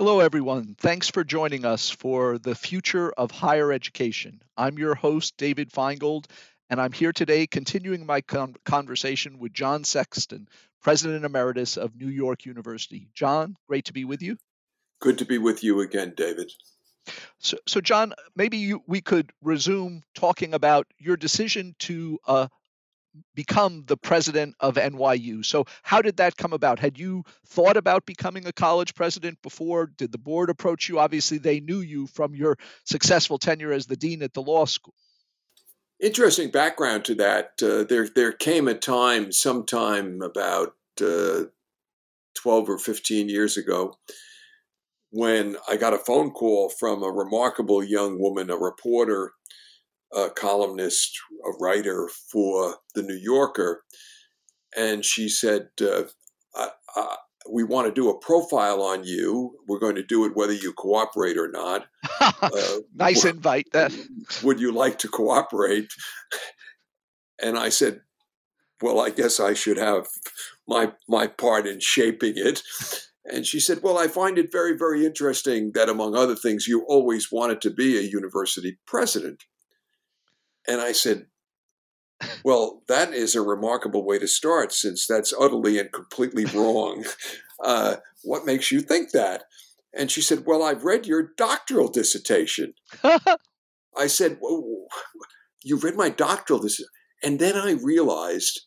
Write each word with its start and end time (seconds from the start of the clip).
Hello, 0.00 0.20
everyone. 0.20 0.76
Thanks 0.78 1.10
for 1.10 1.24
joining 1.24 1.66
us 1.66 1.90
for 1.90 2.38
the 2.38 2.54
future 2.54 3.12
of 3.12 3.30
higher 3.30 3.70
education. 3.70 4.40
I'm 4.56 4.78
your 4.78 4.94
host, 4.94 5.36
David 5.36 5.70
Feingold, 5.70 6.24
and 6.70 6.80
I'm 6.80 6.92
here 6.92 7.12
today 7.12 7.46
continuing 7.46 8.06
my 8.06 8.22
con- 8.22 8.56
conversation 8.64 9.38
with 9.38 9.52
John 9.52 9.84
Sexton, 9.84 10.48
President 10.80 11.26
Emeritus 11.26 11.76
of 11.76 11.94
New 11.94 12.08
York 12.08 12.46
University. 12.46 13.10
John, 13.12 13.56
great 13.68 13.84
to 13.84 13.92
be 13.92 14.06
with 14.06 14.22
you. 14.22 14.38
Good 15.00 15.18
to 15.18 15.26
be 15.26 15.36
with 15.36 15.62
you 15.62 15.80
again, 15.80 16.14
David. 16.16 16.50
So, 17.38 17.58
so 17.66 17.82
John, 17.82 18.14
maybe 18.34 18.56
you, 18.56 18.82
we 18.86 19.02
could 19.02 19.30
resume 19.42 20.02
talking 20.14 20.54
about 20.54 20.86
your 20.96 21.18
decision 21.18 21.74
to 21.80 22.18
uh, 22.26 22.48
become 23.34 23.84
the 23.86 23.96
president 23.96 24.54
of 24.60 24.74
NYU. 24.74 25.44
So, 25.44 25.64
how 25.82 26.02
did 26.02 26.16
that 26.18 26.36
come 26.36 26.52
about? 26.52 26.78
Had 26.78 26.98
you 26.98 27.24
thought 27.46 27.76
about 27.76 28.06
becoming 28.06 28.46
a 28.46 28.52
college 28.52 28.94
president 28.94 29.40
before? 29.42 29.86
Did 29.86 30.12
the 30.12 30.18
board 30.18 30.50
approach 30.50 30.88
you? 30.88 30.98
Obviously, 30.98 31.38
they 31.38 31.60
knew 31.60 31.80
you 31.80 32.06
from 32.06 32.34
your 32.34 32.56
successful 32.84 33.38
tenure 33.38 33.72
as 33.72 33.86
the 33.86 33.96
dean 33.96 34.22
at 34.22 34.34
the 34.34 34.42
law 34.42 34.64
school. 34.64 34.94
Interesting 36.00 36.50
background 36.50 37.04
to 37.06 37.14
that. 37.16 37.52
Uh, 37.62 37.84
there, 37.84 38.08
there 38.08 38.32
came 38.32 38.68
a 38.68 38.74
time, 38.74 39.32
sometime 39.32 40.22
about 40.22 40.74
uh, 41.02 41.44
12 42.36 42.70
or 42.70 42.78
15 42.78 43.28
years 43.28 43.56
ago, 43.56 43.94
when 45.10 45.56
I 45.68 45.76
got 45.76 45.92
a 45.92 45.98
phone 45.98 46.30
call 46.30 46.70
from 46.70 47.02
a 47.02 47.10
remarkable 47.10 47.82
young 47.82 48.18
woman, 48.18 48.48
a 48.48 48.56
reporter 48.56 49.32
a 50.14 50.30
columnist, 50.30 51.18
a 51.44 51.50
writer 51.60 52.08
for 52.30 52.76
the 52.94 53.02
New 53.02 53.18
Yorker, 53.20 53.84
and 54.76 55.04
she 55.04 55.28
said, 55.28 55.68
uh, 55.80 56.04
I, 56.54 56.68
I, 56.96 57.16
"We 57.50 57.64
want 57.64 57.86
to 57.88 57.92
do 57.92 58.10
a 58.10 58.18
profile 58.18 58.82
on 58.82 59.04
you. 59.04 59.58
We're 59.68 59.78
going 59.78 59.96
to 59.96 60.04
do 60.04 60.24
it 60.24 60.36
whether 60.36 60.52
you 60.52 60.72
cooperate 60.72 61.38
or 61.38 61.48
not." 61.48 61.86
Uh, 62.42 62.80
nice 62.94 63.22
w- 63.22 63.36
invite. 63.36 63.66
That 63.72 63.92
would 64.42 64.60
you 64.60 64.72
like 64.72 64.98
to 64.98 65.08
cooperate? 65.08 65.90
And 67.42 67.58
I 67.58 67.68
said, 67.68 68.00
"Well, 68.80 69.00
I 69.00 69.10
guess 69.10 69.40
I 69.40 69.52
should 69.54 69.76
have 69.76 70.06
my 70.66 70.92
my 71.08 71.26
part 71.26 71.66
in 71.66 71.80
shaping 71.80 72.34
it." 72.36 72.62
And 73.24 73.46
she 73.46 73.60
said, 73.60 73.82
Well, 73.82 73.98
I 73.98 74.08
find 74.08 74.38
it 74.38 74.50
very, 74.50 74.76
very 74.76 75.04
interesting 75.04 75.72
that, 75.72 75.88
among 75.88 76.16
other 76.16 76.34
things, 76.34 76.66
you 76.66 76.84
always 76.88 77.30
wanted 77.30 77.60
to 77.62 77.70
be 77.70 77.98
a 77.98 78.02
university 78.02 78.78
president. 78.86 79.44
And 80.66 80.80
I 80.80 80.92
said, 80.92 81.26
Well, 82.44 82.82
that 82.88 83.12
is 83.12 83.34
a 83.34 83.42
remarkable 83.42 84.04
way 84.04 84.18
to 84.18 84.28
start 84.28 84.72
since 84.72 85.06
that's 85.06 85.34
utterly 85.38 85.78
and 85.78 85.92
completely 85.92 86.44
wrong. 86.46 87.04
Uh, 87.62 87.96
what 88.22 88.46
makes 88.46 88.72
you 88.72 88.80
think 88.80 89.10
that? 89.10 89.42
And 89.94 90.10
she 90.10 90.22
said, 90.22 90.44
Well, 90.46 90.62
I've 90.62 90.82
read 90.82 91.04
your 91.04 91.30
doctoral 91.36 91.88
dissertation. 91.88 92.72
I 93.04 94.06
said, 94.06 94.38
You 95.62 95.76
read 95.76 95.94
my 95.94 96.08
doctoral 96.08 96.60
dissertation? 96.60 96.88
And 97.22 97.38
then 97.38 97.54
I 97.54 97.72
realized 97.72 98.62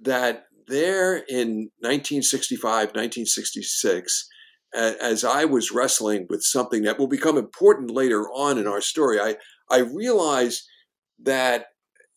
that 0.00 0.44
there 0.68 1.16
in 1.16 1.70
1965, 1.80 2.62
1966, 2.62 4.28
as 4.72 5.24
I 5.24 5.44
was 5.44 5.72
wrestling 5.72 6.26
with 6.28 6.42
something 6.42 6.82
that 6.82 6.98
will 6.98 7.08
become 7.08 7.36
important 7.36 7.90
later 7.90 8.28
on 8.30 8.58
in 8.58 8.66
our 8.66 8.80
story, 8.80 9.18
I, 9.20 9.36
I 9.70 9.78
realized 9.78 10.62
that 11.24 11.66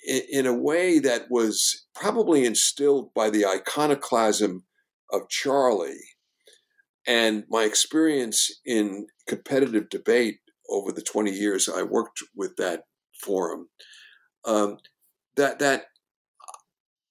in 0.06 0.46
a 0.46 0.54
way 0.54 1.00
that 1.00 1.30
was 1.30 1.86
probably 1.96 2.46
instilled 2.46 3.14
by 3.14 3.30
the 3.30 3.46
iconoclasm 3.46 4.64
of 5.12 5.30
Charlie 5.30 6.00
and 7.08 7.44
my 7.50 7.64
experience 7.64 8.52
in 8.66 9.08
competitive 9.28 9.90
debate 9.90 10.40
over 10.70 10.92
the 10.92 11.02
20 11.02 11.32
years 11.32 11.70
I 11.70 11.84
worked 11.84 12.20
with 12.36 12.56
that 12.58 12.84
forum, 13.22 13.70
um, 14.46 14.78
that, 15.36 15.60
that 15.60 15.86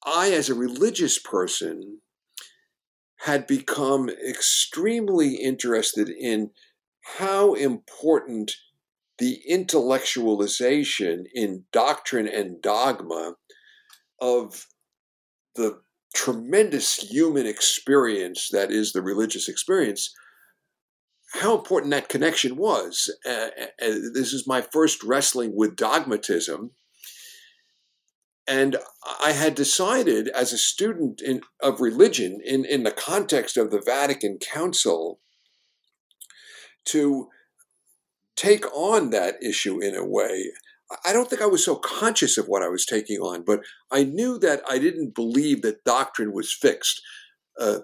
I, 0.04 0.30
as 0.30 0.48
a 0.48 0.54
religious 0.54 1.18
person, 1.18 2.00
had 3.20 3.46
become 3.46 4.08
extremely 4.08 5.36
interested 5.36 6.08
in 6.08 6.50
how 7.18 7.54
important 7.54 8.52
the 9.22 9.40
intellectualization 9.48 11.26
in 11.32 11.62
doctrine 11.72 12.26
and 12.26 12.60
dogma 12.60 13.34
of 14.20 14.66
the 15.54 15.80
tremendous 16.12 16.96
human 16.96 17.46
experience 17.46 18.48
that 18.50 18.72
is 18.72 18.92
the 18.92 19.00
religious 19.00 19.48
experience, 19.48 20.12
how 21.34 21.56
important 21.56 21.92
that 21.92 22.08
connection 22.08 22.56
was. 22.56 23.14
Uh, 23.24 23.50
this 23.78 24.32
is 24.32 24.44
my 24.48 24.60
first 24.60 25.04
wrestling 25.04 25.52
with 25.54 25.76
dogmatism. 25.76 26.72
And 28.48 28.76
I 29.22 29.30
had 29.30 29.54
decided 29.54 30.26
as 30.30 30.52
a 30.52 30.58
student 30.58 31.22
in, 31.22 31.42
of 31.62 31.80
religion 31.80 32.40
in, 32.44 32.64
in 32.64 32.82
the 32.82 32.90
context 32.90 33.56
of 33.56 33.70
the 33.70 33.82
Vatican 33.86 34.38
Council 34.38 35.20
to 36.86 37.28
take 38.36 38.64
on 38.74 39.10
that 39.10 39.42
issue 39.42 39.80
in 39.80 39.94
a 39.94 40.04
way. 40.04 40.50
I 41.06 41.12
don't 41.12 41.28
think 41.28 41.42
I 41.42 41.46
was 41.46 41.64
so 41.64 41.76
conscious 41.76 42.36
of 42.36 42.46
what 42.46 42.62
I 42.62 42.68
was 42.68 42.84
taking 42.84 43.18
on, 43.18 43.44
but 43.44 43.60
I 43.90 44.04
knew 44.04 44.38
that 44.40 44.62
I 44.68 44.78
didn't 44.78 45.14
believe 45.14 45.62
that 45.62 45.84
doctrine 45.84 46.32
was 46.32 46.52
fixed. 46.52 47.00
Uh, 47.58 47.78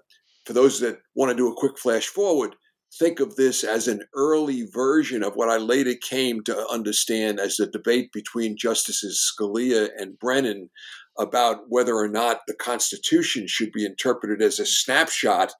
for 0.44 0.52
those 0.52 0.80
that 0.80 0.98
want 1.14 1.30
to 1.30 1.36
do 1.36 1.50
a 1.50 1.56
quick 1.56 1.78
flash 1.78 2.06
forward, 2.06 2.54
think 2.98 3.20
of 3.20 3.36
this 3.36 3.64
as 3.64 3.86
an 3.86 4.02
early 4.14 4.66
version 4.72 5.22
of 5.22 5.34
what 5.34 5.50
I 5.50 5.56
later 5.56 5.94
came 5.94 6.42
to 6.44 6.66
understand 6.68 7.38
as 7.38 7.56
the 7.56 7.66
debate 7.66 8.12
between 8.12 8.56
Justices 8.56 9.32
Scalia 9.32 9.88
and 9.98 10.18
Brennan 10.18 10.70
about 11.18 11.64
whether 11.68 11.94
or 11.94 12.08
not 12.08 12.40
the 12.46 12.54
Constitution 12.54 13.46
should 13.46 13.72
be 13.72 13.84
interpreted 13.84 14.40
as 14.40 14.58
a 14.58 14.66
snapshot 14.66 15.52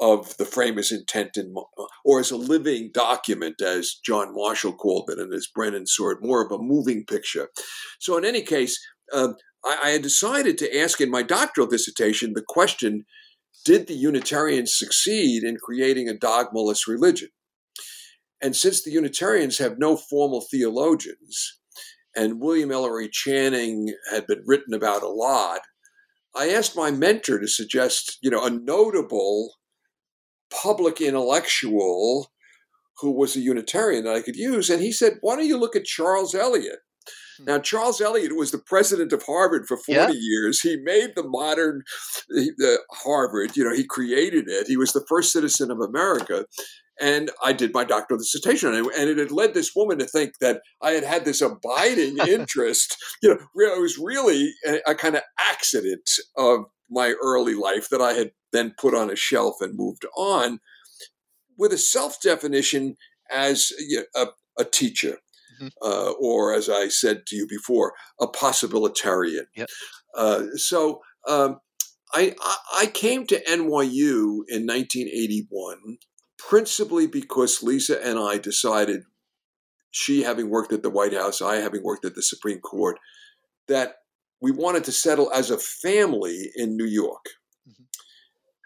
of 0.00 0.36
the 0.38 0.46
framers' 0.46 0.90
intent 0.90 1.36
in, 1.36 1.54
or 2.04 2.20
as 2.20 2.30
a 2.30 2.36
living 2.36 2.90
document, 2.92 3.60
as 3.60 3.96
John 4.04 4.34
Marshall 4.34 4.72
called 4.72 5.10
it, 5.10 5.18
and 5.18 5.32
as 5.32 5.46
Brennan 5.54 5.86
saw 5.86 6.10
it, 6.10 6.22
more 6.22 6.44
of 6.44 6.50
a 6.50 6.62
moving 6.62 7.04
picture. 7.04 7.48
So, 7.98 8.16
in 8.16 8.24
any 8.24 8.42
case, 8.42 8.80
uh, 9.12 9.34
I, 9.64 9.78
I 9.84 9.90
had 9.90 10.02
decided 10.02 10.56
to 10.58 10.78
ask 10.78 11.00
in 11.00 11.10
my 11.10 11.22
doctoral 11.22 11.66
dissertation 11.66 12.32
the 12.34 12.44
question 12.46 13.04
Did 13.64 13.86
the 13.86 13.94
Unitarians 13.94 14.74
succeed 14.74 15.42
in 15.42 15.58
creating 15.62 16.08
a 16.08 16.14
dogmaless 16.14 16.86
religion? 16.88 17.28
And 18.42 18.56
since 18.56 18.82
the 18.82 18.90
Unitarians 18.90 19.58
have 19.58 19.78
no 19.78 19.96
formal 19.96 20.46
theologians, 20.50 21.58
and 22.16 22.40
William 22.40 22.72
Ellery 22.72 23.08
Channing 23.12 23.94
had 24.10 24.26
been 24.26 24.42
written 24.46 24.72
about 24.72 25.02
a 25.02 25.08
lot, 25.08 25.60
I 26.34 26.48
asked 26.50 26.74
my 26.74 26.90
mentor 26.90 27.38
to 27.38 27.46
suggest, 27.46 28.18
you 28.22 28.30
know, 28.30 28.44
a 28.44 28.50
notable 28.50 29.54
public 30.50 31.00
intellectual 31.00 32.30
who 33.00 33.10
was 33.10 33.36
a 33.36 33.40
Unitarian 33.40 34.04
that 34.04 34.14
I 34.14 34.22
could 34.22 34.36
use. 34.36 34.70
And 34.70 34.82
he 34.82 34.92
said, 34.92 35.18
Why 35.20 35.36
don't 35.36 35.46
you 35.46 35.58
look 35.58 35.76
at 35.76 35.84
Charles 35.84 36.34
Eliot? 36.34 36.80
Hmm. 37.38 37.44
Now, 37.46 37.58
Charles 37.58 38.00
Eliot 38.00 38.36
was 38.36 38.50
the 38.50 38.58
president 38.58 39.12
of 39.12 39.22
Harvard 39.22 39.66
for 39.66 39.76
40 39.76 39.94
yeah. 39.94 40.10
years. 40.12 40.60
He 40.60 40.76
made 40.76 41.12
the 41.16 41.26
modern 41.26 41.82
the 42.28 42.80
Harvard, 42.90 43.56
you 43.56 43.64
know, 43.64 43.74
he 43.74 43.84
created 43.84 44.48
it. 44.48 44.66
He 44.66 44.76
was 44.76 44.92
the 44.92 45.04
first 45.08 45.32
citizen 45.32 45.70
of 45.70 45.80
America. 45.80 46.46
And 47.00 47.30
I 47.42 47.54
did 47.54 47.72
my 47.72 47.84
doctoral 47.84 48.18
dissertation 48.18 48.68
on 48.68 48.74
it. 48.74 48.86
And 48.98 49.08
it 49.08 49.16
had 49.16 49.32
led 49.32 49.54
this 49.54 49.74
woman 49.74 49.98
to 49.98 50.04
think 50.04 50.34
that 50.40 50.60
I 50.82 50.90
had 50.90 51.04
had 51.04 51.24
this 51.24 51.40
abiding 51.40 52.18
interest. 52.28 52.96
You 53.22 53.30
know, 53.30 53.36
it 53.36 53.80
was 53.80 53.98
really 53.98 54.52
a, 54.66 54.80
a 54.88 54.94
kind 54.94 55.16
of 55.16 55.22
accident 55.38 56.10
of 56.36 56.64
my 56.90 57.14
early 57.22 57.54
life 57.54 57.88
that 57.90 58.00
I 58.00 58.14
had 58.14 58.32
then 58.52 58.74
put 58.78 58.94
on 58.94 59.10
a 59.10 59.16
shelf 59.16 59.56
and 59.60 59.76
moved 59.76 60.04
on 60.16 60.60
with 61.56 61.72
a 61.72 61.78
self 61.78 62.20
definition 62.20 62.96
as 63.30 63.72
a, 64.14 64.26
a 64.58 64.64
teacher. 64.64 65.18
Mm-hmm. 65.60 65.68
Uh, 65.82 66.12
or, 66.12 66.54
as 66.54 66.70
I 66.70 66.88
said 66.88 67.26
to 67.26 67.36
you 67.36 67.46
before, 67.46 67.92
a 68.18 68.26
possibilitarian. 68.26 69.44
Yep. 69.54 69.68
Uh, 70.16 70.42
so 70.54 71.02
um, 71.28 71.60
I, 72.14 72.34
I 72.74 72.86
came 72.86 73.26
to 73.26 73.44
NYU 73.44 74.44
in 74.48 74.66
1981 74.66 75.98
principally 76.40 77.06
because 77.06 77.62
Lisa 77.62 78.04
and 78.04 78.18
I 78.18 78.38
decided, 78.38 79.02
she 79.90 80.22
having 80.22 80.48
worked 80.48 80.72
at 80.72 80.82
the 80.82 80.90
White 80.90 81.12
House, 81.12 81.42
I 81.42 81.56
having 81.56 81.82
worked 81.82 82.04
at 82.04 82.14
the 82.14 82.22
Supreme 82.22 82.60
Court, 82.60 82.98
that 83.68 83.96
we 84.40 84.50
wanted 84.50 84.84
to 84.84 84.92
settle 84.92 85.30
as 85.32 85.50
a 85.50 85.58
family 85.58 86.50
in 86.56 86.76
New 86.76 86.86
York. 86.86 87.26
Mm-hmm. 87.68 87.84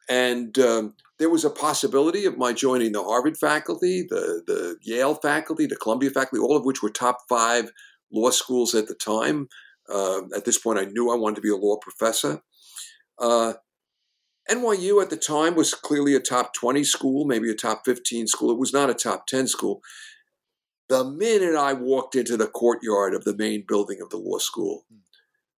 And 0.09 0.59
um, 0.59 0.95
there 1.19 1.31
was 1.31 1.45
a 1.45 1.51
possibility 1.51 2.25
of 2.27 2.39
my 2.39 2.53
joining 2.53 2.93
the 2.93 3.03
Harvard 3.03 3.37
faculty, 3.37 4.07
the, 4.09 4.43
the 4.47 4.77
Yale 4.83 5.15
faculty, 5.15 5.67
the 5.67 5.77
Columbia 5.77 6.11
faculty, 6.11 6.43
all 6.43 6.57
of 6.57 6.65
which 6.65 6.83
were 6.83 6.91
top 6.91 7.19
five 7.29 7.71
law 8.13 8.31
schools 8.31 8.75
at 8.75 8.89
the 8.89 8.95
time. 8.95 9.49
Uh, 9.89 10.23
at 10.35 10.45
this 10.45 10.59
point, 10.59 10.79
I 10.79 10.85
knew 10.85 11.11
I 11.11 11.17
wanted 11.17 11.37
to 11.37 11.43
be 11.43 11.51
a 11.51 11.57
law 11.57 11.77
professor. 11.77 12.43
Uh, 13.19 13.55
NYU 14.51 15.03
at 15.03 15.11
the 15.11 15.17
time 15.17 15.55
was 15.55 15.73
clearly 15.73 16.15
a 16.15 16.21
top 16.21 16.53
20 16.53 16.85
school, 16.85 17.25
maybe 17.25 17.51
a 17.51 17.55
top 17.55 17.83
15 17.85 18.27
school. 18.27 18.51
It 18.51 18.59
was 18.59 18.73
not 18.73 18.91
a 18.91 18.95
top 18.95 19.27
10 19.27 19.47
school. 19.49 19.81
The 20.89 21.05
minute 21.05 21.57
I 21.57 21.73
walked 21.73 22.15
into 22.15 22.37
the 22.37 22.47
courtyard 22.47 23.15
of 23.15 23.25
the 23.25 23.37
main 23.37 23.65
building 23.67 24.01
of 24.03 24.11
the 24.11 24.19
law 24.19 24.39
school, 24.39 24.85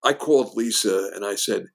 I 0.06 0.12
called 0.12 0.54
Lisa 0.54 1.10
and 1.16 1.24
I 1.24 1.34
said, 1.34 1.66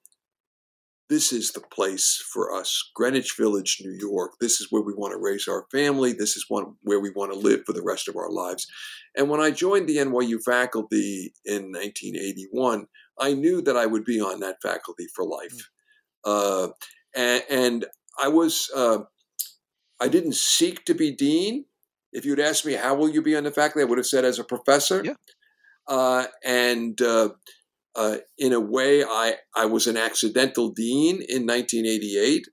This 1.09 1.33
is 1.33 1.51
the 1.51 1.59
place 1.59 2.23
for 2.31 2.55
us. 2.55 2.91
Greenwich 2.95 3.33
Village, 3.37 3.81
New 3.81 3.91
York. 3.91 4.35
This 4.39 4.61
is 4.61 4.67
where 4.69 4.81
we 4.81 4.93
want 4.93 5.11
to 5.11 5.19
raise 5.19 5.49
our 5.49 5.65
family. 5.69 6.13
This 6.13 6.37
is 6.37 6.45
one, 6.47 6.75
where 6.83 7.01
we 7.01 7.09
want 7.09 7.33
to 7.33 7.37
live 7.37 7.63
for 7.65 7.73
the 7.73 7.83
rest 7.83 8.07
of 8.07 8.15
our 8.15 8.31
lives. 8.31 8.65
And 9.17 9.29
when 9.29 9.41
I 9.41 9.51
joined 9.51 9.89
the 9.89 9.97
NYU 9.97 10.41
faculty 10.41 11.33
in 11.43 11.73
1981, 11.73 12.87
I 13.19 13.33
knew 13.33 13.61
that 13.63 13.75
I 13.75 13.85
would 13.85 14.05
be 14.05 14.21
on 14.21 14.39
that 14.39 14.61
faculty 14.61 15.07
for 15.13 15.25
life. 15.25 15.69
Uh, 16.23 16.69
and, 17.13 17.43
and 17.49 17.85
I 18.17 18.29
was 18.29 18.71
uh, 18.73 18.99
I 19.99 20.07
didn't 20.07 20.35
seek 20.35 20.85
to 20.85 20.93
be 20.93 21.11
dean. 21.11 21.65
If 22.13 22.23
you'd 22.23 22.39
asked 22.39 22.65
me 22.65 22.73
how 22.75 22.95
will 22.95 23.09
you 23.09 23.21
be 23.21 23.35
on 23.35 23.43
the 23.43 23.51
faculty, 23.51 23.81
I 23.81 23.89
would 23.89 23.97
have 23.97 24.07
said 24.07 24.23
as 24.23 24.39
a 24.39 24.45
professor. 24.45 25.03
Yeah. 25.03 25.15
Uh, 25.85 26.27
and 26.45 27.01
uh, 27.95 28.17
in 28.37 28.53
a 28.53 28.59
way, 28.59 29.03
I 29.03 29.35
I 29.55 29.65
was 29.65 29.87
an 29.87 29.97
accidental 29.97 30.69
dean 30.69 31.15
in 31.15 31.45
1988, 31.45 32.47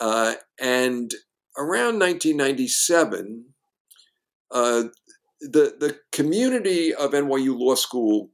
uh, 0.00 0.34
and 0.60 1.10
around 1.56 1.98
1997. 1.98 3.46
Uh, 4.50 4.84
the, 5.40 5.74
the 5.78 5.98
community 6.12 6.94
of 6.94 7.10
NYU 7.10 7.58
Law 7.58 7.74
School 7.74 8.30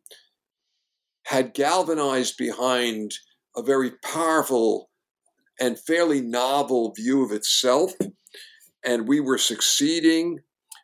had 1.26 1.54
galvanized 1.54 2.36
behind 2.36 3.12
a 3.56 3.62
very 3.62 3.92
powerful 4.02 4.90
and 5.60 5.78
fairly 5.78 6.20
novel 6.20 6.92
view 6.92 7.24
of 7.24 7.32
itself. 7.32 7.92
And 8.84 9.06
we 9.06 9.20
were 9.20 9.38
succeeding 9.38 10.40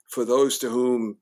for 0.09 0.25
those 0.25 0.59
to 0.59 0.71
whom 0.71 1.19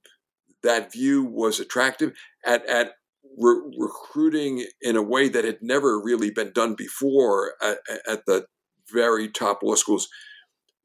that 0.62 0.92
view 0.92 1.22
was 1.24 1.60
attractive 1.60 2.12
at, 2.44 2.66
at 2.66 2.92
re- 3.38 3.76
recruiting 3.78 4.66
in 4.80 4.96
a 4.96 5.02
way 5.02 5.28
that 5.28 5.44
had 5.44 5.58
never 5.60 6.00
really 6.00 6.30
been 6.30 6.52
done 6.52 6.74
before 6.76 7.54
at, 7.62 7.78
at 8.08 8.26
the 8.26 8.46
very 8.92 9.28
top 9.28 9.62
law 9.62 9.74
schools. 9.74 10.08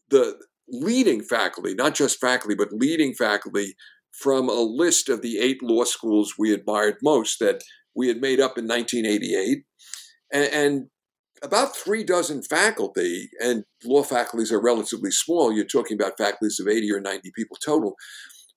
The 0.09 0.37
leading 0.67 1.21
faculty, 1.21 1.73
not 1.73 1.95
just 1.95 2.19
faculty, 2.19 2.55
but 2.55 2.71
leading 2.71 3.13
faculty 3.13 3.75
from 4.11 4.49
a 4.49 4.61
list 4.61 5.09
of 5.09 5.21
the 5.21 5.39
eight 5.39 5.61
law 5.61 5.83
schools 5.83 6.33
we 6.37 6.53
admired 6.53 6.97
most 7.03 7.39
that 7.39 7.63
we 7.95 8.07
had 8.07 8.21
made 8.21 8.39
up 8.39 8.57
in 8.57 8.67
1988. 8.67 9.63
And, 10.31 10.53
and 10.53 10.87
about 11.41 11.75
three 11.75 12.03
dozen 12.03 12.43
faculty, 12.43 13.29
and 13.41 13.63
law 13.83 14.03
faculties 14.03 14.51
are 14.51 14.61
relatively 14.61 15.11
small. 15.11 15.51
You're 15.51 15.65
talking 15.65 15.95
about 15.99 16.17
faculties 16.17 16.59
of 16.59 16.67
80 16.67 16.91
or 16.91 16.99
90 16.99 17.31
people 17.35 17.57
total. 17.63 17.95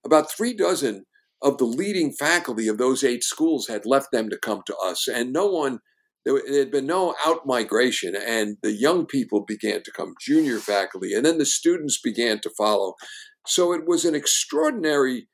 About 0.05 0.31
three 0.31 0.55
dozen 0.55 1.05
of 1.43 1.59
the 1.59 1.65
leading 1.65 2.13
faculty 2.13 2.69
of 2.69 2.79
those 2.79 3.03
eight 3.03 3.25
schools 3.25 3.67
had 3.67 3.85
left 3.85 4.09
them 4.13 4.31
to 4.31 4.39
come 4.39 4.63
to 4.67 4.77
us, 4.77 5.09
and 5.09 5.33
no 5.33 5.47
one, 5.47 5.81
there 6.25 6.41
had 6.57 6.71
been 6.71 6.87
no 6.87 7.15
out 7.27 7.47
migration, 7.47 8.15
and 8.15 8.57
the 8.63 8.73
young 8.73 9.07
people 9.07 9.45
began 9.45 9.83
to 9.83 9.93
come, 9.93 10.15
junior 10.21 10.59
faculty, 10.59 11.13
and 11.13 11.27
then 11.27 11.39
the 11.39 11.47
students 11.47 12.01
began 12.01 12.39
to 12.41 12.51
follow. 12.57 12.95
So 13.47 13.73
it 13.73 13.83
was 13.87 14.05
an 14.05 14.15
extraordinary 14.15 15.29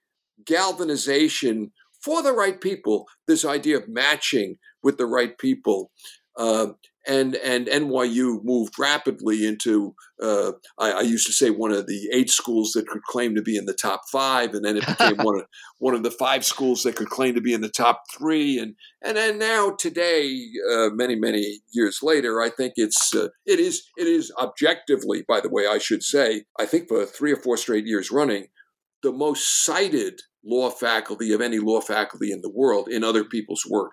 galvanization 0.46 1.72
for 2.02 2.22
the 2.22 2.32
right 2.32 2.60
people, 2.60 3.06
this 3.26 3.44
idea 3.44 3.76
of 3.76 3.88
matching 3.88 4.56
with 4.82 4.96
the 4.96 5.06
right 5.06 5.36
people. 5.36 5.90
Uh, 6.38 6.68
and 7.06 7.36
and 7.36 7.66
NYU 7.66 8.42
moved 8.44 8.78
rapidly 8.78 9.46
into 9.46 9.94
uh, 10.22 10.52
I, 10.78 10.92
I, 10.92 11.00
used 11.02 11.26
to 11.26 11.32
say 11.32 11.50
one 11.50 11.70
of 11.70 11.86
the 11.86 12.08
eight 12.12 12.28
schools 12.28 12.72
that 12.72 12.88
could 12.88 13.02
claim 13.04 13.34
to 13.36 13.42
be 13.42 13.56
in 13.56 13.66
the 13.66 13.74
top 13.80 14.02
five, 14.10 14.52
and 14.52 14.64
then 14.64 14.76
it 14.76 14.86
became 14.98 15.16
one 15.16 15.38
of 15.38 15.46
one 15.78 15.94
of 15.94 16.02
the 16.02 16.10
five 16.10 16.44
schools 16.44 16.82
that 16.82 16.96
could 16.96 17.08
claim 17.08 17.34
to 17.34 17.40
be 17.40 17.54
in 17.54 17.60
the 17.60 17.68
top 17.68 18.02
three, 18.16 18.58
and 18.58 18.74
and 19.02 19.16
then 19.16 19.38
now 19.38 19.70
today, 19.78 20.44
uh, 20.72 20.88
many 20.90 21.14
many 21.14 21.60
years 21.72 22.00
later, 22.02 22.42
I 22.42 22.50
think 22.50 22.74
it's 22.76 23.14
uh, 23.14 23.28
it 23.46 23.60
is 23.60 23.84
it 23.96 24.06
is 24.06 24.32
objectively, 24.40 25.24
by 25.26 25.40
the 25.40 25.50
way, 25.50 25.66
I 25.66 25.78
should 25.78 26.02
say, 26.02 26.44
I 26.58 26.66
think 26.66 26.88
for 26.88 27.06
three 27.06 27.32
or 27.32 27.36
four 27.36 27.56
straight 27.56 27.86
years 27.86 28.10
running, 28.10 28.48
the 29.02 29.12
most 29.12 29.64
cited 29.64 30.20
law 30.44 30.70
faculty 30.70 31.32
of 31.32 31.40
any 31.40 31.58
law 31.58 31.80
faculty 31.80 32.30
in 32.32 32.40
the 32.40 32.50
world 32.50 32.88
in 32.88 33.04
other 33.04 33.24
people's 33.24 33.64
work. 33.68 33.92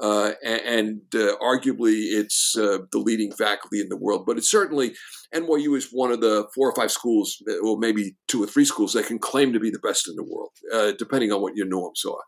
Uh, 0.00 0.32
and, 0.44 1.00
uh, 1.14 1.36
arguably 1.40 2.12
it's 2.12 2.54
uh, 2.58 2.78
the 2.92 2.98
leading 2.98 3.32
faculty 3.32 3.80
in 3.80 3.88
the 3.88 3.96
world. 3.96 4.24
But 4.26 4.36
it's 4.36 4.50
certainly, 4.50 4.94
NYU 5.34 5.76
is 5.76 5.88
one 5.92 6.10
of 6.10 6.20
the 6.20 6.48
four 6.54 6.68
or 6.68 6.74
five 6.74 6.90
schools, 6.90 7.42
or 7.62 7.78
maybe 7.78 8.16
two 8.28 8.42
or 8.42 8.46
three 8.46 8.64
schools, 8.64 8.92
that 8.92 9.06
can 9.06 9.18
claim 9.18 9.52
to 9.52 9.60
be 9.60 9.70
the 9.70 9.78
best 9.78 10.08
in 10.08 10.16
the 10.16 10.24
world, 10.24 10.50
uh, 10.72 10.92
depending 10.98 11.32
on 11.32 11.40
what 11.40 11.56
your 11.56 11.66
norms 11.66 12.02
are. 12.04 12.22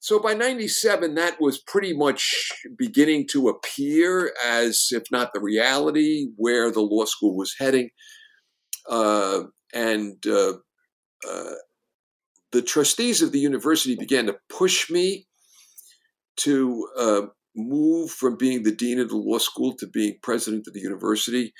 So 0.00 0.18
by 0.18 0.34
97, 0.34 1.14
that 1.14 1.40
was 1.40 1.62
pretty 1.62 1.96
much 1.96 2.52
beginning 2.76 3.26
to 3.28 3.48
appear 3.48 4.34
as, 4.44 4.88
if 4.90 5.04
not 5.10 5.30
the 5.32 5.40
reality, 5.40 6.26
where 6.36 6.70
the 6.70 6.82
law 6.82 7.06
school 7.06 7.34
was 7.34 7.54
heading. 7.58 7.88
Uh, 8.86 9.44
and 9.72 10.22
uh, 10.26 10.52
the 12.54 12.62
trustees 12.62 13.20
of 13.20 13.32
the 13.32 13.40
university 13.40 13.96
began 13.96 14.26
to 14.26 14.36
push 14.48 14.88
me 14.88 15.26
to 16.36 16.88
uh, 16.96 17.22
move 17.56 18.12
from 18.12 18.36
being 18.36 18.62
the 18.62 18.74
dean 18.74 19.00
of 19.00 19.08
the 19.08 19.16
law 19.16 19.38
school 19.38 19.74
to 19.76 19.88
being 19.88 20.14
president 20.22 20.64
of 20.68 20.72
the 20.72 20.80
university. 20.80 21.52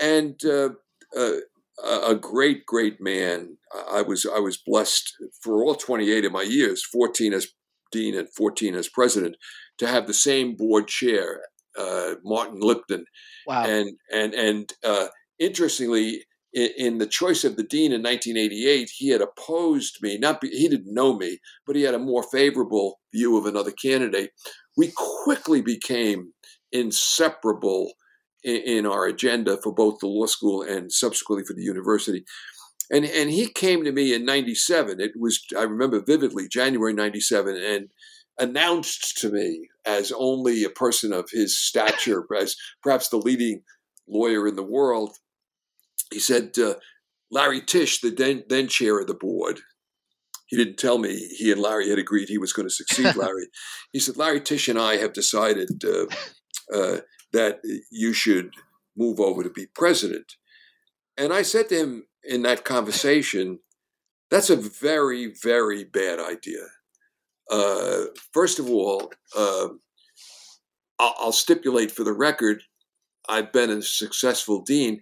And 0.00 0.40
uh, 0.42 0.70
uh, 1.14 1.36
a 1.84 2.14
great, 2.14 2.64
great 2.64 3.02
man. 3.02 3.58
I 3.92 4.00
was 4.00 4.26
I 4.26 4.38
was 4.38 4.56
blessed 4.56 5.14
for 5.42 5.62
all 5.62 5.74
28 5.74 6.24
of 6.24 6.32
my 6.32 6.42
years, 6.42 6.82
14 6.90 7.34
as 7.34 7.48
dean 7.92 8.16
and 8.16 8.28
14 8.34 8.74
as 8.74 8.88
president, 8.88 9.36
to 9.76 9.86
have 9.86 10.06
the 10.06 10.14
same 10.14 10.56
board 10.56 10.88
chair, 10.88 11.42
uh, 11.78 12.14
Martin 12.24 12.60
Lipton. 12.60 13.04
Wow. 13.46 13.64
And 13.64 13.90
and 14.10 14.32
and 14.32 14.72
uh, 14.82 15.08
interestingly, 15.38 16.24
in, 16.52 16.98
the 16.98 17.06
choice 17.06 17.44
of 17.44 17.56
the 17.56 17.62
dean 17.62 17.92
in 17.92 18.02
1988, 18.02 18.90
he 18.96 19.08
had 19.10 19.20
opposed 19.20 20.02
me. 20.02 20.18
Not 20.18 20.40
be, 20.40 20.48
he 20.48 20.68
didn't 20.68 20.92
know 20.92 21.16
me, 21.16 21.38
but 21.66 21.76
he 21.76 21.82
had 21.82 21.94
a 21.94 21.98
more 21.98 22.22
favorable 22.22 23.00
view 23.12 23.36
of 23.36 23.46
another 23.46 23.70
candidate. 23.70 24.30
We 24.76 24.92
quickly 24.96 25.62
became 25.62 26.32
inseparable 26.72 27.92
in, 28.42 28.56
in 28.56 28.86
our 28.86 29.06
agenda 29.06 29.58
for 29.62 29.72
both 29.72 29.98
the 30.00 30.06
law 30.06 30.26
school 30.26 30.62
and 30.62 30.92
subsequently 30.92 31.44
for 31.44 31.54
the 31.54 31.62
university. 31.62 32.24
And 32.92 33.04
and 33.04 33.30
he 33.30 33.46
came 33.46 33.84
to 33.84 33.92
me 33.92 34.12
in 34.12 34.24
'97. 34.24 35.00
It 35.00 35.12
was 35.16 35.40
I 35.56 35.62
remember 35.62 36.02
vividly 36.04 36.48
January 36.48 36.92
'97, 36.92 37.56
and 37.56 37.88
announced 38.38 39.18
to 39.18 39.30
me 39.30 39.68
as 39.84 40.12
only 40.16 40.64
a 40.64 40.70
person 40.70 41.12
of 41.12 41.28
his 41.30 41.56
stature, 41.56 42.26
as 42.36 42.56
perhaps 42.82 43.08
the 43.08 43.18
leading 43.18 43.62
lawyer 44.08 44.48
in 44.48 44.56
the 44.56 44.64
world, 44.64 45.16
he 46.12 46.18
said, 46.18 46.58
uh, 46.58 46.74
Larry 47.30 47.60
Tisch, 47.60 48.00
the 48.00 48.10
then, 48.10 48.44
then 48.48 48.68
chair 48.68 48.98
of 48.98 49.06
the 49.06 49.14
board, 49.14 49.60
he 50.46 50.56
didn't 50.56 50.78
tell 50.78 50.98
me 50.98 51.16
he 51.36 51.52
and 51.52 51.60
Larry 51.60 51.88
had 51.88 51.98
agreed 51.98 52.28
he 52.28 52.38
was 52.38 52.52
going 52.52 52.68
to 52.68 52.74
succeed 52.74 53.14
Larry. 53.16 53.46
he 53.92 54.00
said, 54.00 54.16
Larry 54.16 54.40
Tisch 54.40 54.68
and 54.68 54.78
I 54.78 54.96
have 54.96 55.12
decided 55.12 55.84
uh, 55.84 56.06
uh, 56.74 57.00
that 57.32 57.60
you 57.90 58.12
should 58.12 58.50
move 58.96 59.20
over 59.20 59.42
to 59.42 59.50
be 59.50 59.66
president. 59.74 60.34
And 61.16 61.32
I 61.32 61.42
said 61.42 61.68
to 61.68 61.76
him 61.76 62.06
in 62.24 62.42
that 62.42 62.64
conversation, 62.64 63.60
that's 64.30 64.50
a 64.50 64.56
very, 64.56 65.32
very 65.42 65.84
bad 65.84 66.18
idea. 66.18 66.66
Uh, 67.50 68.06
first 68.32 68.58
of 68.58 68.68
all, 68.68 69.12
uh, 69.36 69.68
I'll, 70.98 71.14
I'll 71.18 71.32
stipulate 71.32 71.90
for 71.90 72.04
the 72.04 72.12
record, 72.12 72.62
I've 73.28 73.52
been 73.52 73.70
a 73.70 73.82
successful 73.82 74.62
dean 74.62 75.00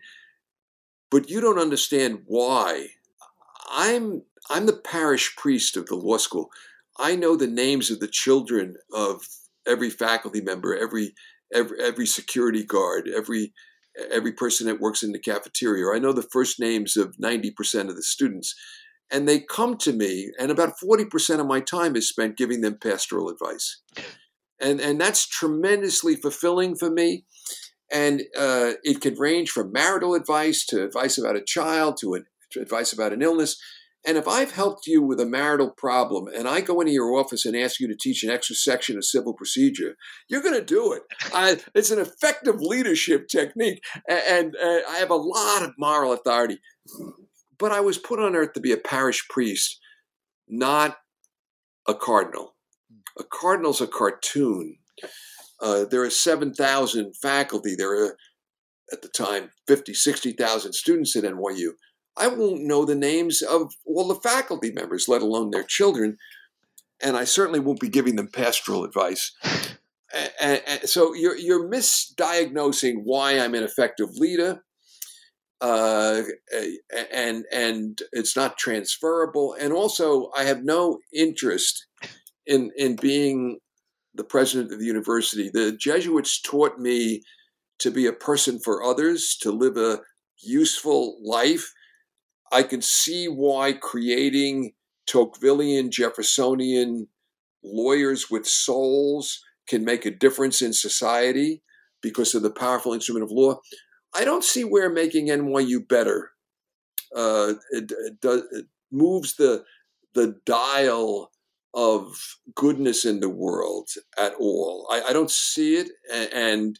but 1.11 1.29
you 1.29 1.41
don't 1.41 1.59
understand 1.59 2.23
why. 2.27 2.89
I'm 3.71 4.23
I'm 4.51 4.67
the 4.67 4.77
parish 4.77 5.37
priest 5.37 5.77
of 5.77 5.87
the 5.87 5.97
law 5.97 6.17
school. 6.17 6.51
I 6.99 7.17
know 7.17 7.37
the 7.37 7.47
names 7.47 7.91
of 7.91 8.01
the 8.01 8.09
children 8.09 8.77
of 8.93 9.27
every 9.67 9.91
faculty 9.91 10.41
member, 10.41 10.77
every 10.77 11.15
every, 11.53 11.81
every 11.83 12.07
security 12.07 12.65
guard, 12.65 13.09
every 13.15 13.53
every 14.11 14.33
person 14.33 14.67
that 14.67 14.81
works 14.81 15.03
in 15.03 15.13
the 15.13 15.19
cafeteria. 15.19 15.95
I 15.95 15.99
know 15.99 16.13
the 16.13 16.23
first 16.23 16.61
names 16.61 16.97
of 16.97 17.17
90% 17.17 17.89
of 17.89 17.97
the 17.97 18.03
students. 18.03 18.55
And 19.11 19.27
they 19.27 19.41
come 19.41 19.77
to 19.79 19.93
me, 19.93 20.31
and 20.39 20.51
about 20.51 20.75
40% 20.79 21.41
of 21.41 21.47
my 21.47 21.61
time 21.61 21.97
is 21.97 22.09
spent 22.09 22.37
giving 22.37 22.61
them 22.61 22.79
pastoral 22.79 23.31
advice. 23.31 23.81
And, 24.61 24.81
and 24.81 25.01
that's 25.01 25.27
tremendously 25.27 26.15
fulfilling 26.15 26.77
for 26.77 26.91
me. 26.91 27.25
And 27.91 28.23
uh, 28.37 28.73
it 28.83 29.01
can 29.01 29.15
range 29.15 29.51
from 29.51 29.73
marital 29.73 30.15
advice 30.15 30.67
to 30.67 30.85
advice 30.85 31.19
about 31.19 31.37
a 31.37 31.43
child 31.43 31.97
to, 32.01 32.15
an, 32.15 32.27
to 32.53 32.61
advice 32.61 32.93
about 32.93 33.13
an 33.13 33.23
illness. 33.23 33.61
And 34.07 34.17
if 34.17 34.29
I've 34.29 34.53
helped 34.53 34.87
you 34.87 35.03
with 35.03 35.21
a 35.21 35.27
marital 35.27 35.71
problem 35.71 36.29
and 36.29 36.47
I 36.47 36.61
go 36.61 36.81
into 36.81 36.93
your 36.93 37.13
office 37.15 37.45
and 37.45 37.57
ask 37.57 37.81
you 37.81 37.89
to 37.89 37.97
teach 37.97 38.23
an 38.23 38.31
extra 38.31 38.55
section 38.55 38.97
of 38.97 39.05
civil 39.05 39.35
procedure, 39.35 39.97
you're 40.29 40.43
going 40.43 40.55
to 40.55 40.65
do 40.65 40.93
it. 40.93 41.03
I, 41.35 41.61
it's 41.75 41.91
an 41.91 41.99
effective 41.99 42.61
leadership 42.61 43.29
technique. 43.29 43.83
And, 44.09 44.55
and 44.55 44.57
uh, 44.57 44.89
I 44.89 44.99
have 44.99 45.11
a 45.11 45.17
lot 45.17 45.63
of 45.63 45.73
moral 45.79 46.13
authority. 46.13 46.59
But 47.59 47.73
I 47.73 47.81
was 47.81 47.99
put 47.99 48.21
on 48.21 48.37
earth 48.37 48.53
to 48.53 48.61
be 48.61 48.73
a 48.73 48.77
parish 48.77 49.27
priest, 49.29 49.81
not 50.47 50.99
a 51.89 51.95
cardinal. 51.95 52.55
A 53.19 53.25
cardinal's 53.25 53.81
a 53.81 53.89
cartoon. 53.89 54.77
Uh, 55.61 55.85
there 55.85 56.03
are 56.03 56.11
7,000 56.11 57.15
faculty. 57.17 57.75
There 57.75 58.05
are, 58.05 58.17
at 58.93 59.03
the 59.03 59.09
time, 59.09 59.51
50, 59.67 59.95
60,000 59.95 60.73
students 60.73 61.17
at 61.17 61.25
NYU. 61.25 61.71
I 62.17 62.29
won't 62.29 62.63
know 62.63 62.85
the 62.85 62.95
names 62.95 63.43
of 63.43 63.73
all 63.87 64.09
the 64.09 64.15
faculty 64.15 64.73
members, 64.73 65.09
let 65.09 65.23
alone 65.23 65.51
their 65.51 65.63
children. 65.63 66.17
And 67.01 67.17
I 67.17 67.25
certainly 67.25 67.61
won't 67.61 67.81
be 67.81 67.89
giving 67.89 68.17
them 68.17 68.29
pastoral 68.29 68.85
advice. 68.85 69.33
And, 70.41 70.63
and 70.67 70.81
so 70.89 71.15
you're, 71.15 71.37
you're 71.37 71.69
misdiagnosing 71.69 73.03
why 73.05 73.39
I'm 73.39 73.55
an 73.55 73.63
effective 73.63 74.11
leader. 74.17 74.63
Uh, 75.61 76.23
and 77.13 77.45
and 77.53 77.99
it's 78.13 78.37
not 78.37 78.59
transferable. 78.59 79.57
And 79.59 79.73
also, 79.73 80.31
I 80.37 80.45
have 80.45 80.63
no 80.63 81.01
interest 81.13 81.87
in 82.47 82.71
in 82.77 82.95
being 82.95 83.59
the 84.19 84.25
president 84.25 84.73
of 84.73 84.79
the 84.79 84.85
university. 84.85 85.49
The 85.49 85.73
Jesuits 85.73 86.43
taught 86.43 86.79
me 86.79 87.23
to 87.79 87.91
be 87.91 88.07
a 88.07 88.13
person 88.13 88.59
for 88.59 88.83
others, 88.83 89.39
to 89.41 89.51
live 89.51 89.79
a 89.79 90.01
useful 90.43 91.19
life. 91.23 91.73
I 92.53 92.63
can 92.65 92.83
see 92.83 93.27
why 93.27 93.73
creating 93.73 94.73
Tocquevillian, 95.09 95.91
Jeffersonian 95.91 97.09
lawyers 97.65 98.31
with 98.31 98.47
souls 98.47 99.43
can 99.67 99.85
make 99.85 100.05
a 100.05 100.11
difference 100.11 100.61
in 100.61 100.73
society 100.75 101.63
because 102.03 102.35
of 102.35 102.43
the 102.43 102.51
powerful 102.51 102.93
instrument 102.93 103.25
of 103.25 103.31
law. 103.31 103.61
I 104.15 104.25
don't 104.25 104.45
see 104.45 104.65
where 104.65 104.91
making 104.91 105.29
NYU 105.29 105.89
better 105.89 106.33
uh, 107.15 107.55
it, 107.71 107.91
it, 107.91 108.21
does, 108.21 108.43
it 108.53 108.67
moves 108.91 109.37
the 109.37 109.65
the 110.15 110.37
dial 110.45 111.31
of 111.79 112.19
goodness 112.57 113.05
in 113.05 113.21
the 113.21 113.29
world 113.29 113.89
at 114.19 114.35
all. 114.41 114.89
I, 114.91 115.03
I 115.09 115.13
don't 115.13 115.31
see 115.31 115.77
it, 115.77 115.89
and 116.35 116.77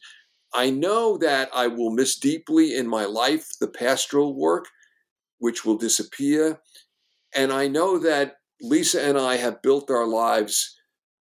I 0.53 0.69
know 0.69 1.17
that 1.17 1.49
I 1.53 1.67
will 1.67 1.91
miss 1.91 2.19
deeply 2.19 2.75
in 2.75 2.87
my 2.87 3.05
life 3.05 3.47
the 3.61 3.69
pastoral 3.69 4.35
work, 4.35 4.65
which 5.37 5.63
will 5.63 5.77
disappear, 5.77 6.59
and 7.33 7.53
I 7.53 7.67
know 7.67 7.97
that 7.99 8.35
Lisa 8.61 9.01
and 9.01 9.17
I 9.17 9.37
have 9.37 9.61
built 9.61 9.89
our 9.89 10.05
lives 10.05 10.75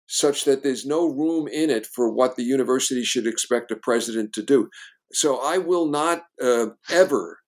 such 0.06 0.44
that 0.44 0.62
there's 0.62 0.86
no 0.86 1.06
room 1.06 1.46
in 1.46 1.68
it 1.68 1.86
for 1.86 2.10
what 2.10 2.36
the 2.36 2.42
university 2.42 3.04
should 3.04 3.26
expect 3.26 3.70
a 3.70 3.76
president 3.76 4.32
to 4.32 4.42
do. 4.42 4.70
So 5.12 5.40
I 5.44 5.58
will 5.58 5.86
not 5.86 6.22
uh, 6.42 6.68
ever, 6.88 7.38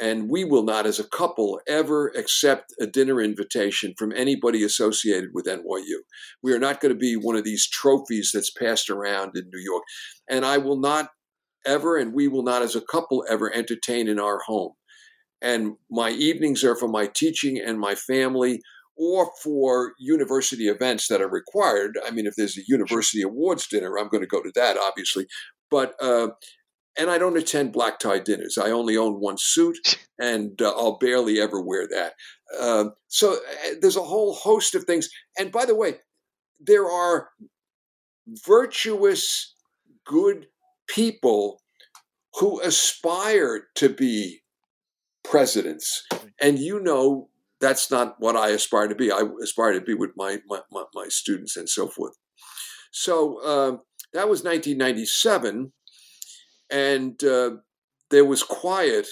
and 0.00 0.28
we 0.28 0.44
will 0.44 0.62
not 0.62 0.86
as 0.86 0.98
a 0.98 1.08
couple 1.08 1.60
ever 1.66 2.08
accept 2.16 2.72
a 2.80 2.86
dinner 2.86 3.20
invitation 3.20 3.94
from 3.98 4.12
anybody 4.12 4.62
associated 4.62 5.30
with 5.34 5.46
NYU. 5.46 6.00
We 6.42 6.52
are 6.52 6.58
not 6.58 6.80
going 6.80 6.92
to 6.92 6.98
be 6.98 7.16
one 7.16 7.36
of 7.36 7.44
these 7.44 7.68
trophies 7.68 8.30
that's 8.32 8.50
passed 8.50 8.90
around 8.90 9.36
in 9.36 9.50
New 9.52 9.60
York. 9.60 9.82
And 10.28 10.44
I 10.44 10.58
will 10.58 10.78
not 10.78 11.10
ever, 11.66 11.96
and 11.96 12.12
we 12.12 12.28
will 12.28 12.44
not 12.44 12.62
as 12.62 12.76
a 12.76 12.80
couple 12.80 13.24
ever 13.28 13.52
entertain 13.52 14.08
in 14.08 14.18
our 14.20 14.40
home. 14.40 14.72
And 15.40 15.74
my 15.90 16.10
evenings 16.10 16.64
are 16.64 16.76
for 16.76 16.88
my 16.88 17.06
teaching 17.06 17.58
and 17.58 17.78
my 17.78 17.94
family 17.94 18.60
or 18.96 19.30
for 19.42 19.92
university 19.98 20.68
events 20.68 21.06
that 21.08 21.22
are 21.22 21.28
required. 21.28 21.96
I 22.04 22.10
mean, 22.10 22.26
if 22.26 22.34
there's 22.36 22.58
a 22.58 22.62
university 22.66 23.22
awards 23.22 23.68
dinner, 23.68 23.96
I'm 23.96 24.08
going 24.08 24.22
to 24.22 24.26
go 24.26 24.42
to 24.42 24.50
that, 24.56 24.76
obviously. 24.76 25.26
But 25.70 25.94
uh, 26.00 26.28
and 26.98 27.08
I 27.10 27.16
don't 27.16 27.36
attend 27.36 27.72
black 27.72 28.00
tie 28.00 28.18
dinners. 28.18 28.58
I 28.58 28.70
only 28.70 28.96
own 28.96 29.20
one 29.20 29.36
suit, 29.38 29.98
and 30.18 30.60
uh, 30.60 30.70
I'll 30.70 30.98
barely 30.98 31.40
ever 31.40 31.60
wear 31.60 31.86
that. 31.88 32.14
Uh, 32.58 32.86
so 33.06 33.34
uh, 33.34 33.74
there's 33.80 33.96
a 33.96 34.02
whole 34.02 34.34
host 34.34 34.74
of 34.74 34.84
things. 34.84 35.08
And 35.38 35.52
by 35.52 35.64
the 35.64 35.76
way, 35.76 35.96
there 36.60 36.90
are 36.90 37.30
virtuous, 38.46 39.54
good 40.04 40.46
people 40.88 41.62
who 42.34 42.60
aspire 42.60 43.68
to 43.76 43.88
be 43.88 44.40
presidents, 45.24 46.04
and 46.40 46.58
you 46.58 46.80
know 46.80 47.28
that's 47.60 47.90
not 47.90 48.16
what 48.18 48.36
I 48.36 48.50
aspire 48.50 48.88
to 48.88 48.94
be. 48.94 49.10
I 49.10 49.22
aspire 49.42 49.72
to 49.72 49.80
be 49.80 49.94
with 49.94 50.10
my 50.16 50.38
my, 50.48 50.60
my, 50.72 50.84
my 50.94 51.06
students 51.08 51.56
and 51.56 51.68
so 51.68 51.88
forth. 51.88 52.14
So 52.90 53.38
uh, 53.44 53.76
that 54.14 54.28
was 54.28 54.42
1997 54.42 55.72
and 56.70 57.22
uh, 57.24 57.50
there 58.10 58.24
was 58.24 58.42
quiet 58.42 59.06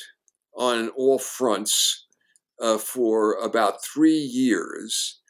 on 0.57 0.89
all 0.91 1.19
fronts 1.19 2.07
uh, 2.61 2.79
for 2.79 3.35
about 3.35 3.85
three 3.85 4.19
years. 4.19 5.21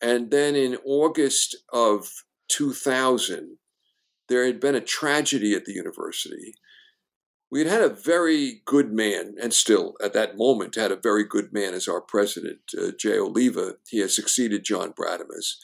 And 0.00 0.30
then 0.30 0.54
in 0.54 0.76
August 0.84 1.56
of 1.72 2.08
2000, 2.48 3.56
there 4.28 4.46
had 4.46 4.60
been 4.60 4.74
a 4.74 4.80
tragedy 4.80 5.54
at 5.54 5.64
the 5.64 5.72
university. 5.72 6.54
We 7.50 7.60
had 7.60 7.68
had 7.68 7.82
a 7.82 7.94
very 7.94 8.62
good 8.64 8.92
man, 8.92 9.34
and 9.40 9.52
still 9.52 9.94
at 10.02 10.12
that 10.14 10.36
moment 10.36 10.74
had 10.74 10.90
a 10.90 10.96
very 10.96 11.24
good 11.24 11.52
man 11.52 11.74
as 11.74 11.86
our 11.86 12.00
president, 12.00 12.58
uh, 12.76 12.90
Jay 12.98 13.18
Oliva. 13.18 13.74
He 13.88 14.00
has 14.00 14.14
succeeded 14.14 14.64
John 14.64 14.92
Brademas. 14.92 15.56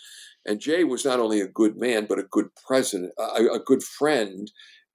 And 0.46 0.60
Jay 0.60 0.84
was 0.84 1.04
not 1.04 1.20
only 1.20 1.40
a 1.40 1.48
good 1.48 1.76
man, 1.76 2.06
but 2.08 2.18
a 2.18 2.24
good 2.30 2.50
president, 2.66 3.12
a, 3.18 3.44
a 3.54 3.58
good 3.58 3.82
friend, 3.82 4.50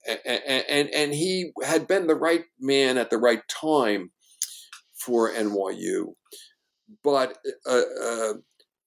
and, 0.06 0.90
and, 0.90 1.14
he 1.14 1.52
had 1.64 1.88
been 1.88 2.08
the 2.08 2.16
right 2.16 2.46
man 2.60 2.98
at 2.98 3.10
the 3.10 3.18
right 3.18 3.42
time 3.48 4.12
for 4.94 5.32
NYU. 5.32 6.14
But 7.04 7.38
uh, 7.68 7.82
uh, 8.04 8.34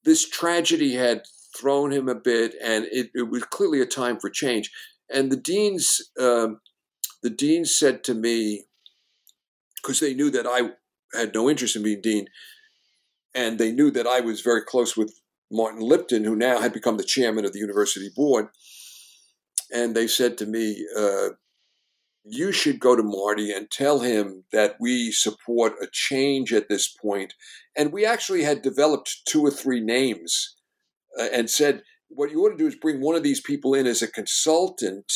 this 0.04 0.28
tragedy 0.28 0.94
had 0.94 1.22
thrown 1.56 1.92
him 1.92 2.08
a 2.08 2.14
bit, 2.14 2.54
and 2.62 2.86
it, 2.92 3.10
it, 3.14 3.28
was 3.30 3.42
clearly 3.44 3.80
a 3.80 3.86
time 3.86 4.20
for 4.20 4.30
change. 4.30 4.70
And 5.12 5.32
the 5.32 5.36
deans, 5.36 6.00
uh, 6.20 6.48
the 7.22 7.30
deans 7.30 7.76
said 7.76 8.04
to 8.04 8.14
me, 8.14 8.64
because 9.82 10.00
they 10.00 10.14
knew 10.14 10.30
that 10.30 10.46
I 10.46 10.70
had 11.18 11.34
no 11.34 11.50
interest 11.50 11.74
in 11.74 11.82
being 11.82 12.00
dean, 12.00 12.26
and 13.34 13.58
they 13.58 13.72
knew 13.72 13.90
that 13.90 14.06
I 14.06 14.20
was 14.20 14.40
very 14.40 14.62
close 14.62 14.96
with 14.96 15.12
Martin 15.50 15.80
Lipton, 15.80 16.24
who 16.24 16.36
now 16.36 16.60
had 16.60 16.72
become 16.72 16.96
the 16.96 17.04
chairman 17.04 17.44
of 17.44 17.52
the 17.52 17.58
university 17.58 18.10
board 18.14 18.48
and 19.72 19.94
they 19.94 20.06
said 20.06 20.38
to 20.38 20.46
me, 20.46 20.86
uh, 20.96 21.30
you 22.24 22.52
should 22.52 22.78
go 22.78 22.94
to 22.94 23.02
Marty 23.02 23.52
and 23.52 23.70
tell 23.70 24.00
him 24.00 24.44
that 24.52 24.76
we 24.80 25.10
support 25.10 25.74
a 25.82 25.86
change 25.92 26.52
at 26.52 26.68
this 26.68 26.88
point. 26.88 27.34
And 27.76 27.92
we 27.92 28.04
actually 28.04 28.42
had 28.42 28.62
developed 28.62 29.22
two 29.26 29.44
or 29.44 29.50
three 29.50 29.80
names 29.80 30.56
uh, 31.18 31.28
and 31.32 31.48
said, 31.48 31.82
what 32.08 32.30
you 32.30 32.40
ought 32.40 32.50
to 32.50 32.56
do 32.56 32.66
is 32.66 32.76
bring 32.76 33.00
one 33.00 33.14
of 33.14 33.22
these 33.22 33.40
people 33.40 33.74
in 33.74 33.86
as 33.86 34.02
a 34.02 34.10
consultant 34.10 35.12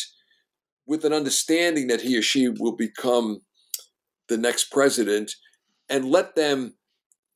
with 0.86 1.04
an 1.04 1.12
understanding 1.12 1.86
that 1.86 2.00
he 2.00 2.16
or 2.16 2.22
she 2.22 2.48
will 2.48 2.76
become 2.76 3.40
the 4.28 4.36
next 4.36 4.70
president 4.70 5.32
and 5.88 6.10
let 6.10 6.34
them 6.34 6.74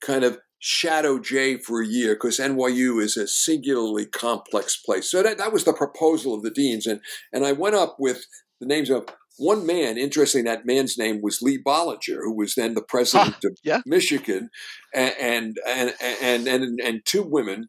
kind 0.00 0.24
of 0.24 0.38
shadow 0.58 1.18
Jay 1.18 1.58
for 1.58 1.82
a 1.82 1.86
year 1.86 2.14
because 2.14 2.38
NYU 2.38 3.00
is 3.00 3.16
a 3.16 3.28
singularly 3.28 4.06
complex 4.06 4.76
place. 4.76 5.10
So 5.10 5.22
that, 5.22 5.38
that 5.38 5.52
was 5.52 5.64
the 5.64 5.72
proposal 5.72 6.34
of 6.34 6.42
the 6.42 6.50
deans. 6.50 6.86
And, 6.86 7.00
and 7.32 7.44
I 7.44 7.52
went 7.52 7.74
up 7.74 7.96
with 7.98 8.24
the 8.60 8.66
names 8.66 8.90
of 8.90 9.06
one 9.38 9.66
man, 9.66 9.98
interesting, 9.98 10.44
that 10.44 10.64
man's 10.64 10.96
name 10.96 11.20
was 11.22 11.42
Lee 11.42 11.62
Bollinger, 11.62 12.20
who 12.22 12.34
was 12.34 12.54
then 12.54 12.74
the 12.74 12.82
president 12.82 13.36
huh, 13.42 13.48
of 13.50 13.58
yeah. 13.62 13.80
Michigan, 13.84 14.48
and, 14.94 15.14
and, 15.20 15.58
and, 15.66 16.48
and, 16.48 16.80
and, 16.80 17.04
two 17.04 17.22
women. 17.22 17.68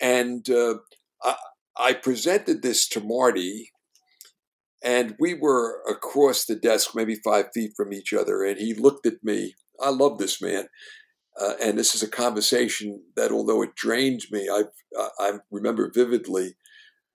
And 0.00 0.48
uh, 0.48 0.76
I, 1.22 1.34
I 1.76 1.92
presented 1.94 2.62
this 2.62 2.88
to 2.90 3.00
Marty, 3.00 3.70
and 4.84 5.16
we 5.18 5.34
were 5.34 5.80
across 5.88 6.44
the 6.44 6.54
desk, 6.54 6.90
maybe 6.94 7.16
five 7.16 7.46
feet 7.52 7.72
from 7.76 7.92
each 7.92 8.12
other. 8.12 8.44
And 8.44 8.58
he 8.58 8.74
looked 8.74 9.06
at 9.06 9.24
me. 9.24 9.54
I 9.80 9.90
love 9.90 10.18
this 10.18 10.40
man. 10.40 10.68
Uh, 11.40 11.54
and 11.60 11.76
this 11.76 11.94
is 11.94 12.02
a 12.02 12.08
conversation 12.08 13.02
that, 13.16 13.32
although 13.32 13.62
it 13.62 13.74
drained 13.74 14.22
me, 14.30 14.48
I, 14.48 14.64
I 15.18 15.32
remember 15.50 15.90
vividly. 15.92 16.54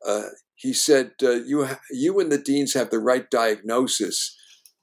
Uh, 0.06 0.24
he 0.56 0.74
said, 0.74 1.12
uh, 1.24 1.32
"You 1.32 1.68
you 1.90 2.20
and 2.20 2.32
the 2.32 2.38
deans 2.38 2.74
have 2.74 2.90
the 2.90 3.00
right 3.00 3.30
diagnosis, 3.30 4.38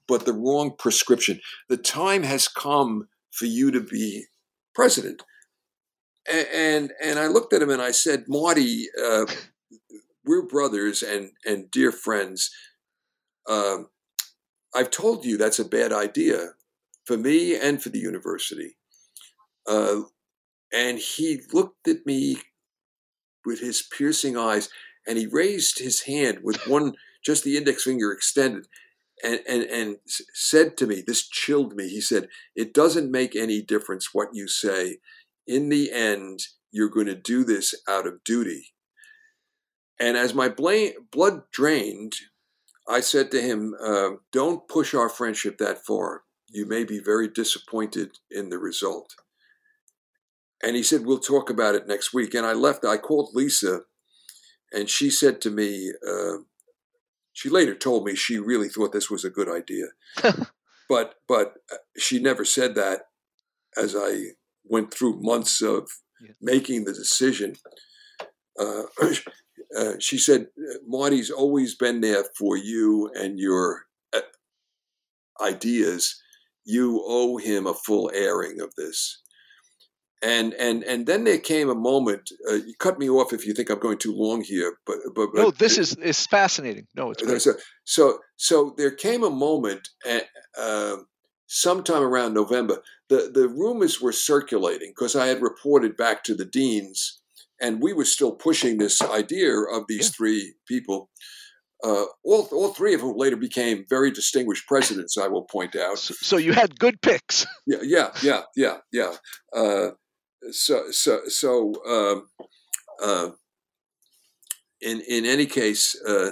but 0.07 0.25
the 0.25 0.33
wrong 0.33 0.75
prescription. 0.77 1.39
The 1.69 1.77
time 1.77 2.23
has 2.23 2.47
come 2.47 3.07
for 3.31 3.45
you 3.45 3.69
to 3.71 3.81
be 3.81 4.25
president." 4.73 5.21
And 6.29 6.47
and, 6.51 6.93
and 7.01 7.19
I 7.19 7.27
looked 7.27 7.53
at 7.53 7.61
him 7.61 7.69
and 7.69 7.81
I 7.81 7.91
said, 7.91 8.25
"Marty, 8.27 8.87
uh, 9.03 9.25
we're 10.25 10.47
brothers 10.47 11.03
and 11.03 11.31
and 11.45 11.69
dear 11.69 11.91
friends. 11.91 12.49
Um, 13.47 13.89
I've 14.73 14.89
told 14.89 15.25
you 15.25 15.37
that's 15.37 15.59
a 15.59 15.65
bad 15.65 15.93
idea 15.93 16.53
for 17.05 17.17
me 17.17 17.55
and 17.55 17.81
for 17.81 17.89
the 17.89 17.99
university." 17.99 18.77
Uh, 19.67 20.01
and 20.73 20.99
he 20.99 21.41
looked 21.53 21.87
at 21.87 22.05
me 22.05 22.37
with 23.45 23.59
his 23.59 23.81
piercing 23.81 24.37
eyes 24.37 24.69
and 25.07 25.17
he 25.17 25.25
raised 25.25 25.79
his 25.79 26.01
hand 26.03 26.39
with 26.43 26.57
one, 26.67 26.93
just 27.23 27.43
the 27.43 27.57
index 27.57 27.83
finger 27.83 28.11
extended, 28.11 28.67
and, 29.23 29.39
and, 29.47 29.63
and 29.63 29.97
said 30.33 30.77
to 30.77 30.85
me, 30.85 31.03
this 31.05 31.27
chilled 31.27 31.75
me. 31.75 31.87
He 31.87 32.01
said, 32.01 32.27
It 32.55 32.73
doesn't 32.73 33.11
make 33.11 33.35
any 33.35 33.61
difference 33.61 34.13
what 34.13 34.29
you 34.33 34.47
say. 34.47 34.97
In 35.47 35.69
the 35.69 35.91
end, 35.91 36.41
you're 36.71 36.89
going 36.89 37.07
to 37.07 37.15
do 37.15 37.43
this 37.43 37.73
out 37.87 38.05
of 38.05 38.23
duty. 38.23 38.73
And 39.99 40.15
as 40.15 40.35
my 40.35 40.49
blood 40.49 41.41
drained, 41.51 42.15
I 42.87 42.99
said 42.99 43.31
to 43.31 43.41
him, 43.41 43.73
uh, 43.83 44.11
Don't 44.31 44.67
push 44.67 44.93
our 44.93 45.09
friendship 45.09 45.57
that 45.57 45.83
far. 45.85 46.23
You 46.49 46.65
may 46.65 46.83
be 46.83 46.99
very 46.99 47.27
disappointed 47.27 48.17
in 48.29 48.49
the 48.49 48.59
result. 48.59 49.15
And 50.63 50.75
he 50.75 50.83
said, 50.83 51.05
We'll 51.05 51.19
talk 51.19 51.49
about 51.49 51.75
it 51.75 51.87
next 51.87 52.13
week. 52.13 52.33
And 52.33 52.45
I 52.45 52.53
left. 52.53 52.85
I 52.85 52.97
called 52.97 53.31
Lisa 53.33 53.81
and 54.71 54.89
she 54.89 55.09
said 55.09 55.41
to 55.41 55.49
me, 55.49 55.91
uh, 56.07 56.37
she 57.33 57.49
later 57.49 57.75
told 57.75 58.05
me 58.05 58.15
she 58.15 58.37
really 58.37 58.69
thought 58.69 58.91
this 58.91 59.09
was 59.09 59.23
a 59.23 59.29
good 59.29 59.49
idea, 59.49 59.87
but 60.89 61.15
but 61.27 61.55
uh, 61.71 61.77
she 61.97 62.19
never 62.19 62.43
said 62.43 62.75
that 62.75 63.01
as 63.77 63.95
I 63.97 64.31
went 64.63 64.93
through 64.93 65.21
months 65.21 65.61
of 65.61 65.89
yeah. 66.21 66.31
making 66.41 66.85
the 66.85 66.93
decision. 66.93 67.55
Uh, 68.59 68.83
uh, 69.77 69.93
she 69.99 70.17
said, 70.17 70.47
Marty's 70.85 71.29
always 71.29 71.75
been 71.75 72.01
there 72.01 72.23
for 72.37 72.57
you 72.57 73.11
and 73.13 73.39
your 73.39 73.83
uh, 74.13 74.21
ideas. 75.41 76.19
You 76.65 77.03
owe 77.05 77.37
him 77.37 77.67
a 77.67 77.73
full 77.73 78.11
airing 78.13 78.59
of 78.59 78.73
this 78.75 79.21
and 80.23 80.53
and 80.53 80.83
and 80.83 81.05
then 81.05 81.23
there 81.23 81.37
came 81.37 81.69
a 81.69 81.75
moment. 81.75 82.31
Uh, 82.49 82.55
you 82.55 82.73
cut 82.79 82.97
me 82.97 83.09
off 83.09 83.33
if 83.33 83.45
you 83.45 83.53
think 83.53 83.69
I'm 83.69 83.79
going 83.79 83.97
too 83.97 84.13
long 84.13 84.41
here, 84.41 84.77
but 84.85 84.97
but, 85.15 85.29
no, 85.33 85.51
this 85.51 85.77
is 85.77 85.95
is 85.95 86.25
fascinating. 86.25 86.87
No, 86.95 87.11
it's 87.11 87.23
great. 87.23 87.41
So 87.41 87.53
so, 87.83 88.19
so 88.35 88.73
there 88.77 88.91
came 88.91 89.23
a 89.23 89.29
moment, 89.29 89.89
at, 90.05 90.25
uh, 90.57 90.97
sometime 91.47 92.03
around 92.03 92.33
November. 92.33 92.81
The 93.09 93.31
the 93.33 93.47
rumors 93.47 94.01
were 94.01 94.11
circulating 94.11 94.89
because 94.89 95.15
I 95.15 95.27
had 95.27 95.41
reported 95.41 95.95
back 95.95 96.23
to 96.25 96.35
the 96.35 96.45
deans, 96.45 97.21
and 97.61 97.81
we 97.81 97.93
were 97.93 98.05
still 98.05 98.31
pushing 98.31 98.77
this 98.77 99.01
idea 99.01 99.53
of 99.53 99.85
these 99.87 100.07
yeah. 100.07 100.17
three 100.17 100.53
people. 100.67 101.09
Uh, 101.83 102.05
all, 102.25 102.49
all 102.51 102.73
three 102.73 102.95
of 102.95 103.01
whom 103.01 103.15
later 103.15 103.37
became 103.37 103.85
very 103.87 104.09
distinguished 104.09 104.67
presidents, 104.67 105.15
I 105.15 105.27
will 105.27 105.43
point 105.43 105.75
out. 105.75 105.99
So, 105.99 106.15
so 106.21 106.37
you 106.37 106.51
had 106.51 106.79
good 106.79 106.99
picks. 107.03 107.45
Yeah, 107.67 107.77
yeah, 107.83 108.09
yeah, 108.23 108.41
yeah, 108.55 108.77
yeah. 108.91 109.13
So 110.51 110.91
so 110.91 111.21
so 111.27 111.73
um, 111.85 112.29
uh, 113.01 113.31
in 114.81 115.01
in 115.01 115.25
any 115.25 115.45
case, 115.45 115.99
uh, 116.07 116.31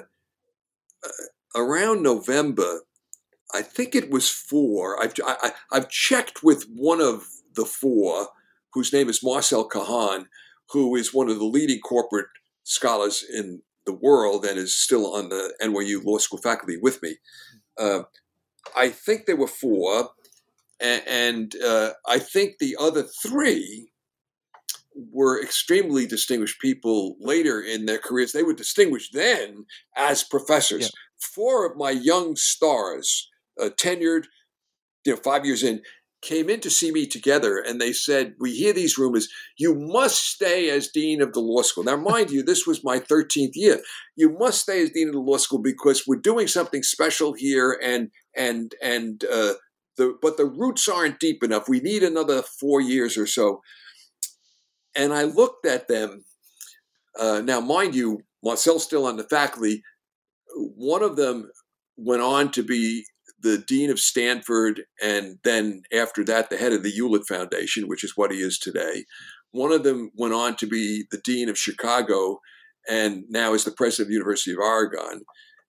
uh, 1.04 1.10
around 1.56 2.04
November, 2.04 2.82
I 3.54 3.62
think 3.62 3.96
it 3.96 4.10
was 4.10 4.30
four. 4.30 5.02
I've 5.02 5.14
I, 5.26 5.52
I've 5.72 5.90
checked 5.90 6.44
with 6.44 6.66
one 6.70 7.02
of 7.02 7.26
the 7.56 7.66
four, 7.66 8.30
whose 8.74 8.94
name 8.94 9.10
is 9.10 9.24
Marcel 9.24 9.68
Kahan, 9.68 10.28
who 10.72 10.96
is 10.96 11.13
one 11.13 11.30
of 11.30 11.39
the 11.39 11.46
leading 11.46 11.80
corporate 11.80 12.28
scholars 12.63 13.24
in 13.24 13.62
the 13.86 13.94
world 13.94 14.46
and 14.46 14.58
is 14.58 14.76
still 14.76 15.13
on 15.15 15.30
the 15.30 15.54
NYU 15.62 16.04
Law 16.04 16.18
School 16.18 16.39
faculty 16.41 16.78
with 16.78 17.02
me. 17.02 17.18
Uh, 17.78 18.04
I 18.76 18.89
think 18.89 19.26
there 19.26 19.36
were 19.36 19.48
four, 19.48 20.10
and, 20.80 21.04
and 21.08 21.56
uh, 21.63 21.91
I 22.08 22.20
think 22.20 22.58
the 22.58 22.76
other 22.80 23.04
three 23.04 23.91
were 25.12 25.41
extremely 25.41 26.05
distinguished 26.05 26.60
people 26.60 27.17
later 27.19 27.62
in 27.62 27.86
their 27.86 27.97
careers. 27.97 28.31
They 28.31 28.43
were 28.43 28.53
distinguished 28.53 29.13
then 29.13 29.65
as 29.95 30.23
professors. 30.23 30.84
Yeah. 30.84 30.89
Four 31.19 31.65
of 31.65 31.77
my 31.77 31.91
young 31.91 32.36
stars, 32.36 33.29
uh, 33.62 33.69
tenured, 33.69 34.23
you 35.05 35.13
know, 35.13 35.19
five 35.23 35.45
years 35.45 35.63
in, 35.63 35.81
came 36.21 36.49
in 36.49 36.60
to 36.60 36.69
see 36.69 36.91
me 36.91 37.05
together 37.05 37.58
and 37.58 37.79
they 37.79 37.93
said, 37.93 38.34
We 38.39 38.55
hear 38.55 38.73
these 38.73 38.97
rumors. 38.97 39.27
You 39.58 39.75
must 39.75 40.25
stay 40.25 40.69
as 40.69 40.89
dean 40.89 41.21
of 41.21 41.34
the 41.34 41.39
law 41.39 41.62
school. 41.62 41.84
Now, 41.84 41.97
mind 41.97 42.31
you, 42.31 42.41
this 42.41 42.65
was 42.65 42.84
my 42.84 42.99
13th 42.99 43.51
year. 43.53 43.81
You 44.15 44.36
must 44.38 44.62
stay 44.62 44.81
as 44.81 44.89
dean 44.89 45.08
of 45.08 45.13
the 45.13 45.19
law 45.19 45.38
school 45.38 45.62
because 45.62 46.08
we're 46.08 46.15
doing 46.15 46.47
something 46.47 46.84
special 46.84 47.34
here 47.34 47.79
and, 47.84 48.10
and, 48.36 48.73
and, 48.81 49.23
uh, 49.31 49.53
the, 49.97 50.17
but 50.21 50.36
the 50.36 50.45
roots 50.45 50.89
aren't 50.89 51.19
deep 51.19 51.41
enough. 51.41 51.69
We 51.69 51.79
need 51.79 52.03
another 52.03 52.41
four 52.41 52.81
years 52.81 53.17
or 53.17 53.27
so. 53.27 53.62
And 54.95 55.13
I 55.13 55.23
looked 55.23 55.65
at 55.65 55.88
them. 55.88 56.23
Uh, 57.19 57.41
now, 57.43 57.60
mind 57.60 57.95
you, 57.95 58.21
Marcel's 58.43 58.84
still 58.84 59.05
on 59.05 59.17
the 59.17 59.23
faculty. 59.23 59.84
One 60.55 61.03
of 61.03 61.15
them 61.15 61.49
went 61.97 62.21
on 62.21 62.51
to 62.51 62.63
be 62.63 63.05
the 63.41 63.58
dean 63.58 63.89
of 63.89 63.99
Stanford, 63.99 64.84
and 65.01 65.38
then 65.43 65.84
after 65.93 66.23
that, 66.25 66.49
the 66.49 66.58
head 66.58 66.73
of 66.73 66.84
the 66.84 66.89
Hewlett 66.89 67.27
Foundation, 67.27 67.88
which 67.88 68.03
is 68.03 68.13
what 68.15 68.31
he 68.31 68.38
is 68.38 68.58
today. 68.58 69.05
One 69.51 69.71
of 69.71 69.84
them 69.84 70.12
went 70.15 70.34
on 70.34 70.55
to 70.58 70.67
be 70.67 71.05
the 71.12 71.21
dean 71.23 71.49
of 71.49 71.58
Chicago, 71.58 72.39
and 72.89 73.23
now 73.29 73.53
is 73.53 73.63
the 73.63 73.71
president 73.71 74.05
of 74.05 74.10
the 74.10 74.15
University 74.15 74.51
of 74.51 74.60
Oregon. 74.60 75.21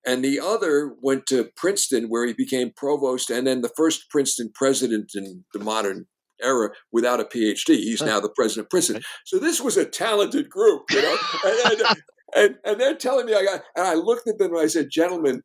And 0.06 0.24
the 0.24 0.40
other 0.40 0.94
went 1.02 1.26
to 1.26 1.50
Princeton, 1.56 2.06
where 2.08 2.26
he 2.26 2.32
became 2.32 2.72
provost, 2.74 3.28
and 3.30 3.46
then 3.46 3.60
the 3.60 3.72
first 3.76 4.08
Princeton 4.08 4.50
president 4.54 5.12
in 5.14 5.44
the 5.52 5.58
modern 5.58 6.06
era 6.42 6.70
without 6.92 7.20
a 7.20 7.24
PhD. 7.24 7.76
He's 7.76 8.02
now 8.02 8.20
the 8.20 8.28
president 8.28 8.66
of 8.66 8.70
Princeton. 8.70 9.02
So 9.24 9.38
this 9.38 9.60
was 9.60 9.76
a 9.76 9.84
talented 9.84 10.48
group, 10.50 10.82
you 10.90 11.02
know. 11.02 11.16
and, 11.44 11.80
and, 11.80 11.96
and, 12.34 12.54
and, 12.64 12.80
they're 12.80 12.96
telling 12.96 13.26
me, 13.26 13.34
I 13.34 13.44
got, 13.44 13.62
and 13.76 13.86
I 13.86 13.94
looked 13.94 14.28
at 14.28 14.38
them 14.38 14.52
and 14.52 14.60
I 14.60 14.66
said, 14.66 14.88
gentlemen, 14.90 15.42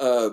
uh, 0.00 0.30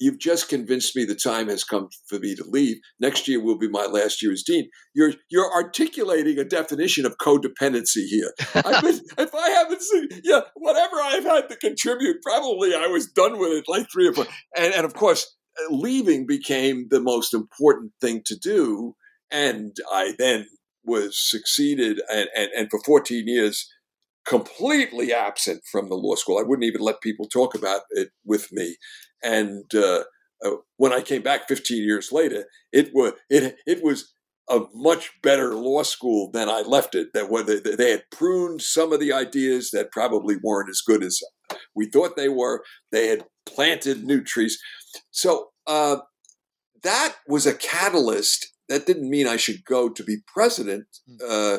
you've 0.00 0.18
just 0.18 0.48
convinced 0.48 0.96
me 0.96 1.04
the 1.04 1.14
time 1.14 1.48
has 1.48 1.62
come 1.62 1.88
for 2.06 2.18
me 2.18 2.34
to 2.34 2.44
leave. 2.48 2.78
Next 2.98 3.28
year 3.28 3.40
will 3.40 3.58
be 3.58 3.68
my 3.68 3.84
last 3.84 4.22
year 4.22 4.32
as 4.32 4.42
dean. 4.42 4.68
You're 4.94 5.12
you're 5.30 5.52
articulating 5.52 6.38
a 6.38 6.44
definition 6.44 7.06
of 7.06 7.18
codependency 7.18 8.06
here. 8.06 8.32
Been, 8.54 8.64
if 9.18 9.34
I 9.34 9.50
haven't 9.50 9.82
seen, 9.82 10.08
yeah, 10.24 10.40
whatever 10.54 10.96
I've 10.96 11.24
had 11.24 11.48
to 11.50 11.56
contribute, 11.56 12.22
probably 12.22 12.74
I 12.74 12.86
was 12.86 13.06
done 13.06 13.38
with 13.38 13.52
it 13.52 13.64
like 13.68 13.86
three 13.92 14.08
or 14.08 14.14
four. 14.14 14.26
And 14.56 14.74
and 14.74 14.84
of 14.84 14.94
course, 14.94 15.36
leaving 15.68 16.26
became 16.26 16.88
the 16.90 17.00
most 17.00 17.34
important 17.34 17.92
thing 18.00 18.22
to 18.26 18.36
do 18.36 18.94
and 19.30 19.76
I 19.90 20.14
then 20.18 20.46
was 20.84 21.18
succeeded 21.18 22.00
and, 22.12 22.28
and, 22.36 22.50
and 22.56 22.70
for 22.70 22.80
14 22.84 23.26
years 23.26 23.68
completely 24.26 25.12
absent 25.12 25.62
from 25.70 25.88
the 25.88 25.94
law 25.94 26.14
school. 26.14 26.38
I 26.38 26.42
wouldn't 26.42 26.66
even 26.66 26.80
let 26.80 27.00
people 27.00 27.26
talk 27.26 27.54
about 27.54 27.82
it 27.90 28.10
with 28.24 28.52
me. 28.52 28.76
And 29.22 29.64
uh, 29.74 30.04
uh, 30.44 30.56
when 30.76 30.92
I 30.92 31.00
came 31.02 31.22
back 31.22 31.48
15 31.48 31.82
years 31.82 32.12
later, 32.12 32.46
it 32.72 32.90
was 32.94 33.14
it 33.28 33.56
it 33.66 33.82
was 33.82 34.12
a 34.48 34.60
much 34.74 35.12
better 35.22 35.54
law 35.54 35.82
school 35.82 36.30
than 36.32 36.48
I 36.48 36.62
left 36.62 36.94
it. 36.94 37.08
That 37.14 37.30
when 37.30 37.46
they, 37.46 37.60
they 37.60 37.90
had 37.90 38.04
pruned 38.10 38.62
some 38.62 38.92
of 38.92 39.00
the 39.00 39.12
ideas 39.12 39.70
that 39.72 39.92
probably 39.92 40.36
weren't 40.42 40.70
as 40.70 40.80
good 40.80 41.02
as 41.02 41.20
we 41.74 41.86
thought 41.86 42.16
they 42.16 42.28
were. 42.28 42.62
They 42.92 43.08
had 43.08 43.24
planted 43.46 44.04
new 44.04 44.22
trees. 44.22 44.58
So 45.10 45.48
uh, 45.66 45.98
that 46.82 47.16
was 47.28 47.46
a 47.46 47.54
catalyst 47.54 48.48
that 48.70 48.86
didn't 48.86 49.10
mean 49.10 49.26
I 49.26 49.36
should 49.36 49.64
go 49.64 49.90
to 49.90 50.02
be 50.02 50.18
president. 50.26 50.86
Hmm. 51.06 51.16
Uh, 51.28 51.58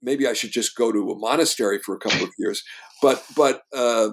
maybe 0.00 0.28
I 0.28 0.34
should 0.34 0.52
just 0.52 0.76
go 0.76 0.92
to 0.92 1.10
a 1.10 1.18
monastery 1.18 1.80
for 1.80 1.96
a 1.96 1.98
couple 1.98 2.22
of 2.22 2.30
years. 2.38 2.62
But 3.00 3.24
but 3.34 3.62
uh, 3.74 4.10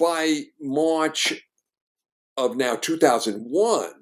by 0.00 0.44
March 0.60 1.34
of 2.36 2.56
now 2.56 2.76
2001, 2.76 3.92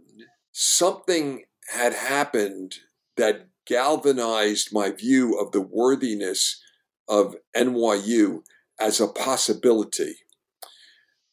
something 0.53 1.45
had 1.75 1.93
happened 1.93 2.77
that 3.17 3.49
galvanized 3.67 4.71
my 4.73 4.91
view 4.91 5.39
of 5.39 5.53
the 5.53 5.61
worthiness 5.61 6.63
of 7.09 7.37
NYU 7.57 8.43
as 8.81 9.01
a 9.01 9.09
possibility 9.09 10.15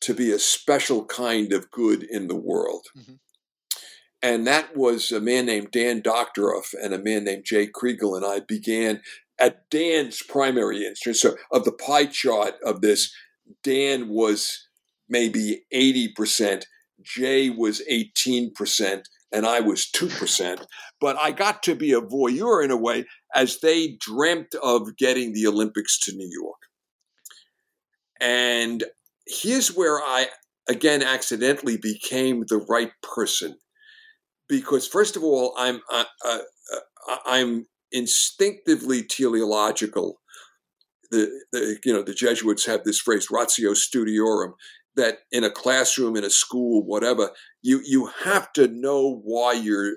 to 0.01 0.13
be 0.13 0.31
a 0.31 0.39
special 0.39 1.05
kind 1.05 1.53
of 1.53 1.71
good 1.71 2.03
in 2.03 2.27
the 2.27 2.35
world. 2.35 2.87
Mm-hmm. 2.97 3.13
And 4.21 4.47
that 4.47 4.75
was 4.75 5.11
a 5.11 5.21
man 5.21 5.45
named 5.45 5.71
Dan 5.71 6.01
Doctoroff 6.01 6.73
and 6.73 6.93
a 6.93 6.97
man 6.97 7.23
named 7.23 7.45
Jay 7.45 7.67
Kriegel 7.67 8.15
and 8.15 8.25
I 8.25 8.39
began 8.39 9.01
at 9.39 9.69
Dan's 9.69 10.23
primary 10.23 10.85
interest 10.85 11.21
so 11.21 11.35
of 11.51 11.65
the 11.65 11.71
pie 11.71 12.07
chart 12.07 12.55
of 12.65 12.81
this. 12.81 13.13
Dan 13.63 14.09
was 14.09 14.67
maybe 15.07 15.63
80%, 15.73 16.63
Jay 17.01 17.49
was 17.49 17.81
18%, 17.89 19.03
and 19.31 19.45
I 19.45 19.59
was 19.59 19.87
2%. 19.95 20.65
But 20.99 21.17
I 21.21 21.31
got 21.31 21.63
to 21.63 21.75
be 21.75 21.93
a 21.93 22.01
voyeur 22.01 22.63
in 22.63 22.71
a 22.71 22.77
way 22.77 23.05
as 23.33 23.59
they 23.59 23.97
dreamt 23.99 24.55
of 24.61 24.97
getting 24.97 25.33
the 25.33 25.47
Olympics 25.47 25.99
to 25.99 26.15
New 26.15 26.29
York. 26.29 26.57
And 28.19 28.83
here's 29.27 29.75
where 29.75 29.97
I, 29.97 30.27
again, 30.67 31.03
accidentally 31.03 31.77
became 31.77 32.45
the 32.47 32.57
right 32.57 32.91
person. 33.03 33.57
Because, 34.49 34.87
first 34.87 35.15
of 35.15 35.23
all, 35.23 35.53
I'm, 35.57 35.81
uh, 35.91 36.05
uh, 36.25 36.39
I'm 37.25 37.67
instinctively 37.91 39.03
teleological. 39.03 40.19
The, 41.09 41.31
the, 41.53 41.77
you 41.85 41.93
know 41.93 42.01
the 42.01 42.13
Jesuits 42.13 42.65
have 42.65 42.83
this 42.83 42.99
phrase 42.99 43.29
ratio 43.31 43.71
studiorum 43.71 44.51
that 44.97 45.19
in 45.31 45.45
a 45.45 45.49
classroom 45.49 46.17
in 46.17 46.25
a 46.25 46.29
school 46.29 46.83
whatever 46.85 47.29
you 47.61 47.79
you 47.85 48.09
have 48.25 48.51
to 48.53 48.67
know 48.67 49.21
why 49.23 49.53
you're 49.53 49.93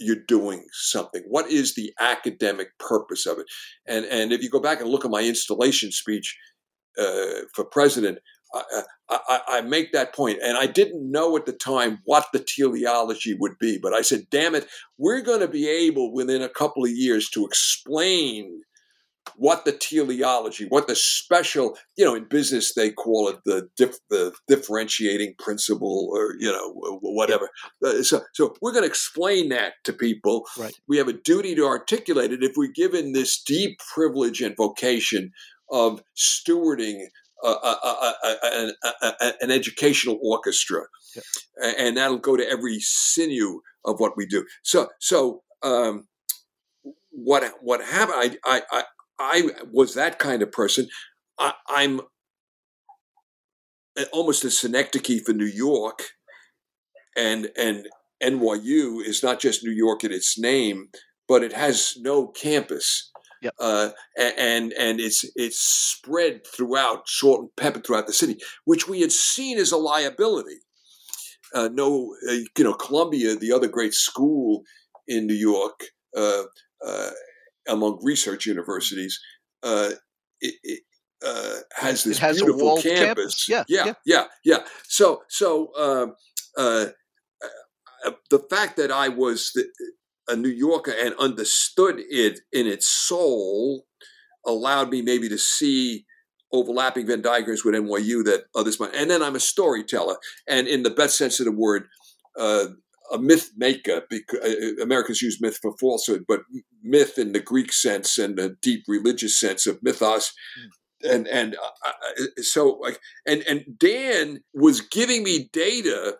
you're 0.00 0.24
doing 0.26 0.64
something 0.72 1.22
what 1.28 1.48
is 1.48 1.76
the 1.76 1.92
academic 2.00 2.76
purpose 2.80 3.24
of 3.24 3.38
it 3.38 3.46
and 3.86 4.04
and 4.06 4.32
if 4.32 4.42
you 4.42 4.50
go 4.50 4.58
back 4.58 4.80
and 4.80 4.90
look 4.90 5.04
at 5.04 5.12
my 5.12 5.22
installation 5.22 5.92
speech 5.92 6.36
uh, 6.98 7.42
for 7.54 7.64
president 7.64 8.18
I, 8.54 8.82
I, 9.08 9.40
I, 9.48 9.60
make 9.60 9.92
that 9.92 10.14
point, 10.14 10.38
and 10.42 10.56
I 10.56 10.66
didn't 10.66 11.10
know 11.10 11.36
at 11.36 11.46
the 11.46 11.52
time 11.52 11.98
what 12.04 12.26
the 12.32 12.38
teleology 12.38 13.34
would 13.34 13.58
be, 13.58 13.78
but 13.78 13.92
I 13.92 14.02
said, 14.02 14.26
"Damn 14.30 14.54
it, 14.54 14.66
we're 14.98 15.20
going 15.20 15.40
to 15.40 15.48
be 15.48 15.68
able 15.68 16.12
within 16.12 16.42
a 16.42 16.48
couple 16.48 16.84
of 16.84 16.90
years 16.90 17.28
to 17.30 17.44
explain 17.44 18.62
what 19.34 19.64
the 19.64 19.72
teleology, 19.72 20.66
what 20.68 20.86
the 20.86 20.96
special, 20.96 21.76
you 21.96 22.04
know, 22.04 22.14
in 22.14 22.24
business 22.24 22.74
they 22.74 22.90
call 22.90 23.28
it 23.28 23.38
the 23.44 23.68
dif- 23.76 23.98
the 24.10 24.32
differentiating 24.48 25.34
principle, 25.38 26.08
or 26.12 26.34
you 26.38 26.50
know, 26.50 26.98
whatever. 27.02 27.50
Uh, 27.84 28.02
so, 28.02 28.22
so 28.34 28.54
we're 28.62 28.72
going 28.72 28.84
to 28.84 28.88
explain 28.88 29.48
that 29.48 29.74
to 29.84 29.92
people. 29.92 30.46
Right. 30.58 30.74
We 30.88 30.96
have 30.98 31.08
a 31.08 31.12
duty 31.12 31.54
to 31.56 31.66
articulate 31.66 32.32
it 32.32 32.42
if 32.42 32.52
we're 32.56 32.72
given 32.72 33.12
this 33.12 33.42
deep 33.42 33.78
privilege 33.92 34.40
and 34.40 34.56
vocation 34.56 35.32
of 35.70 36.02
stewarding 36.16 37.06
an, 37.42 38.72
an, 39.40 39.50
educational 39.50 40.18
orchestra, 40.22 40.82
yeah. 41.14 41.72
and 41.78 41.96
that'll 41.96 42.18
go 42.18 42.36
to 42.36 42.48
every 42.48 42.78
sinew 42.80 43.60
of 43.84 44.00
what 44.00 44.16
we 44.16 44.26
do. 44.26 44.46
So, 44.62 44.88
so 45.00 45.42
um, 45.62 46.08
what 47.10 47.44
what 47.60 47.84
happened? 47.84 48.38
I, 48.44 48.62
I 48.70 48.84
I 49.18 49.50
was 49.72 49.94
that 49.94 50.18
kind 50.18 50.42
of 50.42 50.52
person. 50.52 50.88
I, 51.38 51.52
I'm 51.68 52.00
almost 54.12 54.44
a 54.44 54.50
synecdoche 54.50 55.22
for 55.24 55.32
New 55.32 55.44
York, 55.44 56.02
and 57.16 57.50
and 57.56 57.86
NYU 58.22 59.04
is 59.04 59.22
not 59.22 59.40
just 59.40 59.64
New 59.64 59.72
York 59.72 60.04
in 60.04 60.12
its 60.12 60.38
name, 60.38 60.88
but 61.28 61.42
it 61.42 61.52
has 61.52 61.96
no 61.98 62.28
campus. 62.28 63.10
Yep. 63.42 63.54
Uh, 63.60 63.90
and 64.18 64.72
and 64.72 65.00
it's 65.00 65.24
it's 65.36 65.58
spread 65.58 66.46
throughout, 66.46 67.08
salt 67.08 67.40
and 67.40 67.50
pepper 67.56 67.80
throughout 67.80 68.06
the 68.06 68.12
city, 68.12 68.38
which 68.64 68.88
we 68.88 69.00
had 69.00 69.12
seen 69.12 69.58
as 69.58 69.72
a 69.72 69.76
liability. 69.76 70.60
Uh, 71.54 71.68
no, 71.72 72.14
uh, 72.28 72.32
you 72.32 72.64
know, 72.64 72.74
Columbia, 72.74 73.36
the 73.36 73.52
other 73.52 73.68
great 73.68 73.94
school 73.94 74.62
in 75.06 75.26
New 75.26 75.34
York, 75.34 75.84
uh, 76.16 76.42
uh, 76.86 77.10
among 77.68 77.98
research 78.02 78.46
universities, 78.46 79.18
uh, 79.62 79.90
it, 80.40 80.54
it 80.62 80.80
has 81.76 82.04
this 82.04 82.18
it 82.18 82.20
has 82.20 82.42
beautiful 82.42 82.76
campus. 82.76 82.98
campus. 82.98 83.48
Yeah, 83.48 83.64
yeah, 83.68 83.84
yeah, 83.86 83.94
yeah, 84.04 84.24
yeah. 84.44 84.58
So, 84.88 85.22
so 85.28 85.70
um, 85.76 86.14
the 88.30 88.38
fact 88.50 88.76
that 88.76 88.90
I 88.90 89.08
was 89.08 89.52
the, 89.54 89.66
a 90.28 90.36
New 90.36 90.48
Yorker 90.50 90.92
and 90.92 91.14
understood 91.18 91.96
it 91.98 92.40
in 92.52 92.66
its 92.66 92.88
soul 92.88 93.86
allowed 94.44 94.90
me 94.90 95.02
maybe 95.02 95.28
to 95.28 95.38
see 95.38 96.04
overlapping 96.52 97.06
Venn 97.06 97.22
diagrams 97.22 97.64
with 97.64 97.74
NYU 97.74 98.24
that 98.24 98.44
others 98.54 98.78
might. 98.78 98.94
And 98.94 99.10
then 99.10 99.22
I'm 99.22 99.36
a 99.36 99.40
storyteller, 99.40 100.16
and 100.48 100.68
in 100.68 100.82
the 100.82 100.90
best 100.90 101.16
sense 101.18 101.40
of 101.40 101.46
the 101.46 101.52
word, 101.52 101.88
uh, 102.38 102.66
a 103.12 103.18
myth 103.18 103.50
maker. 103.56 104.02
Because 104.08 104.40
uh, 104.40 104.82
Americans 104.82 105.22
use 105.22 105.40
myth 105.40 105.58
for 105.60 105.76
falsehood, 105.78 106.24
but 106.26 106.42
myth 106.82 107.18
in 107.18 107.32
the 107.32 107.40
Greek 107.40 107.72
sense 107.72 108.18
and 108.18 108.36
the 108.36 108.56
deep 108.62 108.84
religious 108.88 109.38
sense 109.38 109.66
of 109.66 109.82
mythos. 109.82 110.32
Mm 110.58 110.70
and 111.04 111.26
and 111.28 111.56
uh, 111.56 111.88
uh, 111.88 112.42
so 112.42 112.78
like 112.80 113.00
and 113.26 113.42
and 113.48 113.64
Dan 113.78 114.40
was 114.54 114.80
giving 114.80 115.22
me 115.22 115.48
data 115.52 116.16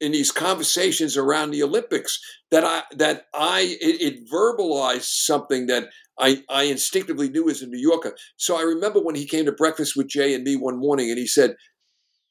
in 0.00 0.12
these 0.12 0.32
conversations 0.32 1.16
around 1.16 1.50
the 1.50 1.62
Olympics 1.62 2.20
that 2.50 2.64
I 2.64 2.82
that 2.96 3.26
I 3.34 3.76
it, 3.80 4.00
it, 4.00 4.30
verbalized 4.30 5.24
something 5.24 5.66
that 5.66 5.88
I 6.18 6.42
I 6.48 6.64
instinctively 6.64 7.28
knew 7.28 7.48
as 7.48 7.62
a 7.62 7.66
New 7.66 7.78
Yorker. 7.78 8.16
So 8.36 8.56
I 8.58 8.62
remember 8.62 9.00
when 9.00 9.14
he 9.14 9.26
came 9.26 9.46
to 9.46 9.52
breakfast 9.52 9.94
with 9.96 10.08
Jay 10.08 10.34
and 10.34 10.44
me 10.44 10.56
one 10.56 10.78
morning, 10.78 11.10
and 11.10 11.18
he 11.18 11.26
said, 11.26 11.56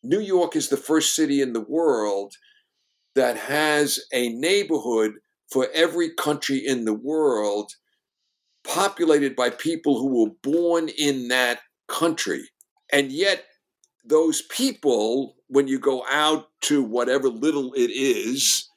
"New 0.04 0.19
York 0.19 0.56
is 0.56 0.69
the 0.69 0.78
first 0.78 1.15
city 1.15 1.41
in 1.41 1.54
the 1.54 1.62
world 1.62 2.34
that 3.15 3.38
has 3.38 3.99
a 4.12 4.30
neighborhood 4.30 5.13
for 5.52 5.67
every 5.73 6.13
country 6.13 6.58
in 6.58 6.86
the 6.86 6.93
world." 6.93 7.71
populated 8.63 9.36
by 9.36 9.49
people 9.49 9.99
who 9.99 10.23
were 10.23 10.32
born 10.41 10.89
in 10.97 11.28
that 11.28 11.60
country. 11.88 12.49
And 12.91 13.12
yet, 13.12 13.45
those 14.04 14.42
people, 14.42 15.36
when 15.48 15.68
you 15.68 15.80
go 15.80 16.04
out 16.10 16.48
to 16.62 16.84
whatever 16.84 17.30
little 17.30 17.74
it 17.74 17.89
is, 17.92 18.70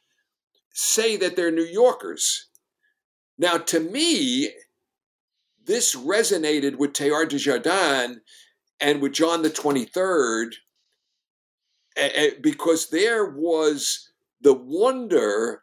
say 0.73 1.17
that 1.17 1.37
they're 1.37 1.51
New 1.51 1.65
Yorkers. 1.65 2.47
Now, 3.39 3.59
to 3.59 3.81
me, 3.81 4.51
this 5.65 5.95
resonated 5.95 6.77
with 6.77 6.93
Teilhard 6.93 7.29
de 7.29 7.39
Chardin 7.39 8.21
and 8.81 9.01
with 9.03 9.13
John 9.13 9.43
the 9.43 9.51
23rd 9.51 10.53
because 12.41 12.91
there 12.91 13.25
was 13.25 14.11
the 14.41 14.55
wonder 14.55 15.63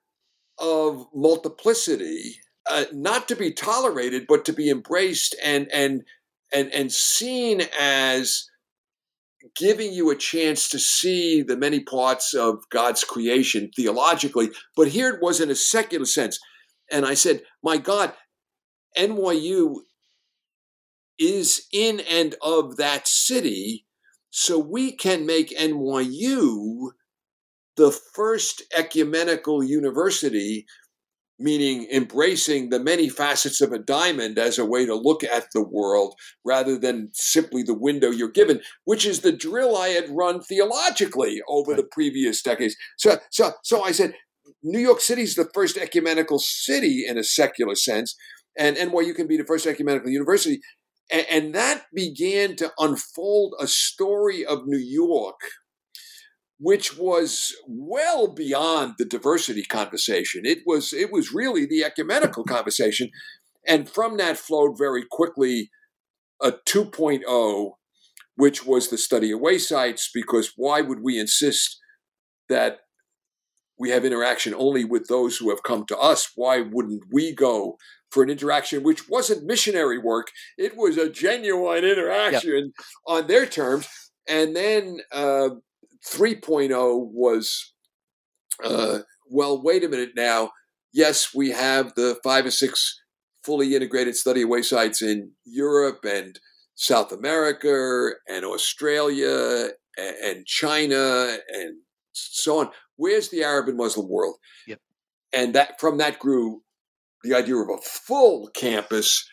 of 0.57 1.07
multiplicity, 1.13 2.37
uh, 2.69 2.85
not 2.91 3.27
to 3.27 3.35
be 3.35 3.51
tolerated, 3.51 4.25
but 4.27 4.45
to 4.45 4.53
be 4.53 4.69
embraced 4.69 5.35
and, 5.43 5.67
and, 5.71 6.03
and, 6.51 6.71
and 6.73 6.91
seen 6.91 7.61
as 7.79 8.49
giving 9.55 9.93
you 9.93 10.09
a 10.09 10.15
chance 10.15 10.67
to 10.69 10.79
see 10.79 11.41
the 11.41 11.57
many 11.57 11.79
parts 11.79 12.33
of 12.33 12.67
God's 12.69 13.03
creation 13.03 13.69
theologically, 13.75 14.49
but 14.75 14.89
here 14.89 15.09
it 15.09 15.21
was 15.21 15.39
in 15.39 15.49
a 15.49 15.55
secular 15.55 16.05
sense. 16.05 16.39
And 16.91 17.05
I 17.05 17.13
said, 17.13 17.41
My 17.63 17.77
God, 17.77 18.13
NYU 18.97 19.77
is 21.19 21.67
in 21.71 21.99
and 22.01 22.35
of 22.41 22.77
that 22.77 23.07
city, 23.07 23.85
so 24.29 24.57
we 24.57 24.91
can 24.91 25.25
make 25.25 25.57
NYU 25.57 26.91
the 27.75 27.91
first 27.91 28.61
ecumenical 28.75 29.63
university 29.63 30.65
meaning 31.43 31.85
embracing 31.91 32.69
the 32.69 32.79
many 32.79 33.09
facets 33.09 33.59
of 33.59 33.73
a 33.73 33.77
diamond 33.77 34.39
as 34.39 34.57
a 34.57 34.65
way 34.65 34.85
to 34.85 34.95
look 34.95 35.25
at 35.25 35.47
the 35.53 35.61
world 35.61 36.15
rather 36.45 36.77
than 36.79 37.09
simply 37.11 37.63
the 37.63 37.73
window 37.73 38.09
you're 38.09 38.31
given, 38.31 38.61
which 38.85 39.05
is 39.05 39.19
the 39.19 39.33
drill 39.33 39.75
I 39.75 39.89
had 39.89 40.09
run 40.09 40.41
theologically 40.41 41.41
over 41.49 41.71
right. 41.71 41.77
the 41.77 41.83
previous 41.91 42.41
decades. 42.41 42.77
So, 42.97 43.17
so, 43.29 43.51
so 43.61 43.83
I 43.83 43.91
said, 43.91 44.13
New 44.63 44.79
York 44.79 45.01
City 45.01 45.23
is 45.23 45.35
the 45.35 45.49
first 45.53 45.77
ecumenical 45.77 46.39
city 46.39 47.03
in 47.05 47.17
a 47.17 47.23
secular 47.25 47.75
sense, 47.75 48.15
and 48.57 48.77
NYU 48.77 49.13
can 49.13 49.27
be 49.27 49.35
the 49.35 49.43
first 49.43 49.67
ecumenical 49.67 50.09
university. 50.09 50.61
And, 51.11 51.25
and 51.29 51.55
that 51.55 51.83
began 51.93 52.55
to 52.55 52.71
unfold 52.79 53.55
a 53.59 53.67
story 53.67 54.45
of 54.45 54.65
New 54.65 54.79
York 54.79 55.41
which 56.63 56.97
was 56.97 57.53
well 57.67 58.25
beyond 58.25 58.93
the 58.97 59.03
diversity 59.03 59.65
conversation. 59.65 60.45
It 60.45 60.59
was 60.65 60.93
it 60.93 61.11
was 61.11 61.33
really 61.33 61.65
the 61.65 61.83
ecumenical 61.83 62.45
conversation, 62.45 63.09
and 63.67 63.89
from 63.89 64.15
that 64.17 64.37
flowed 64.37 64.77
very 64.77 65.03
quickly 65.11 65.69
a 66.41 66.53
2.0, 66.53 67.71
which 68.35 68.65
was 68.65 68.89
the 68.89 68.97
study 68.97 69.29
away 69.29 69.57
sites. 69.57 70.09
Because 70.13 70.53
why 70.55 70.79
would 70.79 71.03
we 71.03 71.19
insist 71.19 71.79
that 72.47 72.79
we 73.77 73.89
have 73.89 74.05
interaction 74.05 74.53
only 74.53 74.85
with 74.85 75.09
those 75.09 75.37
who 75.37 75.49
have 75.49 75.63
come 75.63 75.85
to 75.87 75.97
us? 75.97 76.31
Why 76.33 76.61
wouldn't 76.61 77.03
we 77.11 77.35
go? 77.35 77.77
For 78.09 78.21
an 78.21 78.29
interaction 78.29 78.83
which 78.83 79.09
wasn't 79.09 79.47
missionary 79.47 79.97
work, 79.97 80.27
it 80.55 80.77
was 80.77 80.97
a 80.97 81.09
genuine 81.09 81.83
interaction 81.83 82.71
yep. 82.77 82.85
on 83.07 83.27
their 83.27 83.47
terms. 83.47 83.87
And 84.29 84.55
then 84.55 84.99
uh, 85.11 85.49
3.0 86.07 87.07
was, 87.11 87.73
uh, 88.63 88.99
well, 89.29 89.61
wait 89.61 89.83
a 89.83 89.89
minute 89.89 90.11
now. 90.15 90.51
Yes, 90.93 91.33
we 91.33 91.51
have 91.51 91.95
the 91.95 92.17
five 92.23 92.45
or 92.45 92.51
six 92.51 93.01
fully 93.43 93.75
integrated 93.75 94.15
study 94.15 94.41
away 94.41 94.61
sites 94.61 95.01
in 95.01 95.31
Europe 95.45 96.05
and 96.05 96.39
South 96.75 97.11
America 97.11 98.11
and 98.27 98.45
Australia 98.45 99.69
and, 99.97 100.45
China 100.45 101.37
and 101.49 101.77
so 102.13 102.59
on. 102.59 102.69
Where's 102.95 103.29
the 103.29 103.43
Arab 103.43 103.67
and 103.67 103.77
Muslim 103.77 104.09
world? 104.09 104.37
Yep. 104.67 104.79
And 105.33 105.55
that 105.55 105.79
from 105.79 105.97
that 105.97 106.19
grew 106.19 106.61
the 107.23 107.35
idea 107.35 107.55
of 107.55 107.69
a 107.69 107.81
full 107.81 108.49
campus, 108.55 109.27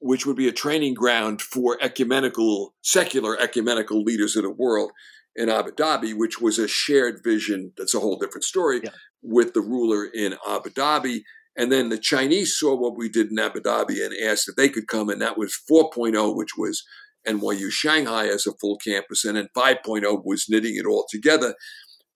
which 0.00 0.26
would 0.26 0.36
be 0.36 0.48
a 0.48 0.52
training 0.52 0.94
ground 0.94 1.42
for 1.42 1.78
ecumenical, 1.82 2.74
secular 2.82 3.38
ecumenical 3.40 4.02
leaders 4.02 4.36
of 4.36 4.42
the 4.42 4.50
world 4.50 4.90
in 5.36 5.48
Abu 5.48 5.70
Dhabi, 5.72 6.14
which 6.16 6.40
was 6.40 6.58
a 6.58 6.66
shared 6.68 7.20
vision. 7.22 7.72
That's 7.76 7.94
a 7.94 8.00
whole 8.00 8.18
different 8.18 8.44
story 8.44 8.80
Yeah. 8.82 8.90
with 9.22 9.52
the 9.54 9.60
ruler 9.60 10.04
in 10.06 10.36
Abu 10.46 10.70
Dhabi. 10.70 11.22
And 11.58 11.70
then 11.72 11.88
the 11.88 11.98
Chinese 11.98 12.56
saw 12.56 12.74
what 12.74 12.96
we 12.96 13.08
did 13.08 13.30
in 13.30 13.38
Abu 13.38 13.60
Dhabi 13.60 14.04
and 14.04 14.14
asked 14.28 14.48
if 14.48 14.56
they 14.56 14.68
could 14.68 14.88
come, 14.88 15.08
and 15.08 15.22
that 15.22 15.38
was 15.38 15.56
4.0, 15.70 16.34
which 16.36 16.56
was 16.56 16.82
NYU 17.26 17.70
Shanghai 17.70 18.26
as 18.28 18.46
a 18.46 18.52
full 18.60 18.76
campus, 18.78 19.24
and 19.24 19.36
then 19.36 19.48
5.0 19.56 20.22
was 20.24 20.46
knitting 20.48 20.76
it 20.76 20.86
all 20.86 21.06
together 21.10 21.54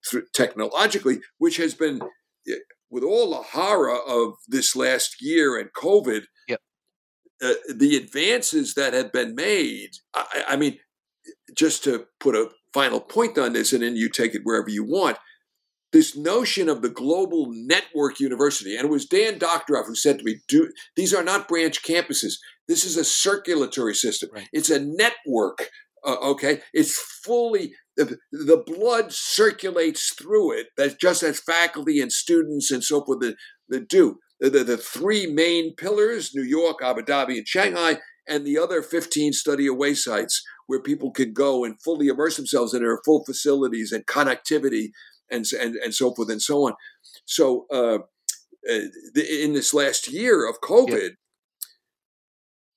through, 0.07 0.25
technologically, 0.33 1.21
which 1.37 1.57
has 1.57 1.73
been, 1.73 2.01
eh, 2.47 2.55
with 2.89 3.03
all 3.03 3.31
the 3.31 3.37
horror 3.43 3.97
of 3.99 4.33
this 4.47 4.75
last 4.75 5.15
year 5.21 5.57
and 5.57 5.69
COVID, 5.73 6.25
Yep. 6.47 6.61
uh, 7.41 7.53
the 7.73 7.97
advances 7.97 8.73
that 8.75 8.93
have 8.93 9.11
been 9.11 9.33
made. 9.35 9.91
I, 10.13 10.45
I 10.49 10.55
mean, 10.55 10.79
just 11.55 11.83
to 11.85 12.07
put 12.19 12.35
a 12.35 12.51
final 12.73 12.99
point 12.99 13.37
on 13.37 13.53
this, 13.53 13.73
and 13.73 13.83
then 13.83 13.95
you 13.95 14.09
take 14.09 14.35
it 14.35 14.41
wherever 14.43 14.69
you 14.69 14.83
want. 14.83 15.17
This 15.93 16.15
notion 16.15 16.69
of 16.69 16.81
the 16.81 16.89
global 16.89 17.47
network 17.51 18.19
university, 18.19 18.75
and 18.75 18.85
it 18.85 18.91
was 18.91 19.05
Dan 19.05 19.37
Doctoroff 19.39 19.87
who 19.87 19.95
said 19.95 20.19
to 20.19 20.23
me, 20.23 20.41
"Do 20.47 20.71
these 20.95 21.13
are 21.13 21.23
not 21.23 21.49
branch 21.49 21.83
campuses. 21.83 22.35
This 22.67 22.85
is 22.85 22.95
a 22.95 23.03
circulatory 23.03 23.95
system. 23.95 24.29
Right. 24.33 24.47
It's 24.53 24.69
a 24.69 24.79
network. 24.79 25.69
Uh, 26.03 26.15
okay, 26.21 26.61
it's 26.73 26.97
fully 26.97 27.73
the, 27.97 28.17
the 28.31 28.63
blood 28.65 29.11
circulates 29.11 30.13
through 30.13 30.57
it. 30.57 30.67
That's 30.77 30.95
just 30.95 31.23
as 31.23 31.39
faculty 31.39 31.99
and 32.01 32.11
students 32.11 32.71
and 32.71 32.83
so 32.83 33.03
forth 33.03 33.19
that, 33.19 33.35
that 33.69 33.87
do. 33.89 34.19
The, 34.39 34.49
the, 34.49 34.63
the 34.63 34.77
three 34.77 35.27
main 35.27 35.75
pillars: 35.75 36.31
New 36.33 36.43
York, 36.43 36.79
Abu 36.81 37.01
Dhabi, 37.01 37.37
and 37.37 37.47
Shanghai, 37.47 37.99
and 38.27 38.45
the 38.45 38.57
other 38.57 38.81
15 38.81 39.33
study 39.33 39.67
away 39.67 39.93
sites 39.93 40.41
where 40.71 40.79
people 40.81 41.11
can 41.11 41.33
go 41.33 41.65
and 41.65 41.81
fully 41.81 42.07
immerse 42.07 42.37
themselves 42.37 42.73
in 42.73 42.81
their 42.81 43.01
full 43.03 43.25
facilities 43.25 43.91
and 43.91 44.05
connectivity 44.05 44.91
and 45.29 45.45
and 45.59 45.75
and 45.75 45.93
so 45.93 46.15
forth 46.15 46.29
and 46.29 46.41
so 46.41 46.65
on. 46.67 46.73
So 47.25 47.65
uh, 47.69 47.97
uh, 48.69 48.85
in 49.13 49.51
this 49.51 49.73
last 49.73 50.07
year 50.07 50.49
of 50.49 50.61
COVID, 50.61 51.09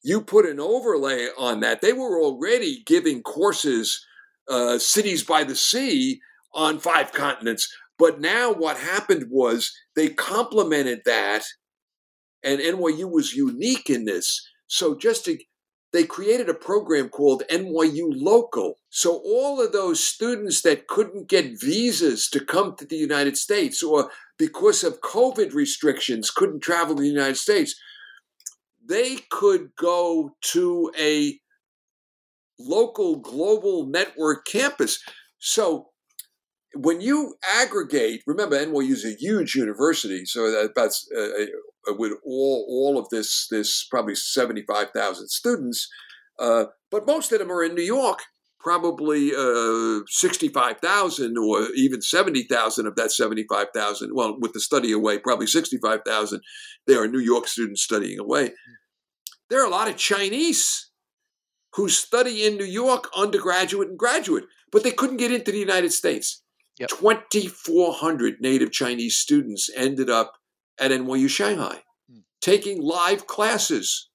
you 0.02 0.22
put 0.22 0.44
an 0.44 0.58
overlay 0.58 1.28
on 1.38 1.60
that. 1.60 1.82
They 1.82 1.92
were 1.92 2.20
already 2.20 2.82
giving 2.84 3.22
courses, 3.22 4.04
uh, 4.48 4.78
cities 4.80 5.22
by 5.22 5.44
the 5.44 5.54
sea, 5.54 6.20
on 6.52 6.80
five 6.80 7.12
continents. 7.12 7.72
But 7.96 8.20
now 8.20 8.52
what 8.52 8.76
happened 8.76 9.26
was 9.30 9.72
they 9.94 10.08
complemented 10.08 11.02
that, 11.04 11.44
and 12.42 12.60
NYU 12.60 13.08
was 13.08 13.34
unique 13.34 13.88
in 13.88 14.04
this. 14.04 14.44
So 14.66 14.96
just 14.96 15.24
to 15.26 15.38
they 15.94 16.04
created 16.04 16.48
a 16.48 16.54
program 16.54 17.08
called 17.08 17.44
NYU 17.48 18.08
Local. 18.10 18.80
So 18.90 19.22
all 19.24 19.64
of 19.64 19.70
those 19.70 20.04
students 20.04 20.60
that 20.62 20.88
couldn't 20.88 21.28
get 21.28 21.60
visas 21.60 22.28
to 22.30 22.44
come 22.44 22.74
to 22.76 22.84
the 22.84 22.96
United 22.96 23.36
States 23.36 23.80
or 23.80 24.10
because 24.36 24.82
of 24.82 25.00
COVID 25.00 25.54
restrictions 25.54 26.32
couldn't 26.32 26.64
travel 26.64 26.96
to 26.96 27.02
the 27.02 27.08
United 27.08 27.36
States, 27.36 27.76
they 28.84 29.18
could 29.30 29.68
go 29.78 30.34
to 30.52 30.90
a 30.98 31.38
local 32.58 33.14
global 33.20 33.86
network 33.86 34.46
campus. 34.46 34.98
So 35.38 35.90
when 36.74 37.00
you 37.00 37.36
aggregate, 37.56 38.24
remember 38.26 38.58
NYU 38.58 38.90
is 38.90 39.04
a 39.04 39.14
huge 39.14 39.54
university, 39.54 40.24
so 40.26 40.50
that 40.50 40.72
that's 40.74 41.08
uh, 41.16 41.46
with 41.88 42.12
all 42.24 42.66
all 42.68 42.98
of 42.98 43.08
this 43.10 43.46
this 43.50 43.84
probably 43.84 44.14
seventy 44.14 44.62
five 44.62 44.90
thousand 44.90 45.28
students, 45.28 45.88
uh, 46.38 46.66
but 46.90 47.06
most 47.06 47.32
of 47.32 47.38
them 47.38 47.50
are 47.50 47.64
in 47.64 47.74
New 47.74 47.82
York. 47.82 48.20
Probably 48.60 49.32
uh, 49.36 50.00
sixty 50.08 50.48
five 50.48 50.78
thousand 50.80 51.36
or 51.36 51.68
even 51.74 52.00
seventy 52.00 52.44
thousand 52.44 52.86
of 52.86 52.96
that 52.96 53.12
seventy 53.12 53.44
five 53.48 53.68
thousand. 53.74 54.12
Well, 54.14 54.38
with 54.40 54.54
the 54.54 54.60
study 54.60 54.92
away, 54.92 55.18
probably 55.18 55.46
sixty 55.46 55.76
five 55.78 56.00
thousand. 56.06 56.40
They 56.86 56.94
are 56.94 57.06
New 57.06 57.20
York 57.20 57.46
students 57.46 57.82
studying 57.82 58.18
away. 58.18 58.52
There 59.50 59.62
are 59.62 59.66
a 59.66 59.70
lot 59.70 59.88
of 59.88 59.96
Chinese 59.96 60.90
who 61.74 61.88
study 61.88 62.44
in 62.44 62.56
New 62.56 62.64
York, 62.64 63.10
undergraduate 63.16 63.88
and 63.88 63.98
graduate, 63.98 64.44
but 64.70 64.82
they 64.82 64.92
couldn't 64.92 65.16
get 65.16 65.32
into 65.32 65.52
the 65.52 65.58
United 65.58 65.92
States. 65.92 66.42
Yep. 66.78 66.88
2,400 66.88 68.40
native 68.40 68.72
Chinese 68.72 69.16
students 69.16 69.70
ended 69.76 70.10
up 70.10 70.32
at 70.78 70.90
NYU 70.90 71.28
Shanghai 71.28 71.82
Hmm. 72.10 72.18
taking 72.40 72.82
live 72.82 73.26
classes. 73.26 74.10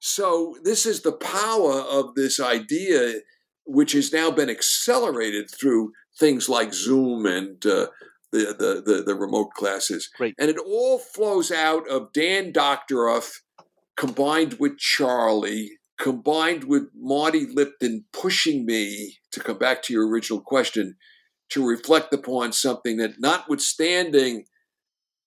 So, 0.00 0.56
this 0.62 0.86
is 0.86 1.02
the 1.02 1.12
power 1.12 1.80
of 1.80 2.14
this 2.14 2.38
idea, 2.38 3.20
which 3.66 3.92
has 3.92 4.12
now 4.12 4.30
been 4.30 4.48
accelerated 4.48 5.50
through 5.50 5.92
things 6.18 6.48
like 6.48 6.72
Zoom 6.72 7.26
and 7.26 7.64
uh, 7.66 7.88
the, 8.30 8.54
the, 8.58 8.82
the, 8.84 9.02
the 9.04 9.14
remote 9.14 9.50
classes. 9.56 10.08
And 10.38 10.50
it 10.50 10.58
all 10.58 10.98
flows 10.98 11.50
out 11.50 11.88
of 11.88 12.12
Dan 12.12 12.52
Doctoroff 12.52 13.30
combined 13.96 14.54
with 14.60 14.78
Charlie, 14.78 15.70
combined 15.98 16.64
with 16.64 16.84
Marty 16.96 17.46
Lipton 17.52 18.04
pushing 18.12 18.64
me 18.66 19.18
to 19.32 19.40
come 19.40 19.58
back 19.58 19.82
to 19.84 19.92
your 19.92 20.08
original 20.08 20.40
question 20.40 20.94
to 21.50 21.66
reflect 21.66 22.12
upon 22.14 22.52
something 22.52 22.98
that, 22.98 23.14
notwithstanding 23.18 24.44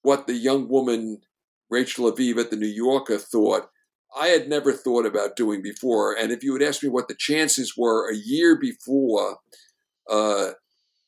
what 0.02 0.28
the 0.28 0.34
young 0.34 0.68
woman 0.68 1.22
Rachel 1.70 2.12
Aviv 2.12 2.38
at 2.38 2.52
the 2.52 2.58
New 2.58 2.68
Yorker 2.68 3.18
thought, 3.18 3.70
I 4.16 4.28
had 4.28 4.50
never 4.50 4.74
thought 4.74 5.06
about 5.06 5.38
doing 5.38 5.62
before. 5.62 6.14
And 6.14 6.32
if 6.32 6.44
you 6.44 6.54
had 6.54 6.62
asked 6.62 6.84
me 6.84 6.90
what 6.90 7.08
the 7.08 7.16
chances 7.18 7.76
were 7.78 8.12
a 8.12 8.16
year 8.16 8.58
before, 8.60 9.38
uh, 10.10 10.52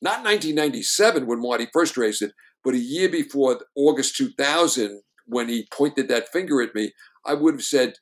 not 0.01 0.23
1997 0.23 1.27
when 1.27 1.41
Marty 1.41 1.67
first 1.73 1.97
raised 1.97 2.21
it, 2.21 2.31
but 2.63 2.73
a 2.73 2.79
year 2.79 3.09
before 3.09 3.59
August 3.75 4.15
2000 4.15 5.01
when 5.25 5.49
he 5.49 5.67
pointed 5.71 6.07
that 6.07 6.29
finger 6.29 6.61
at 6.61 6.75
me, 6.75 6.93
I 7.25 7.33
would 7.33 7.55
have 7.55 7.63
said 7.63 7.95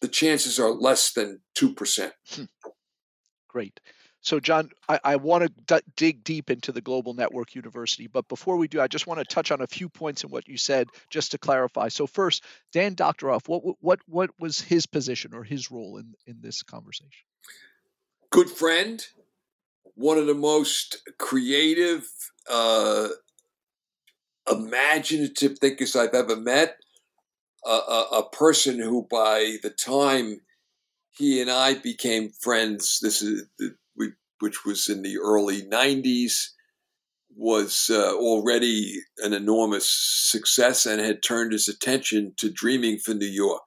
the 0.00 0.08
chances 0.08 0.58
are 0.58 0.70
less 0.70 1.12
than 1.12 1.40
2%. 1.56 2.10
Great. 3.48 3.80
So, 4.24 4.40
John, 4.40 4.70
I, 4.88 4.98
I 5.04 5.16
want 5.16 5.44
to 5.44 5.76
d- 5.76 5.86
dig 5.96 6.24
deep 6.24 6.50
into 6.50 6.72
the 6.72 6.80
Global 6.80 7.12
Network 7.12 7.54
University, 7.54 8.06
but 8.06 8.26
before 8.26 8.56
we 8.56 8.66
do, 8.66 8.80
I 8.80 8.88
just 8.88 9.06
want 9.06 9.20
to 9.20 9.24
touch 9.26 9.52
on 9.52 9.60
a 9.60 9.66
few 9.66 9.86
points 9.90 10.24
in 10.24 10.30
what 10.30 10.48
you 10.48 10.56
said, 10.56 10.88
just 11.10 11.32
to 11.32 11.38
clarify. 11.38 11.88
So, 11.88 12.06
first, 12.06 12.42
Dan 12.72 12.96
Doctoroff, 12.96 13.46
what 13.48 13.62
what 13.80 14.00
what 14.06 14.30
was 14.40 14.62
his 14.62 14.86
position 14.86 15.34
or 15.34 15.44
his 15.44 15.70
role 15.70 15.98
in 15.98 16.14
in 16.26 16.40
this 16.40 16.62
conversation? 16.62 17.10
Good 18.30 18.48
friend, 18.48 19.04
one 19.94 20.16
of 20.16 20.26
the 20.26 20.34
most 20.34 21.06
creative, 21.18 22.08
uh, 22.50 23.08
imaginative 24.50 25.58
thinkers 25.58 25.94
I've 25.94 26.14
ever 26.14 26.36
met. 26.36 26.78
A, 27.66 27.70
a, 28.12 28.28
person 28.30 28.78
who, 28.78 29.06
by 29.10 29.56
the 29.62 29.70
time 29.70 30.42
he 31.16 31.40
and 31.40 31.50
I 31.50 31.74
became 31.74 32.28
friends, 32.28 32.98
this 33.00 33.22
is 33.22 33.44
which 34.44 34.66
was 34.66 34.90
in 34.90 35.00
the 35.00 35.16
early 35.18 35.62
'90s, 35.62 36.50
was 37.34 37.90
uh, 37.90 38.14
already 38.14 39.00
an 39.18 39.32
enormous 39.32 39.88
success 39.88 40.84
and 40.84 41.00
had 41.00 41.22
turned 41.22 41.52
his 41.52 41.66
attention 41.66 42.34
to 42.36 42.50
dreaming 42.50 42.98
for 42.98 43.14
New 43.14 43.26
York. 43.26 43.66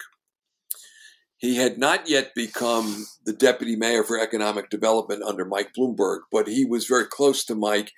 He 1.38 1.56
had 1.56 1.80
not 1.80 2.08
yet 2.08 2.36
become 2.36 3.08
the 3.26 3.34
deputy 3.34 3.76
mayor 3.76 4.04
for 4.04 4.20
economic 4.20 4.70
development 4.70 5.24
under 5.24 5.46
Mike 5.46 5.72
Bloomberg, 5.78 6.20
but 6.32 6.48
he 6.48 6.63
was 6.63 6.86
very 6.86 7.06
close 7.06 7.44
to 7.46 7.56
Mike. 7.56 7.92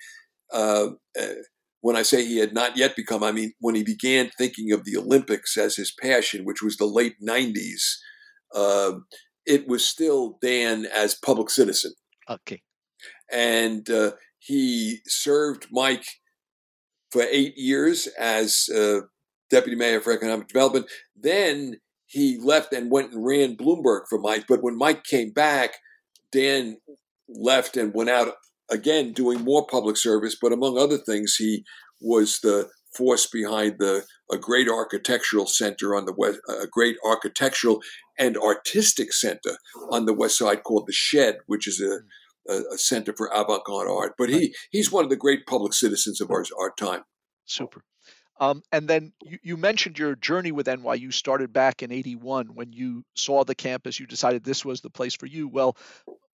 Uh, 0.50 0.88
uh, 1.20 1.26
when 1.82 1.96
I 1.96 2.02
say 2.02 2.24
he 2.24 2.38
had 2.38 2.54
not 2.54 2.78
yet 2.78 2.96
become, 2.96 3.22
I 3.22 3.32
mean 3.32 3.52
when 3.60 3.74
he 3.74 3.84
began 3.84 4.30
thinking 4.30 4.72
of 4.72 4.84
the 4.84 4.96
Olympics 4.96 5.56
as 5.58 5.76
his 5.76 5.92
passion, 5.92 6.46
which 6.46 6.62
was 6.62 6.78
the 6.78 6.86
late 6.86 7.16
90s, 7.22 7.98
uh, 8.54 8.92
it 9.46 9.66
was 9.66 9.86
still 9.86 10.38
Dan 10.42 10.86
as 10.86 11.14
public 11.14 11.50
citizen. 11.50 11.92
Okay. 12.28 12.62
And 13.32 13.88
uh, 13.88 14.12
he 14.38 14.98
served 15.06 15.68
Mike 15.70 16.06
for 17.10 17.22
eight 17.22 17.56
years 17.56 18.08
as 18.18 18.68
uh, 18.74 19.00
deputy 19.50 19.76
mayor 19.76 20.00
for 20.00 20.12
economic 20.12 20.48
development. 20.48 20.86
Then 21.16 21.76
he 22.06 22.38
left 22.42 22.72
and 22.72 22.90
went 22.90 23.12
and 23.12 23.24
ran 23.24 23.56
Bloomberg 23.56 24.02
for 24.08 24.18
Mike. 24.18 24.44
But 24.48 24.62
when 24.62 24.76
Mike 24.76 25.04
came 25.04 25.30
back, 25.30 25.74
Dan 26.32 26.78
left 27.28 27.76
and 27.76 27.94
went 27.94 28.10
out 28.10 28.34
again 28.70 29.12
doing 29.12 29.42
more 29.42 29.66
public 29.66 29.96
service. 29.96 30.36
But 30.40 30.52
among 30.52 30.78
other 30.78 30.98
things, 30.98 31.36
he 31.36 31.64
was 32.00 32.40
the 32.40 32.68
force 32.96 33.26
behind 33.26 33.76
the 33.78 34.04
a 34.32 34.36
great 34.36 34.68
architectural 34.68 35.46
center 35.46 35.94
on 35.94 36.06
the 36.06 36.14
west, 36.16 36.38
a 36.48 36.66
great 36.66 36.96
architectural 37.04 37.80
and 38.18 38.36
artistic 38.36 39.12
center 39.12 39.58
on 39.90 40.06
the 40.06 40.14
west 40.14 40.38
side 40.38 40.62
called 40.62 40.86
the 40.86 40.92
Shed, 40.92 41.38
which 41.46 41.66
is 41.66 41.80
a 41.80 42.00
a, 42.48 42.60
a 42.72 42.78
center 42.78 43.12
for 43.16 43.30
avant-garde 43.32 43.88
art. 43.88 44.14
But 44.18 44.30
he 44.30 44.54
he's 44.70 44.92
one 44.92 45.04
of 45.04 45.10
the 45.10 45.16
great 45.16 45.46
public 45.46 45.72
citizens 45.74 46.20
of 46.20 46.30
our 46.30 46.44
our 46.58 46.72
time. 46.76 47.02
Super. 47.44 47.82
Um, 48.40 48.62
and 48.72 48.88
then 48.88 49.12
you, 49.22 49.38
you, 49.42 49.56
mentioned 49.58 49.98
your 49.98 50.16
journey 50.16 50.50
with 50.50 50.66
NYU 50.66 51.12
started 51.12 51.52
back 51.52 51.82
in 51.82 51.92
81 51.92 52.54
when 52.54 52.72
you 52.72 53.04
saw 53.14 53.44
the 53.44 53.54
campus, 53.54 54.00
you 54.00 54.06
decided 54.06 54.42
this 54.42 54.64
was 54.64 54.80
the 54.80 54.88
place 54.88 55.14
for 55.14 55.26
you. 55.26 55.46
Well, 55.46 55.76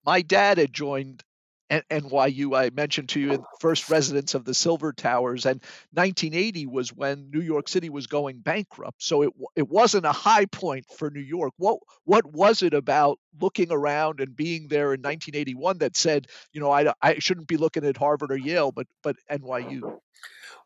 my 0.05 0.21
dad 0.21 0.57
had 0.57 0.71
joined 0.71 1.21
NYU. 1.69 2.57
I 2.57 2.69
mentioned 2.73 3.09
to 3.09 3.19
you 3.19 3.45
first 3.59 3.89
residence 3.89 4.35
of 4.35 4.45
the 4.45 4.53
Silver 4.53 4.93
Towers, 4.93 5.45
and 5.45 5.61
1980 5.93 6.65
was 6.67 6.93
when 6.93 7.29
New 7.31 7.41
York 7.41 7.67
City 7.67 7.89
was 7.89 8.07
going 8.07 8.39
bankrupt. 8.39 9.03
So 9.03 9.23
it 9.23 9.33
it 9.55 9.67
wasn't 9.69 10.05
a 10.05 10.11
high 10.11 10.45
point 10.45 10.85
for 10.97 11.09
New 11.09 11.21
York. 11.21 11.53
What 11.57 11.79
what 12.05 12.25
was 12.25 12.61
it 12.61 12.73
about 12.73 13.19
looking 13.39 13.71
around 13.71 14.19
and 14.19 14.35
being 14.35 14.67
there 14.67 14.93
in 14.93 15.01
1981 15.01 15.79
that 15.79 15.95
said, 15.95 16.27
you 16.53 16.61
know, 16.61 16.71
I 16.71 16.93
I 17.01 17.19
shouldn't 17.19 17.47
be 17.47 17.57
looking 17.57 17.85
at 17.85 17.97
Harvard 17.97 18.31
or 18.31 18.37
Yale, 18.37 18.71
but 18.71 18.87
but 19.03 19.15
NYU? 19.29 19.99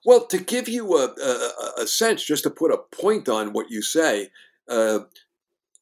Well, 0.03 0.25
to 0.27 0.39
give 0.39 0.67
you 0.67 0.97
a, 0.97 1.05
a, 1.05 1.83
a 1.83 1.87
sense, 1.87 2.25
just 2.25 2.43
to 2.43 2.49
put 2.49 2.71
a 2.71 2.77
point 2.77 3.29
on 3.29 3.53
what 3.53 3.69
you 3.69 3.83
say, 3.83 4.29
uh, 4.67 5.01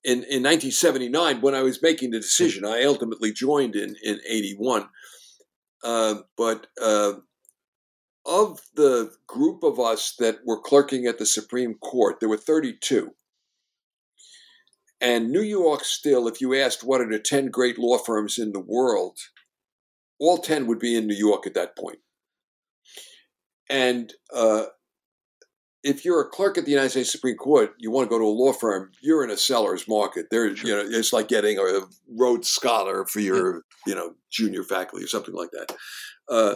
in, 0.03 0.23
in 0.23 0.43
1979, 0.43 1.41
when 1.41 1.55
I 1.55 1.61
was 1.61 1.81
making 1.81 2.11
the 2.11 2.19
decision, 2.19 2.65
I 2.65 2.83
ultimately 2.83 3.33
joined 3.33 3.75
in, 3.75 3.95
in 4.03 4.19
81. 4.27 4.89
Uh, 5.83 6.15
but 6.37 6.67
uh, 6.81 7.13
of 8.25 8.59
the 8.75 9.11
group 9.27 9.63
of 9.63 9.79
us 9.79 10.15
that 10.19 10.39
were 10.45 10.61
clerking 10.61 11.05
at 11.05 11.17
the 11.17 11.25
Supreme 11.25 11.75
Court, 11.75 12.19
there 12.19 12.29
were 12.29 12.37
32. 12.37 13.11
And 15.01 15.31
New 15.31 15.41
York 15.41 15.83
still, 15.83 16.27
if 16.27 16.41
you 16.41 16.55
asked 16.55 16.83
what 16.83 17.01
are 17.01 17.09
the 17.09 17.19
10 17.19 17.47
great 17.47 17.77
law 17.77 17.97
firms 17.97 18.37
in 18.37 18.51
the 18.51 18.59
world, 18.59 19.17
all 20.19 20.37
10 20.37 20.67
would 20.67 20.79
be 20.79 20.95
in 20.95 21.07
New 21.07 21.15
York 21.15 21.47
at 21.47 21.53
that 21.53 21.77
point. 21.77 21.99
And 23.69 24.13
uh, 24.33 24.65
if 25.83 26.03
you're 26.03 26.21
a 26.21 26.29
clerk 26.29 26.57
at 26.57 26.65
the 26.65 26.71
United 26.71 26.89
States 26.89 27.11
Supreme 27.11 27.37
Court, 27.37 27.73
you 27.77 27.91
want 27.91 28.09
to 28.09 28.09
go 28.09 28.19
to 28.19 28.25
a 28.25 28.27
law 28.27 28.51
firm, 28.51 28.91
you're 29.01 29.23
in 29.23 29.29
a 29.29 29.37
seller's 29.37 29.87
market. 29.87 30.27
There, 30.29 30.55
sure. 30.55 30.69
you 30.69 30.75
know, 30.75 30.97
it's 30.97 31.13
like 31.13 31.27
getting 31.27 31.57
a 31.57 31.81
Rhodes 32.07 32.49
Scholar 32.49 33.05
for 33.05 33.19
your, 33.19 33.63
you 33.87 33.95
know, 33.95 34.15
junior 34.29 34.63
faculty 34.63 35.05
or 35.05 35.07
something 35.07 35.33
like 35.33 35.51
that. 35.51 35.75
Uh, 36.27 36.55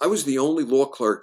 I 0.00 0.06
was 0.06 0.24
the 0.24 0.38
only 0.38 0.64
law 0.64 0.86
clerk 0.86 1.22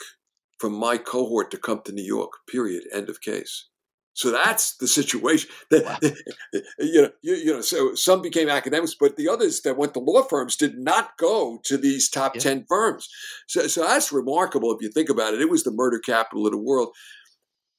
from 0.59 0.73
my 0.73 0.97
cohort 0.97 1.51
to 1.51 1.57
come 1.57 1.81
to 1.85 1.91
New 1.91 2.03
York. 2.03 2.31
Period. 2.49 2.83
End 2.93 3.09
of 3.09 3.21
case. 3.21 3.67
So 4.13 4.29
that's 4.29 4.75
the 4.75 4.87
situation. 4.87 5.49
Wow. 5.71 5.97
you 6.79 7.01
know, 7.01 7.09
you, 7.21 7.35
you, 7.35 7.53
know. 7.53 7.61
So 7.61 7.95
some 7.95 8.21
became 8.21 8.49
academics, 8.49 8.93
but 8.93 9.15
the 9.15 9.29
others 9.29 9.61
that 9.61 9.77
went 9.77 9.93
to 9.93 9.99
law 9.99 10.23
firms 10.23 10.57
did 10.57 10.77
not 10.77 11.17
go 11.17 11.59
to 11.63 11.77
these 11.77 12.09
top 12.09 12.35
yeah. 12.35 12.41
ten 12.41 12.65
firms. 12.67 13.07
So, 13.47 13.67
so 13.67 13.81
that's 13.81 14.11
remarkable 14.11 14.71
if 14.73 14.81
you 14.81 14.89
think 14.89 15.09
about 15.09 15.33
it. 15.33 15.41
It 15.41 15.49
was 15.49 15.63
the 15.63 15.71
murder 15.71 15.97
capital 15.97 16.45
of 16.45 16.51
the 16.51 16.57
world. 16.57 16.89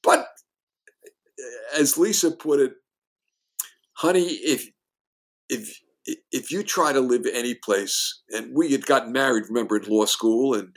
But 0.03 0.27
as 1.75 1.97
Lisa 1.97 2.31
put 2.31 2.59
it, 2.59 2.73
honey, 3.93 4.25
if 4.25 4.69
if 5.49 5.79
if 6.31 6.51
you 6.51 6.63
try 6.63 6.91
to 6.91 6.99
live 6.99 7.25
any 7.31 7.55
place, 7.55 8.21
and 8.29 8.53
we 8.53 8.71
had 8.71 8.85
gotten 8.85 9.11
married, 9.11 9.45
remember, 9.47 9.77
in 9.77 9.89
law 9.89 10.05
school, 10.05 10.53
and 10.53 10.75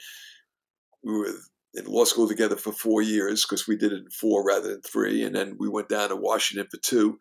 we 1.03 1.12
were 1.12 1.33
in 1.75 1.85
law 1.87 2.05
school 2.05 2.29
together 2.29 2.57
for 2.57 2.73
four 2.73 3.03
years 3.03 3.45
because 3.45 3.67
we 3.67 3.77
did 3.77 3.93
it 3.93 3.99
in 3.99 4.11
four 4.11 4.45
rather 4.45 4.69
than 4.69 4.83
three, 4.83 5.23
and 5.23 5.35
then 5.35 5.57
we 5.59 5.69
went 5.69 5.89
down 5.89 6.09
to 6.09 6.17
Washington 6.17 6.69
for 6.71 6.79
two. 6.83 7.19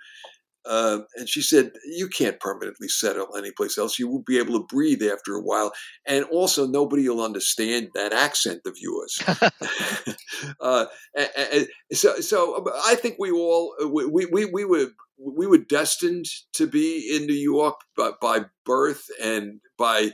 Uh, 0.65 0.99
and 1.15 1.29
she 1.29 1.41
said, 1.41 1.71
"You 1.85 2.07
can't 2.07 2.39
permanently 2.39 2.87
settle 2.87 3.35
anyplace 3.35 3.77
else. 3.77 3.99
You 3.99 4.07
won't 4.07 4.25
be 4.25 4.39
able 4.39 4.59
to 4.59 4.65
breathe 4.65 5.03
after 5.03 5.35
a 5.35 5.41
while, 5.41 5.71
and 6.05 6.25
also 6.25 6.65
nobody 6.65 7.07
will 7.07 7.23
understand 7.23 7.89
that 7.93 8.13
accent 8.13 8.61
of 8.65 8.75
yours." 8.79 9.21
uh, 10.59 10.85
and, 11.15 11.29
and 11.51 11.67
so, 11.93 12.19
so 12.19 12.57
um, 12.57 12.65
I 12.85 12.95
think 12.95 13.17
we 13.19 13.31
all 13.31 13.75
we, 13.89 14.25
we 14.25 14.45
we 14.45 14.65
were 14.65 14.87
we 15.17 15.47
were 15.47 15.57
destined 15.57 16.25
to 16.53 16.67
be 16.67 17.15
in 17.15 17.25
New 17.25 17.33
York 17.33 17.75
by, 17.95 18.11
by 18.21 18.45
birth 18.65 19.05
and 19.21 19.59
by 19.77 20.11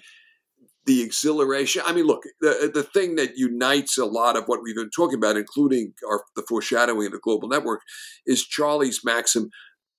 the 0.86 1.02
exhilaration. 1.02 1.84
I 1.86 1.94
mean, 1.94 2.06
look, 2.06 2.24
the 2.40 2.72
the 2.74 2.84
thing 2.84 3.16
that 3.16 3.38
unites 3.38 3.98
a 3.98 4.06
lot 4.06 4.36
of 4.36 4.46
what 4.46 4.62
we've 4.64 4.76
been 4.76 4.90
talking 4.90 5.18
about, 5.18 5.38
including 5.38 5.94
our 6.10 6.24
the 6.36 6.44
foreshadowing 6.48 7.06
of 7.06 7.12
the 7.12 7.20
global 7.20 7.48
network, 7.48 7.82
is 8.26 8.46
Charlie's 8.46 9.02
maxim: 9.04 9.50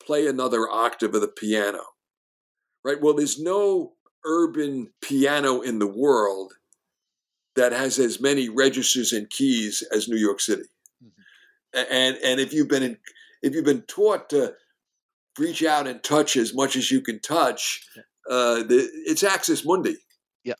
play 0.04 0.26
another 0.26 0.68
octave 0.68 1.14
of 1.14 1.20
the 1.20 1.28
piano. 1.28 1.80
Right. 2.84 3.00
Well, 3.00 3.14
there's 3.14 3.40
no 3.40 3.92
urban 4.24 4.92
piano 5.00 5.60
in 5.60 5.78
the 5.78 5.86
world 5.86 6.52
that 7.54 7.72
has 7.72 7.98
as 7.98 8.20
many 8.20 8.48
registers 8.48 9.12
and 9.12 9.28
keys 9.30 9.82
as 9.94 10.08
New 10.08 10.16
York 10.16 10.40
City. 10.40 10.64
Mm-hmm. 11.04 11.92
And 11.92 12.16
and 12.24 12.40
if 12.40 12.52
you've 12.52 12.68
been 12.68 12.82
in, 12.82 12.98
if 13.42 13.54
you've 13.54 13.64
been 13.64 13.82
taught 13.82 14.30
to 14.30 14.54
reach 15.38 15.64
out 15.64 15.86
and 15.86 16.02
touch 16.02 16.36
as 16.36 16.54
much 16.54 16.76
as 16.76 16.90
you 16.90 17.00
can 17.00 17.20
touch, 17.20 17.86
uh, 18.28 18.62
the, 18.62 18.88
it's 19.06 19.22
Axis 19.22 19.64
Mundi. 19.64 19.96
Yeah, 20.44 20.54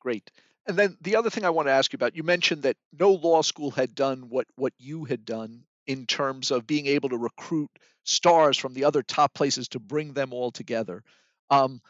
great. 0.00 0.30
And 0.66 0.78
then 0.78 0.96
the 1.00 1.16
other 1.16 1.30
thing 1.30 1.44
I 1.44 1.50
want 1.50 1.68
to 1.68 1.72
ask 1.72 1.92
you 1.92 1.96
about, 1.96 2.14
you 2.14 2.22
mentioned 2.22 2.62
that 2.62 2.76
no 2.98 3.10
law 3.10 3.42
school 3.42 3.70
had 3.70 3.94
done 3.94 4.26
what 4.28 4.46
what 4.56 4.72
you 4.78 5.04
had 5.04 5.24
done 5.24 5.64
in 5.90 6.06
terms 6.06 6.52
of 6.52 6.68
being 6.68 6.86
able 6.86 7.08
to 7.08 7.18
recruit 7.18 7.68
stars 8.04 8.56
from 8.56 8.74
the 8.74 8.84
other 8.84 9.02
top 9.02 9.34
places 9.34 9.66
to 9.66 9.80
bring 9.80 10.12
them 10.12 10.32
all 10.32 10.52
together. 10.52 11.02
Um, 11.50 11.80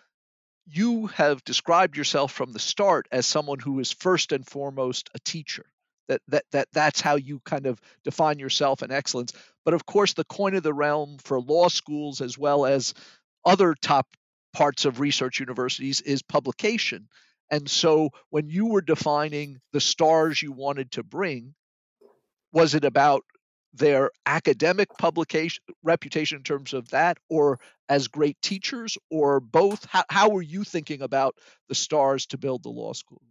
you 0.66 1.08
have 1.08 1.44
described 1.44 1.98
yourself 1.98 2.32
from 2.32 2.52
the 2.52 2.58
start 2.58 3.08
as 3.12 3.26
someone 3.26 3.58
who 3.58 3.78
is 3.78 3.92
first 3.92 4.32
and 4.32 4.46
foremost 4.46 5.10
a 5.14 5.18
teacher. 5.18 5.66
That 6.08 6.22
that 6.28 6.44
that 6.52 6.68
that's 6.72 7.02
how 7.02 7.16
you 7.16 7.42
kind 7.44 7.66
of 7.66 7.78
define 8.02 8.38
yourself 8.38 8.80
and 8.80 8.90
excellence. 8.90 9.34
But 9.66 9.74
of 9.74 9.84
course, 9.84 10.14
the 10.14 10.24
coin 10.24 10.54
of 10.54 10.62
the 10.62 10.72
realm 10.72 11.18
for 11.22 11.38
law 11.38 11.68
schools 11.68 12.22
as 12.22 12.38
well 12.38 12.64
as 12.64 12.94
other 13.44 13.74
top 13.74 14.06
parts 14.54 14.86
of 14.86 14.98
research 14.98 15.40
universities 15.40 16.00
is 16.00 16.22
publication. 16.22 17.06
And 17.50 17.68
so 17.68 18.10
when 18.30 18.48
you 18.48 18.68
were 18.68 18.80
defining 18.80 19.60
the 19.72 19.80
stars 19.80 20.40
you 20.40 20.52
wanted 20.52 20.92
to 20.92 21.02
bring, 21.02 21.54
was 22.50 22.74
it 22.74 22.84
about 22.86 23.24
their 23.72 24.10
academic 24.26 24.88
publication 24.98 25.62
reputation 25.82 26.38
in 26.38 26.42
terms 26.42 26.72
of 26.72 26.88
that 26.90 27.18
or 27.28 27.58
as 27.88 28.08
great 28.08 28.40
teachers 28.42 28.98
or 29.10 29.40
both 29.40 29.86
how, 29.88 30.04
how 30.10 30.28
were 30.28 30.42
you 30.42 30.64
thinking 30.64 31.02
about 31.02 31.36
the 31.68 31.74
stars 31.74 32.26
to 32.26 32.36
build 32.36 32.62
the 32.62 32.68
law 32.68 32.92
school 32.92 33.22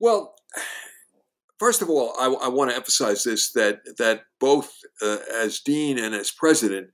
well 0.00 0.34
first 1.58 1.80
of 1.80 1.88
all 1.88 2.14
i, 2.20 2.26
I 2.26 2.48
want 2.48 2.70
to 2.70 2.76
emphasize 2.76 3.24
this 3.24 3.52
that 3.52 3.80
that 3.98 4.22
both 4.38 4.70
uh, 5.00 5.18
as 5.34 5.60
dean 5.60 5.98
and 5.98 6.14
as 6.14 6.30
president 6.30 6.90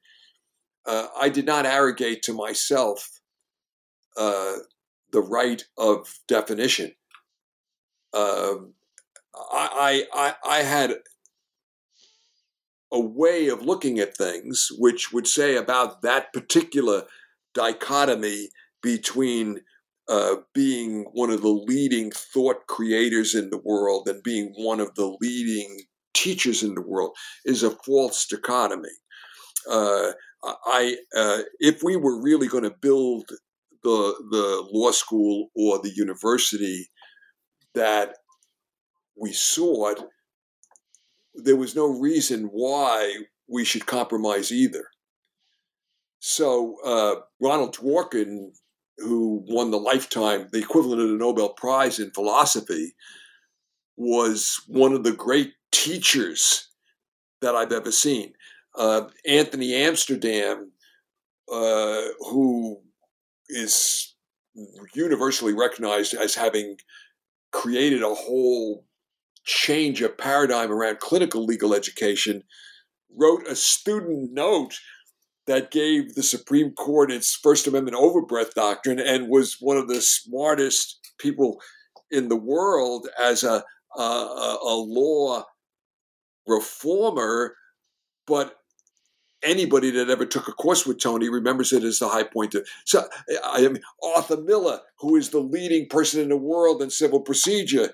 uh, 0.87 1.09
i 1.21 1.29
did 1.29 1.45
not 1.45 1.67
arrogate 1.67 2.23
to 2.23 2.33
myself 2.33 3.19
uh, 4.17 4.57
the 5.13 5.21
right 5.21 5.63
of 5.77 6.13
definition. 6.27 6.93
Um, 8.13 8.75
I, 9.35 10.05
I, 10.13 10.35
I 10.45 10.59
had 10.59 10.97
a 12.93 13.01
way 13.01 13.49
of 13.49 13.63
looking 13.63 13.99
at 13.99 14.17
things 14.17 14.69
which 14.79 15.13
would 15.13 15.27
say 15.27 15.57
about 15.57 16.03
that 16.03 16.33
particular 16.33 17.05
dichotomy 17.55 18.49
between 18.83 19.61
uh, 20.09 20.37
being 20.55 21.05
one 21.13 21.31
of 21.31 21.43
the 21.43 21.49
leading 21.49 22.11
thought 22.11 22.67
creators 22.67 23.35
in 23.35 23.51
the 23.51 23.59
world 23.59 24.09
and 24.09 24.23
being 24.23 24.53
one 24.57 24.81
of 24.81 24.95
the 24.95 25.17
leading 25.21 25.81
teachers 26.15 26.63
in 26.63 26.75
the 26.75 26.83
world 26.83 27.15
is 27.45 27.63
a 27.63 27.71
false 27.71 28.27
dichotomy. 28.27 28.89
Uh, 29.71 30.13
I, 30.43 30.97
uh, 31.15 31.41
if 31.61 31.83
we 31.83 31.97
were 31.97 32.23
really 32.23 32.49
going 32.49 32.65
to 32.65 32.75
build 32.81 33.29
the 33.83 34.15
the 34.31 34.69
law 34.73 34.91
school 34.91 35.49
or 35.55 35.79
the 35.79 35.93
university 35.95 36.89
that 37.75 38.17
we 39.17 39.33
sought, 39.33 40.05
there 41.45 41.57
was 41.57 41.75
no 41.77 41.87
reason 41.87 42.45
why 42.45 43.15
we 43.49 43.65
should 43.65 43.87
compromise 43.87 44.53
either. 44.53 44.85
So 46.21 46.77
uh, 46.85 47.15
Ronald 47.41 47.77
Dworkin, 47.77 48.51
who 48.99 49.45
won 49.49 49.71
the 49.71 49.79
lifetime, 49.79 50.49
the 50.53 50.59
equivalent 50.59 51.01
of 51.01 51.09
the 51.09 51.15
Nobel 51.15 51.51
Prize 51.51 51.99
in 51.99 52.11
philosophy, 52.11 52.95
was 53.97 54.61
one 54.67 54.93
of 54.93 55.05
the 55.05 55.13
great 55.13 55.53
teachers 55.73 56.69
that 57.41 57.55
I've 57.55 57.73
ever 57.73 57.93
seen. 57.93 58.33
Uh, 58.77 59.09
Anthony 59.27 59.75
Amsterdam, 59.75 60.73
uh, 61.51 62.03
who 62.21 62.81
is 63.49 64.15
universally 64.95 65.53
recognized 65.53 66.15
as 66.15 66.35
having 66.35 66.77
created 67.53 68.03
a 68.03 68.15
whole 68.15 68.85
change 69.49 70.03
a 70.03 70.11
paradigm 70.11 70.71
around 70.71 71.01
clinical 71.01 71.45
legal 71.45 71.75
education, 71.75 72.43
wrote 73.17 73.47
a 73.49 73.57
student 73.57 74.33
note 74.33 74.79
that 75.47 75.71
gave 75.71 76.15
the 76.15 76.23
Supreme 76.23 76.73
Court 76.73 77.11
its 77.11 77.35
First 77.35 77.67
Amendment 77.67 77.97
overbreadth 77.97 78.55
doctrine 78.55 79.01
and 79.01 79.31
was 79.31 79.57
one 79.59 79.79
of 79.79 79.89
the 79.89 80.03
smartest 80.03 81.01
people 81.19 81.61
in 82.11 82.29
the 82.29 82.37
world 82.37 83.09
as 83.21 83.43
a, 83.43 83.65
a, 83.97 84.03
a 84.03 84.77
law 84.77 85.45
reformer. 86.47 87.57
But 88.27 88.57
anybody 89.43 89.91
that 89.93 90.11
ever 90.11 90.27
took 90.27 90.49
a 90.49 90.53
course 90.53 90.87
with 90.87 91.01
Tony 91.01 91.31
remembers 91.31 91.73
it 91.73 91.83
as 91.85 92.01
the 92.01 92.09
high 92.09 92.25
point. 92.25 92.55
Of, 92.55 92.67
so 92.85 93.09
I 93.43 93.63
mean, 93.63 93.81
Arthur 94.15 94.43
Miller, 94.43 94.81
who 94.99 95.17
is 95.17 95.31
the 95.31 95.41
leading 95.41 95.89
person 95.89 96.21
in 96.21 96.29
the 96.29 96.37
world 96.37 96.83
in 96.83 96.91
civil 96.91 97.21
procedure, 97.21 97.91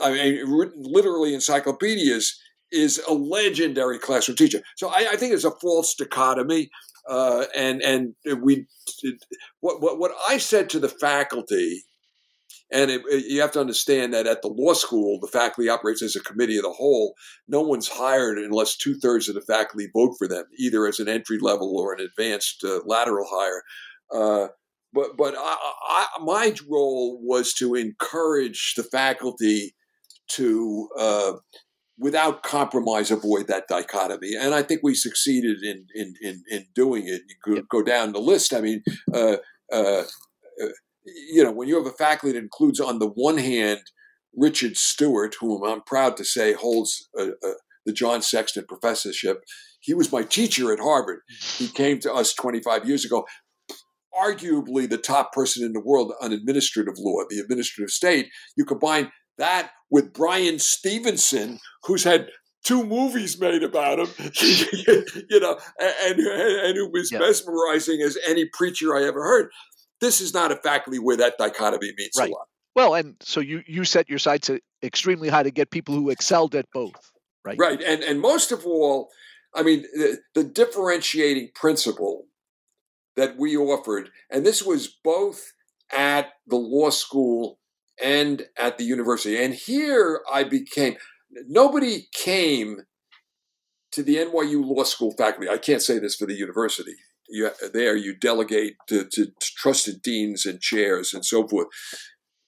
I 0.00 0.12
mean, 0.12 0.70
literally 0.76 1.34
encyclopedias, 1.34 2.38
is 2.72 3.00
a 3.06 3.12
legendary 3.12 3.98
classroom 3.98 4.36
teacher. 4.36 4.62
So 4.76 4.88
I, 4.88 5.08
I 5.12 5.16
think 5.16 5.34
it's 5.34 5.44
a 5.44 5.50
false 5.50 5.94
dichotomy. 5.94 6.70
Uh, 7.08 7.44
and 7.54 7.82
and 7.82 8.14
we 8.42 8.66
what, 9.60 9.82
what 9.82 9.98
what 9.98 10.12
I 10.28 10.38
said 10.38 10.70
to 10.70 10.78
the 10.78 10.88
faculty, 10.88 11.82
and 12.72 12.92
it, 12.92 13.02
it, 13.06 13.24
you 13.26 13.40
have 13.40 13.50
to 13.52 13.60
understand 13.60 14.14
that 14.14 14.28
at 14.28 14.40
the 14.40 14.48
law 14.48 14.72
school, 14.72 15.18
the 15.20 15.26
faculty 15.26 15.68
operates 15.68 16.00
as 16.00 16.14
a 16.14 16.20
committee 16.20 16.56
of 16.56 16.62
the 16.62 16.70
whole. 16.70 17.14
No 17.48 17.60
one's 17.60 17.88
hired 17.88 18.38
unless 18.38 18.76
two 18.76 18.94
thirds 18.94 19.28
of 19.28 19.34
the 19.34 19.40
faculty 19.40 19.88
vote 19.92 20.14
for 20.16 20.28
them, 20.28 20.44
either 20.58 20.86
as 20.86 21.00
an 21.00 21.08
entry 21.08 21.38
level 21.40 21.76
or 21.76 21.92
an 21.92 22.00
advanced 22.00 22.62
uh, 22.64 22.80
lateral 22.86 23.26
hire. 23.28 23.62
Uh, 24.14 24.48
but 24.92 25.16
but 25.16 25.34
I, 25.36 25.56
I, 25.88 26.06
my 26.22 26.54
role 26.70 27.20
was 27.20 27.52
to 27.54 27.74
encourage 27.74 28.74
the 28.76 28.84
faculty 28.84 29.74
to 30.32 30.88
uh, 30.98 31.32
without 31.98 32.42
compromise 32.42 33.10
avoid 33.10 33.46
that 33.48 33.68
dichotomy. 33.68 34.34
And 34.34 34.54
i 34.54 34.62
think 34.62 34.80
we 34.82 34.94
succeeded 34.94 35.62
in 35.62 35.86
in 35.94 36.14
in, 36.22 36.42
in 36.50 36.66
doing 36.74 37.06
it. 37.06 37.22
You 37.28 37.36
could 37.42 37.68
go 37.68 37.82
down 37.82 38.12
the 38.12 38.20
list. 38.20 38.54
I 38.54 38.60
mean 38.60 38.82
uh, 39.12 39.36
uh, 39.72 40.04
uh, 40.62 40.74
you 41.30 41.42
know 41.42 41.52
when 41.52 41.68
you 41.68 41.76
have 41.76 41.92
a 41.92 41.96
faculty 41.96 42.32
that 42.32 42.42
includes 42.42 42.80
on 42.80 42.98
the 42.98 43.08
one 43.08 43.38
hand 43.38 43.80
richard 44.34 44.76
stewart 44.76 45.36
whom 45.40 45.62
i'm 45.62 45.82
proud 45.82 46.16
to 46.16 46.24
say 46.24 46.54
holds 46.54 47.08
the 47.14 47.92
john 47.92 48.22
sexton 48.22 48.64
professorship 48.66 49.42
he 49.82 49.94
was 49.94 50.12
my 50.12 50.22
teacher 50.22 50.72
at 50.72 50.78
harvard. 50.78 51.20
He 51.58 51.68
came 51.68 51.98
to 52.00 52.12
us 52.12 52.32
25 52.34 52.86
years 52.86 53.04
ago 53.04 53.26
arguably 54.14 54.88
the 54.88 54.98
top 54.98 55.32
person 55.32 55.64
in 55.64 55.72
the 55.72 55.80
world 55.80 56.12
on 56.20 56.32
administrative 56.32 56.94
law 56.98 57.24
the 57.28 57.40
administrative 57.40 57.90
state. 57.90 58.28
You 58.56 58.64
combine 58.64 59.10
that 59.42 59.72
with 59.90 60.12
Bryan 60.12 60.60
Stevenson, 60.60 61.58
who's 61.82 62.04
had 62.04 62.28
two 62.64 62.86
movies 62.86 63.40
made 63.40 63.64
about 63.64 63.98
him, 63.98 64.08
you 64.40 65.40
know, 65.40 65.58
and, 65.80 66.18
and, 66.20 66.76
who 66.76 66.88
was 66.88 67.10
yeah. 67.10 67.18
mesmerizing 67.18 68.00
as 68.00 68.16
any 68.26 68.44
preacher 68.44 68.96
I 68.96 69.02
ever 69.02 69.22
heard. 69.22 69.50
This 70.00 70.20
is 70.20 70.32
not 70.32 70.52
a 70.52 70.56
faculty 70.56 71.00
where 71.00 71.16
that 71.16 71.38
dichotomy 71.38 71.92
means 71.96 72.12
right. 72.16 72.30
a 72.30 72.32
lot. 72.32 72.46
Well, 72.76 72.94
and 72.94 73.16
so 73.20 73.40
you 73.40 73.62
you 73.66 73.84
set 73.84 74.08
your 74.08 74.18
sights 74.18 74.48
extremely 74.82 75.28
high 75.28 75.42
to 75.42 75.50
get 75.50 75.70
people 75.70 75.94
who 75.94 76.08
excelled 76.08 76.54
at 76.54 76.66
both, 76.72 77.12
right? 77.44 77.58
Right, 77.58 77.82
and 77.82 78.02
and 78.02 78.20
most 78.20 78.50
of 78.50 78.64
all, 78.64 79.10
I 79.54 79.62
mean, 79.62 79.82
the, 79.92 80.18
the 80.34 80.44
differentiating 80.44 81.50
principle 81.54 82.26
that 83.16 83.36
we 83.36 83.56
offered, 83.56 84.08
and 84.30 84.46
this 84.46 84.62
was 84.62 84.88
both 85.04 85.52
at 85.92 86.30
the 86.46 86.56
law 86.56 86.90
school 86.90 87.58
and 88.02 88.46
at 88.58 88.78
the 88.78 88.84
university. 88.84 89.42
And 89.42 89.54
here 89.54 90.22
I 90.30 90.44
became, 90.44 90.96
nobody 91.46 92.08
came 92.12 92.78
to 93.92 94.02
the 94.02 94.16
NYU 94.16 94.64
Law 94.64 94.82
School 94.84 95.14
faculty. 95.16 95.48
I 95.48 95.58
can't 95.58 95.82
say 95.82 95.98
this 95.98 96.16
for 96.16 96.26
the 96.26 96.34
university. 96.34 96.94
You, 97.28 97.50
there, 97.72 97.96
you 97.96 98.14
delegate 98.14 98.74
to, 98.88 99.06
to, 99.12 99.28
trusted 99.40 100.02
deans 100.02 100.44
and 100.44 100.60
chairs 100.60 101.14
and 101.14 101.24
so 101.24 101.46
forth. 101.46 101.68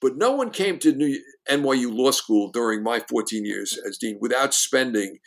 But 0.00 0.16
no 0.16 0.32
one 0.32 0.50
came 0.50 0.78
to 0.80 0.92
New, 0.92 1.18
NYU 1.48 1.94
Law 1.94 2.10
School 2.10 2.50
during 2.50 2.82
my 2.82 3.00
14 3.08 3.44
years 3.44 3.78
as 3.88 3.96
dean 3.96 4.18
without 4.20 4.52
spending. 4.52 5.18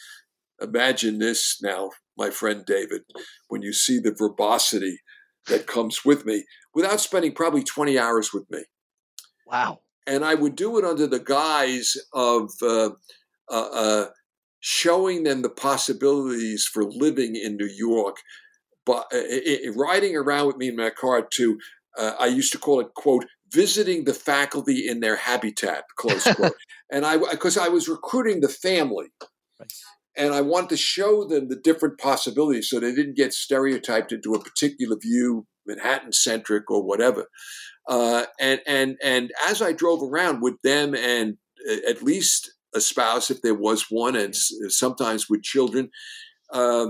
Imagine 0.62 1.20
this 1.20 1.60
now, 1.64 1.92
my 2.18 2.30
friend 2.30 2.66
David, 2.66 3.04
when 3.48 3.62
you 3.62 3.74
see 3.74 4.00
the 4.00 4.14
verbosity 4.16 5.00
that 5.48 5.66
comes 5.66 6.04
with 6.04 6.26
me, 6.26 6.44
without 6.76 7.00
spending 7.00 7.32
probably 7.32 7.64
20 7.64 7.98
hours 7.98 8.34
with 8.34 8.46
me. 8.52 8.64
Wow 9.48 9.80
and 10.08 10.24
I 10.24 10.34
would 10.34 10.56
do 10.56 10.80
it 10.80 10.86
under 10.86 11.06
the 11.06 11.20
guise 11.20 11.98
of 12.14 12.52
uh, 12.64 12.92
uh, 13.50 13.70
uh, 13.74 14.06
showing 14.62 15.24
them 15.24 15.42
the 15.42 15.50
possibilities 15.50 16.66
for 16.66 16.86
living 16.86 17.36
in 17.36 17.58
New 17.58 17.68
York. 17.68 18.18
But 18.86 19.08
it, 19.12 19.70
uh, 19.70 19.74
riding 19.74 20.16
around 20.16 20.48
with 20.48 20.58
me 20.58 20.70
in 20.70 20.78
my 20.78 20.90
car 20.90 21.28
to, 21.34 21.60
uh, 21.98 22.14
I 22.18 22.28
used 22.28 22.54
to 22.54 22.58
call 22.58 22.80
it 22.80 22.94
quote 22.96 23.26
visiting 23.52 24.06
the 24.06 24.14
faculty 24.14 24.88
in 24.88 25.02
their 25.02 25.18
habitat 25.18 25.84
close 25.98 26.24
quote, 26.36 26.54
and 26.92 27.06
I 27.06 27.18
because 27.18 27.58
I 27.58 27.68
was 27.68 27.90
recruiting 27.90 28.40
the 28.40 28.50
family. 28.50 29.08
Right. 29.60 29.72
And 30.20 30.34
I 30.34 30.42
wanted 30.42 30.70
to 30.70 30.78
show 30.78 31.26
them 31.26 31.48
the 31.48 31.56
different 31.56 32.00
possibilities 32.00 32.68
so 32.68 32.80
they 32.80 32.96
didn't 32.96 33.18
get 33.18 33.34
stereotyped 33.34 34.12
into 34.12 34.34
a 34.34 34.44
particular 34.44 34.98
view, 34.98 35.46
Manhattan 35.68 36.14
centric 36.14 36.70
or 36.72 36.84
whatever. 36.84 37.28
Uh, 37.88 38.26
and 38.40 38.62
and 38.66 38.98
and 39.04 39.32
as 39.48 39.62
I 39.62 39.72
drove 39.72 40.02
around 40.04 40.42
with 40.42 40.62
them 40.62 40.94
and 40.96 41.38
uh, 41.70 41.90
at 41.90 42.04
least 42.04 42.52
a 42.76 42.82
spouse 42.82 43.32
if 43.32 43.42
there 43.42 43.56
was 43.56 43.86
one, 43.90 44.16
and 44.16 44.36
sometimes 44.36 45.30
with 45.30 45.42
children, 45.44 45.90
uh, 46.52 46.88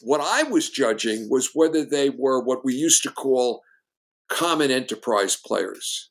what 0.00 0.20
I 0.20 0.42
was 0.44 0.70
judging 0.70 1.28
was 1.30 1.50
whether 1.54 1.84
they 1.84 2.10
were 2.10 2.42
what 2.42 2.64
we 2.64 2.74
used 2.74 3.02
to 3.04 3.10
call 3.10 3.62
common 4.28 4.70
enterprise 4.70 5.36
players, 5.36 6.10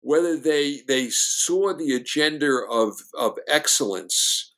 whether 0.00 0.36
they 0.36 0.82
they 0.86 1.10
saw 1.10 1.74
the 1.74 1.94
agenda 1.94 2.60
of 2.70 2.94
of 3.18 3.38
excellence 3.48 4.53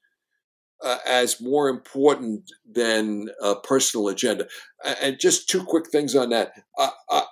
uh, 0.83 0.99
as 1.07 1.41
more 1.41 1.69
important 1.69 2.51
than 2.71 3.29
a 3.43 3.57
personal 3.57 4.09
agenda. 4.09 4.47
And 5.01 5.19
just 5.19 5.49
two 5.49 5.65
quick 5.65 5.89
things 5.91 6.15
on 6.15 6.31
that. 6.31 6.53
I 6.79 6.91
I 7.11 7.23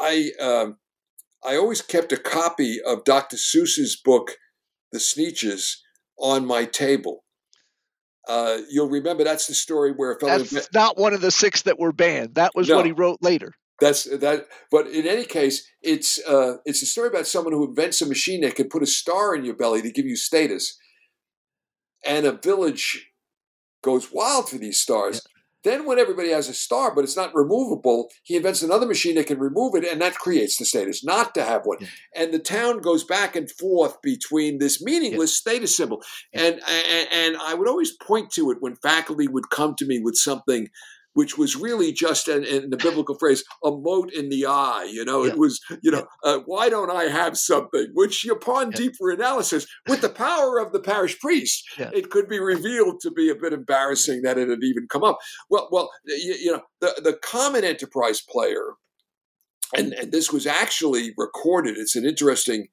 I, 0.00 0.30
um, 0.40 0.76
I 1.44 1.56
always 1.56 1.82
kept 1.82 2.12
a 2.12 2.16
copy 2.16 2.80
of 2.80 3.04
Dr. 3.04 3.36
Seuss's 3.36 3.96
book, 3.96 4.36
The 4.92 4.98
Sneetches, 4.98 5.78
on 6.18 6.46
my 6.46 6.64
table. 6.64 7.24
Uh, 8.28 8.58
you'll 8.70 8.88
remember 8.88 9.24
that's 9.24 9.46
the 9.46 9.54
story 9.54 9.92
where 9.92 10.12
a 10.12 10.20
fellow. 10.20 10.38
That's 10.38 10.68
not 10.74 10.98
one 10.98 11.14
of 11.14 11.20
the 11.20 11.30
six 11.30 11.62
that 11.62 11.78
were 11.78 11.92
banned. 11.92 12.34
That 12.34 12.52
was 12.54 12.68
no, 12.68 12.76
what 12.76 12.86
he 12.86 12.92
wrote 12.92 13.18
later. 13.22 13.54
That's 13.80 14.04
that. 14.04 14.46
But 14.70 14.88
in 14.88 15.06
any 15.06 15.24
case, 15.24 15.66
it's 15.82 16.18
uh, 16.26 16.56
it's 16.66 16.82
a 16.82 16.86
story 16.86 17.08
about 17.08 17.26
someone 17.26 17.54
who 17.54 17.68
invents 17.68 18.02
a 18.02 18.06
machine 18.06 18.42
that 18.42 18.54
can 18.54 18.68
put 18.68 18.82
a 18.82 18.86
star 18.86 19.34
in 19.34 19.44
your 19.44 19.54
belly 19.54 19.80
to 19.82 19.90
give 19.90 20.04
you 20.04 20.16
status 20.16 20.76
and 22.04 22.26
a 22.26 22.32
village 22.32 23.10
goes 23.82 24.12
wild 24.12 24.48
for 24.48 24.58
these 24.58 24.80
stars. 24.80 25.22
Yeah. 25.24 25.32
Then, 25.64 25.86
when 25.86 25.98
everybody 25.98 26.30
has 26.30 26.48
a 26.48 26.54
star, 26.54 26.94
but 26.94 27.02
it's 27.02 27.16
not 27.16 27.34
removable, 27.34 28.08
he 28.22 28.36
invents 28.36 28.62
another 28.62 28.86
machine 28.86 29.16
that 29.16 29.26
can 29.26 29.40
remove 29.40 29.74
it, 29.74 29.84
and 29.84 30.00
that 30.00 30.14
creates 30.14 30.56
the 30.56 30.64
status 30.64 31.04
not 31.04 31.34
to 31.34 31.42
have 31.42 31.62
one. 31.64 31.78
Yeah. 31.80 31.88
And 32.14 32.32
the 32.32 32.38
town 32.38 32.78
goes 32.78 33.02
back 33.02 33.34
and 33.34 33.50
forth 33.50 34.00
between 34.00 34.58
this 34.58 34.80
meaningless 34.80 35.42
yeah. 35.44 35.52
status 35.52 35.76
symbol. 35.76 36.02
And, 36.32 36.60
and 36.68 37.08
and 37.12 37.36
I 37.42 37.54
would 37.54 37.68
always 37.68 37.92
point 37.92 38.30
to 38.32 38.50
it 38.52 38.58
when 38.60 38.76
faculty 38.76 39.26
would 39.26 39.50
come 39.50 39.74
to 39.76 39.84
me 39.84 39.98
with 39.98 40.16
something 40.16 40.68
which 41.14 41.36
was 41.36 41.56
really 41.56 41.92
just 41.92 42.28
in, 42.28 42.44
in, 42.44 42.70
the 42.70 42.76
biblical 42.76 43.16
phrase 43.18 43.42
a 43.64 43.70
mote 43.70 44.12
in 44.12 44.28
the 44.28 44.46
eye 44.46 44.88
you 44.90 45.04
know 45.04 45.24
yeah. 45.24 45.32
it 45.32 45.38
was 45.38 45.60
you 45.82 45.90
know 45.90 46.06
uh, 46.24 46.38
why 46.46 46.68
don't 46.68 46.90
i 46.90 47.04
have 47.04 47.36
something 47.36 47.86
which 47.94 48.24
upon 48.26 48.70
yeah. 48.70 48.76
deeper 48.76 49.10
analysis 49.10 49.66
with 49.88 50.00
the 50.00 50.08
power 50.08 50.58
of 50.58 50.72
the 50.72 50.80
parish 50.80 51.18
priest 51.18 51.64
yeah. 51.78 51.90
it 51.94 52.10
could 52.10 52.28
be 52.28 52.38
revealed 52.38 53.00
to 53.00 53.10
be 53.10 53.28
a 53.30 53.34
bit 53.34 53.52
embarrassing 53.52 54.22
that 54.22 54.38
it 54.38 54.48
had 54.48 54.62
even 54.62 54.86
come 54.88 55.04
up 55.04 55.18
well 55.50 55.68
well 55.70 55.90
you, 56.04 56.34
you 56.34 56.52
know 56.52 56.62
the, 56.80 57.00
the 57.02 57.18
common 57.22 57.64
enterprise 57.64 58.22
player 58.28 58.74
and, 59.76 59.92
and 59.92 60.12
this 60.12 60.32
was 60.32 60.46
actually 60.46 61.12
recorded 61.16 61.76
it's 61.76 61.96
an 61.96 62.06
interesting 62.06 62.68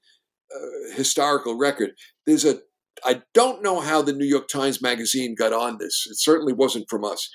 uh, 0.55 0.95
historical 0.95 1.57
record 1.57 1.91
there's 2.25 2.45
a 2.45 2.59
I 3.03 3.21
don't 3.33 3.61
know 3.61 3.81
how 3.81 4.01
the 4.01 4.13
New 4.13 4.25
York 4.25 4.47
Times 4.47 4.81
Magazine 4.81 5.35
got 5.37 5.51
on 5.51 5.77
this. 5.79 6.07
It 6.09 6.17
certainly 6.17 6.53
wasn't 6.53 6.89
from 6.89 7.03
us. 7.03 7.29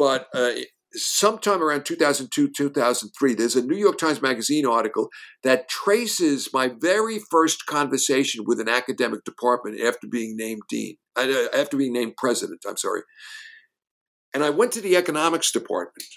But 0.00 0.28
uh, 0.32 0.52
sometime 0.94 1.62
around 1.62 1.84
2002, 1.84 2.52
2003, 2.56 3.34
there's 3.34 3.54
a 3.54 3.62
New 3.62 3.76
York 3.76 3.98
Times 3.98 4.22
Magazine 4.22 4.64
article 4.64 5.10
that 5.42 5.68
traces 5.68 6.48
my 6.54 6.70
very 6.80 7.18
first 7.30 7.66
conversation 7.66 8.44
with 8.46 8.60
an 8.60 8.68
academic 8.70 9.24
department 9.24 9.78
after 9.78 10.06
being 10.10 10.38
named 10.38 10.62
dean, 10.70 10.96
uh, 11.16 11.48
after 11.54 11.76
being 11.76 11.92
named 11.92 12.14
president. 12.16 12.62
I'm 12.66 12.78
sorry. 12.78 13.02
And 14.32 14.42
I 14.42 14.48
went 14.48 14.72
to 14.72 14.80
the 14.80 14.96
economics 14.96 15.52
department. 15.52 16.08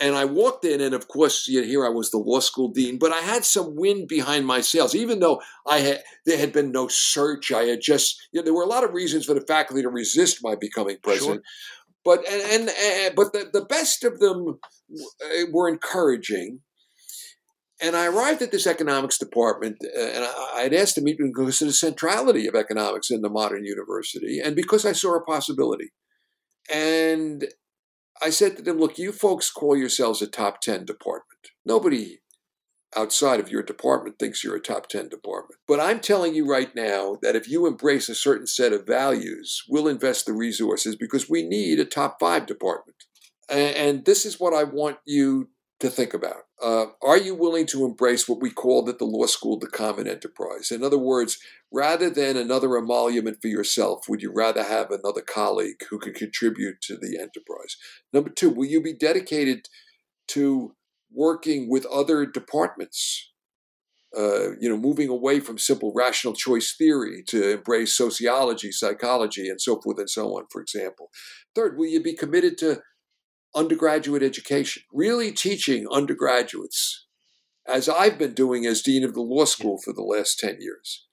and 0.00 0.16
I 0.16 0.24
walked 0.24 0.64
in, 0.64 0.80
and 0.80 0.94
of 0.94 1.06
course, 1.06 1.46
you 1.46 1.60
know, 1.60 1.66
here 1.66 1.84
I 1.84 1.90
was 1.90 2.10
the 2.10 2.18
law 2.18 2.40
school 2.40 2.68
dean, 2.68 2.98
but 2.98 3.12
I 3.12 3.20
had 3.20 3.44
some 3.44 3.76
wind 3.76 4.08
behind 4.08 4.46
my 4.46 4.62
sails, 4.62 4.94
even 4.94 5.20
though 5.20 5.42
I 5.68 5.80
had 5.80 6.02
there 6.24 6.38
had 6.38 6.54
been 6.54 6.72
no 6.72 6.88
search. 6.88 7.52
I 7.52 7.64
had 7.64 7.82
just 7.82 8.16
you 8.32 8.40
know, 8.40 8.44
there 8.44 8.54
were 8.54 8.64
a 8.64 8.74
lot 8.76 8.82
of 8.82 8.94
reasons 8.94 9.26
for 9.26 9.34
the 9.34 9.44
faculty 9.46 9.82
to 9.82 9.90
resist 9.90 10.38
my 10.42 10.54
becoming 10.56 10.96
president. 11.02 11.42
Sure. 11.44 11.83
But 12.04 12.28
and, 12.28 12.68
and, 12.68 13.14
but 13.14 13.32
the, 13.32 13.48
the 13.52 13.64
best 13.64 14.04
of 14.04 14.18
them 14.20 14.58
uh, 14.92 15.44
were 15.52 15.68
encouraging. 15.68 16.60
And 17.82 17.96
I 17.96 18.06
arrived 18.06 18.40
at 18.40 18.52
this 18.52 18.66
economics 18.66 19.18
department, 19.18 19.76
uh, 19.84 20.00
and 20.00 20.24
I 20.54 20.60
had 20.62 20.72
asked 20.72 20.94
to 20.94 21.02
meet 21.02 21.18
because 21.18 21.60
of 21.60 21.68
the 21.68 21.74
centrality 21.74 22.46
of 22.46 22.54
economics 22.54 23.10
in 23.10 23.20
the 23.20 23.28
modern 23.28 23.64
university, 23.64 24.40
and 24.42 24.54
because 24.54 24.86
I 24.86 24.92
saw 24.92 25.16
a 25.16 25.24
possibility. 25.24 25.90
And 26.72 27.46
I 28.22 28.30
said 28.30 28.56
to 28.56 28.62
them, 28.62 28.78
look, 28.78 28.96
you 28.96 29.12
folks 29.12 29.50
call 29.50 29.76
yourselves 29.76 30.22
a 30.22 30.26
top 30.26 30.60
10 30.60 30.84
department. 30.84 31.50
Nobody 31.66 32.20
outside 32.96 33.40
of 33.40 33.50
your 33.50 33.62
department 33.62 34.18
thinks 34.18 34.42
you're 34.42 34.56
a 34.56 34.60
top 34.60 34.88
10 34.88 35.08
department. 35.08 35.60
But 35.66 35.80
I'm 35.80 36.00
telling 36.00 36.34
you 36.34 36.46
right 36.46 36.74
now 36.74 37.18
that 37.22 37.36
if 37.36 37.48
you 37.48 37.66
embrace 37.66 38.08
a 38.08 38.14
certain 38.14 38.46
set 38.46 38.72
of 38.72 38.86
values, 38.86 39.64
we'll 39.68 39.88
invest 39.88 40.26
the 40.26 40.32
resources 40.32 40.96
because 40.96 41.28
we 41.28 41.42
need 41.42 41.80
a 41.80 41.84
top 41.84 42.18
five 42.20 42.46
department. 42.46 42.96
And 43.48 44.04
this 44.04 44.24
is 44.24 44.40
what 44.40 44.54
I 44.54 44.64
want 44.64 44.98
you 45.04 45.48
to 45.80 45.90
think 45.90 46.14
about. 46.14 46.44
Uh, 46.62 46.86
are 47.02 47.18
you 47.18 47.34
willing 47.34 47.66
to 47.66 47.84
embrace 47.84 48.28
what 48.28 48.40
we 48.40 48.50
called 48.50 48.88
at 48.88 48.98
the 48.98 49.04
law 49.04 49.26
school 49.26 49.58
the 49.58 49.66
common 49.66 50.08
enterprise? 50.08 50.70
In 50.70 50.82
other 50.82 50.98
words, 50.98 51.38
rather 51.70 52.08
than 52.08 52.36
another 52.36 52.76
emolument 52.76 53.42
for 53.42 53.48
yourself, 53.48 54.08
would 54.08 54.22
you 54.22 54.32
rather 54.32 54.62
have 54.62 54.90
another 54.90 55.20
colleague 55.20 55.82
who 55.90 55.98
can 55.98 56.14
contribute 56.14 56.80
to 56.82 56.96
the 56.96 57.18
enterprise? 57.18 57.76
Number 58.12 58.30
two, 58.30 58.50
will 58.50 58.66
you 58.66 58.80
be 58.80 58.94
dedicated 58.94 59.68
to 60.28 60.74
working 61.14 61.70
with 61.70 61.86
other 61.86 62.26
departments? 62.26 63.30
Uh, 64.16 64.52
you 64.60 64.68
know, 64.68 64.76
moving 64.76 65.08
away 65.08 65.40
from 65.40 65.58
simple 65.58 65.92
rational 65.92 66.34
choice 66.34 66.76
theory 66.78 67.24
to 67.26 67.54
embrace 67.54 67.96
sociology, 67.96 68.70
psychology, 68.70 69.48
and 69.48 69.60
so 69.60 69.80
forth 69.80 69.98
and 69.98 70.08
so 70.08 70.36
on, 70.36 70.44
for 70.52 70.60
example. 70.60 71.10
Third, 71.56 71.76
will 71.76 71.88
you 71.88 72.00
be 72.00 72.14
committed 72.14 72.56
to 72.58 72.80
undergraduate 73.54 74.22
education, 74.22 74.82
really 74.92 75.32
teaching 75.32 75.86
undergraduates, 75.90 77.06
as 77.66 77.88
I've 77.88 78.18
been 78.18 78.34
doing 78.34 78.66
as 78.66 78.82
dean 78.82 79.04
of 79.04 79.14
the 79.14 79.22
law 79.22 79.44
school 79.44 79.78
for 79.82 79.92
the 79.92 80.02
last 80.02 80.38
10 80.38 80.58
years. 80.60 81.06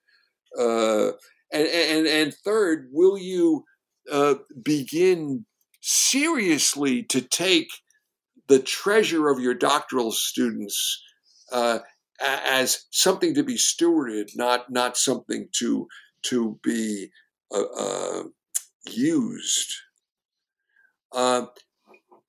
Uh, 0.58 1.12
and, 1.54 1.68
and, 1.68 2.08
and 2.08 2.34
third, 2.44 2.90
will 2.92 3.18
you 3.18 3.64
uh, 4.12 4.36
begin 4.64 5.46
seriously 5.82 7.04
to 7.04 7.22
take 7.22 7.70
the 8.52 8.60
treasure 8.60 9.30
of 9.30 9.40
your 9.40 9.54
doctoral 9.54 10.12
students 10.12 11.02
uh, 11.54 11.80
as 12.20 12.86
something 12.92 13.34
to 13.34 13.44
be 13.44 13.56
stewarded, 13.56 14.30
not 14.36 14.70
not 14.70 14.98
something 14.98 15.48
to 15.54 15.88
to 16.24 16.60
be 16.62 17.10
uh, 17.56 17.64
uh, 17.64 18.24
used. 18.90 19.74
Uh, 21.14 21.46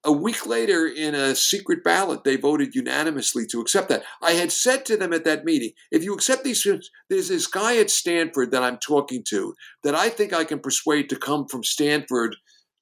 a 0.05 0.13
week 0.13 0.47
later, 0.47 0.87
in 0.87 1.17
a 1.17 1.35
secret 1.35 1.83
ballot, 1.83 2.23
they 2.23 2.37
voted 2.37 2.75
unanimously 2.75 3.45
to 3.47 3.61
accept 3.61 3.89
that. 3.89 4.05
I 4.21 4.33
had 4.33 4.53
said 4.53 4.85
to 4.87 4.97
them 4.97 5.13
at 5.13 5.25
that 5.25 5.45
meeting, 5.45 5.73
if 5.91 6.05
you 6.05 6.15
accept 6.15 6.45
these 6.45 6.65
there's 7.11 7.29
this 7.29 7.49
guy 7.49 7.79
at 7.79 7.91
Stanford 7.91 8.53
that 8.53 8.63
I'm 8.63 8.79
talking 8.79 9.25
to 9.31 9.55
that 9.83 9.97
I 9.97 10.09
think 10.09 10.33
I 10.33 10.45
can 10.45 10.61
persuade 10.61 11.09
to 11.11 11.17
come 11.17 11.47
from 11.49 11.65
Stanford 11.65 12.37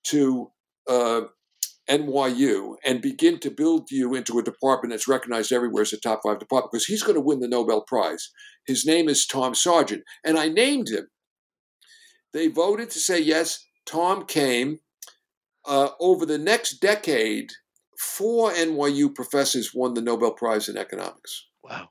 to 0.09 0.51
uh, 0.89 1.23
NYU 1.89 2.77
and 2.85 3.01
begin 3.01 3.39
to 3.41 3.51
build 3.51 3.91
you 3.91 4.15
into 4.15 4.39
a 4.39 4.43
department 4.43 4.93
that's 4.93 5.09
recognized 5.09 5.53
everywhere 5.53 5.83
as 5.83 5.93
a 5.93 6.01
top 6.01 6.21
five 6.23 6.39
department 6.39 6.73
because 6.73 6.87
he's 6.87 7.03
going 7.03 7.15
to 7.15 7.21
win 7.21 7.41
the 7.41 7.49
Nobel 7.49 7.83
Prize. 7.83 8.31
His 8.67 8.87
name 8.87 9.09
is 9.09 9.27
Tom 9.27 9.55
Sargent, 9.55 10.05
and 10.25 10.39
I 10.39 10.49
named 10.49 10.89
him. 10.89 11.09
They 12.33 12.49
voted 12.49 12.91
to 12.91 12.99
say 12.99 13.21
yes. 13.21 13.65
Tom 13.87 14.25
came 14.27 14.79
uh, 15.67 15.91
over 15.99 16.25
the 16.25 16.39
next 16.39 16.79
decade, 16.79 17.51
four 17.99 18.53
NYU 18.53 19.15
professors 19.15 19.73
won 19.75 19.95
the 19.95 20.03
Nobel 20.03 20.33
Prize 20.33 20.69
in 20.69 20.77
economics. 20.77 21.47
Wow. 21.65 21.89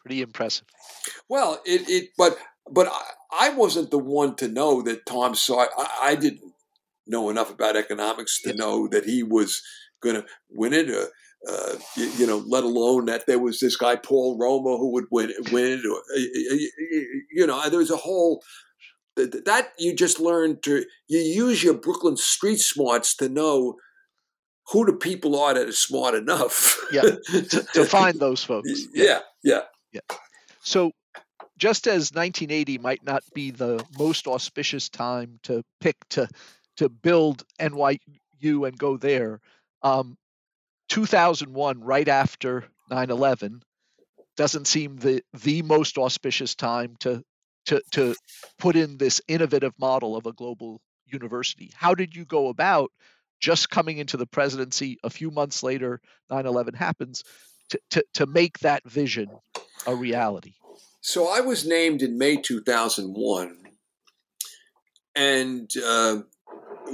Pretty 0.00 0.22
impressive. 0.22 0.66
Well, 1.28 1.60
it, 1.64 1.88
it 1.88 2.08
but 2.18 2.36
but 2.70 2.88
I, 2.88 3.02
I 3.32 3.50
wasn't 3.50 3.90
the 3.90 3.98
one 3.98 4.34
to 4.36 4.48
know 4.48 4.82
that 4.82 5.06
Tom 5.06 5.34
saw. 5.34 5.66
I, 5.78 5.98
I 6.02 6.14
didn't 6.16 6.52
know 7.06 7.30
enough 7.30 7.50
about 7.50 7.76
economics 7.76 8.40
to 8.42 8.54
know 8.54 8.88
that 8.88 9.04
he 9.04 9.22
was 9.22 9.62
going 10.02 10.16
to 10.16 10.26
win 10.50 10.72
it. 10.72 10.90
Uh, 10.90 11.06
uh, 11.48 11.74
you, 11.96 12.10
you, 12.18 12.26
know, 12.26 12.38
let 12.46 12.62
alone 12.62 13.06
that 13.06 13.26
there 13.26 13.40
was 13.40 13.58
this 13.58 13.76
guy 13.76 13.96
Paul 13.96 14.38
Romer 14.38 14.76
who 14.76 14.92
would 14.92 15.06
win 15.10 15.32
win 15.50 15.72
it. 15.72 15.84
Or, 15.84 16.00
you 17.32 17.46
know, 17.46 17.68
there 17.68 17.80
was 17.80 17.90
a 17.90 17.96
whole 17.96 18.42
that 19.16 19.72
you 19.78 19.94
just 19.94 20.20
learn 20.20 20.58
to 20.62 20.84
you 21.08 21.18
use 21.18 21.62
your 21.62 21.74
Brooklyn 21.74 22.16
street 22.16 22.60
smarts 22.60 23.16
to 23.16 23.28
know 23.28 23.74
who 24.68 24.86
the 24.86 24.92
people 24.92 25.38
are 25.38 25.54
that 25.54 25.68
are 25.68 25.72
smart 25.72 26.14
enough. 26.14 26.78
yeah, 26.92 27.02
to, 27.02 27.66
to, 27.74 27.84
find 27.84 28.18
those 28.20 28.42
folks. 28.44 28.70
Yeah. 28.94 29.04
yeah, 29.04 29.18
yeah, 29.42 29.60
yeah. 29.92 30.16
So, 30.62 30.92
just 31.58 31.86
as 31.86 32.12
1980 32.12 32.78
might 32.78 33.04
not 33.04 33.22
be 33.34 33.50
the 33.50 33.84
most 33.98 34.26
auspicious 34.26 34.88
time 34.88 35.40
to 35.42 35.62
pick 35.80 35.96
to 36.10 36.28
to 36.76 36.88
build 36.88 37.44
NYU 37.60 37.98
and 38.66 38.78
go 38.78 38.96
there, 38.96 39.40
um, 39.82 40.16
2001, 40.88 41.80
right 41.80 42.08
after 42.08 42.64
9/11, 42.90 43.62
doesn't 44.36 44.66
seem 44.66 44.96
the 44.96 45.22
the 45.32 45.62
most 45.62 45.98
auspicious 45.98 46.54
time 46.54 46.96
to 47.00 47.22
to, 47.66 47.82
to 47.92 48.14
put 48.58 48.76
in 48.76 48.98
this 48.98 49.20
innovative 49.28 49.72
model 49.78 50.16
of 50.16 50.26
a 50.26 50.32
global 50.32 50.80
university. 51.06 51.70
How 51.74 51.94
did 51.94 52.14
you 52.14 52.24
go 52.24 52.48
about 52.48 52.90
just 53.40 53.70
coming 53.70 53.98
into 53.98 54.16
the 54.16 54.26
presidency 54.26 54.98
a 55.02 55.10
few 55.10 55.30
months 55.30 55.62
later, 55.62 56.00
9 56.30 56.46
11 56.46 56.74
happens, 56.74 57.22
to, 57.70 57.80
to, 57.90 58.04
to 58.14 58.26
make 58.26 58.58
that 58.60 58.82
vision 58.84 59.28
a 59.86 59.94
reality? 59.94 60.54
So 61.00 61.28
I 61.28 61.40
was 61.40 61.66
named 61.66 62.02
in 62.02 62.16
May 62.16 62.36
2001, 62.36 63.58
and 65.16 65.70
uh, 65.84 66.18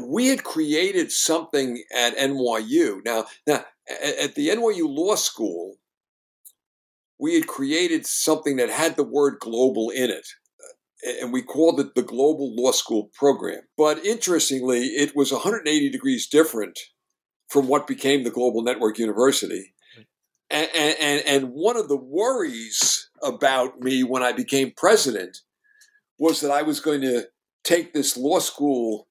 we 0.07 0.29
had 0.29 0.45
created 0.45 1.13
something 1.13 1.83
at 1.95 2.17
NYU. 2.17 3.05
Now, 3.05 3.27
now 3.47 3.65
at 3.89 4.35
the 4.35 4.49
NYU 4.49 4.89
Law 4.89 5.15
School, 5.15 5.77
we 7.19 7.35
had 7.35 7.47
created 7.47 8.07
something 8.07 8.57
that 8.57 8.71
had 8.71 8.97
the 8.97 9.05
word 9.05 9.39
global 9.41 9.91
in 9.91 10.11
it 10.11 10.27
and 11.03 11.33
we 11.33 11.43
called 11.43 11.81
it 11.81 11.95
the 11.95 12.03
Global 12.03 12.55
Law 12.55 12.73
School 12.73 13.11
Program. 13.15 13.63
But 13.77 14.05
interestingly, 14.05 14.87
it 14.87 15.15
was 15.15 15.33
180 15.33 15.91
degrees 15.91 16.27
different 16.27 16.79
from 17.49 17.69
what 17.69 17.87
became 17.87 18.25
the 18.25 18.31
Global 18.31 18.63
Network 18.63 18.99
University. 18.99 19.75
And, 20.51 20.69
and, 20.75 21.23
and 21.27 21.51
one 21.53 21.77
of 21.77 21.89
the 21.89 21.97
worries 21.97 23.11
about 23.23 23.81
me 23.81 24.03
when 24.03 24.23
I 24.23 24.33
became 24.33 24.73
president 24.77 25.39
was 26.19 26.41
that 26.41 26.51
I 26.51 26.63
was 26.63 26.81
going 26.81 27.03
to 27.03 27.25
take 27.65 27.93
this 27.93 28.17
law 28.17 28.39
school 28.39 29.09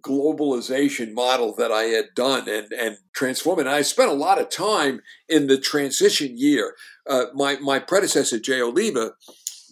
globalization 0.00 1.12
model 1.12 1.54
that 1.56 1.72
I 1.72 1.84
had 1.84 2.06
done 2.14 2.48
and, 2.48 2.72
and 2.72 2.98
transform 3.14 3.58
it. 3.58 3.66
And 3.66 3.70
I 3.70 3.82
spent 3.82 4.10
a 4.10 4.14
lot 4.14 4.40
of 4.40 4.50
time 4.50 5.00
in 5.28 5.46
the 5.46 5.58
transition 5.58 6.36
year. 6.36 6.74
Uh, 7.08 7.26
my, 7.34 7.56
my 7.56 7.78
predecessor, 7.78 8.38
Jay 8.38 8.60
Oliva, 8.60 9.12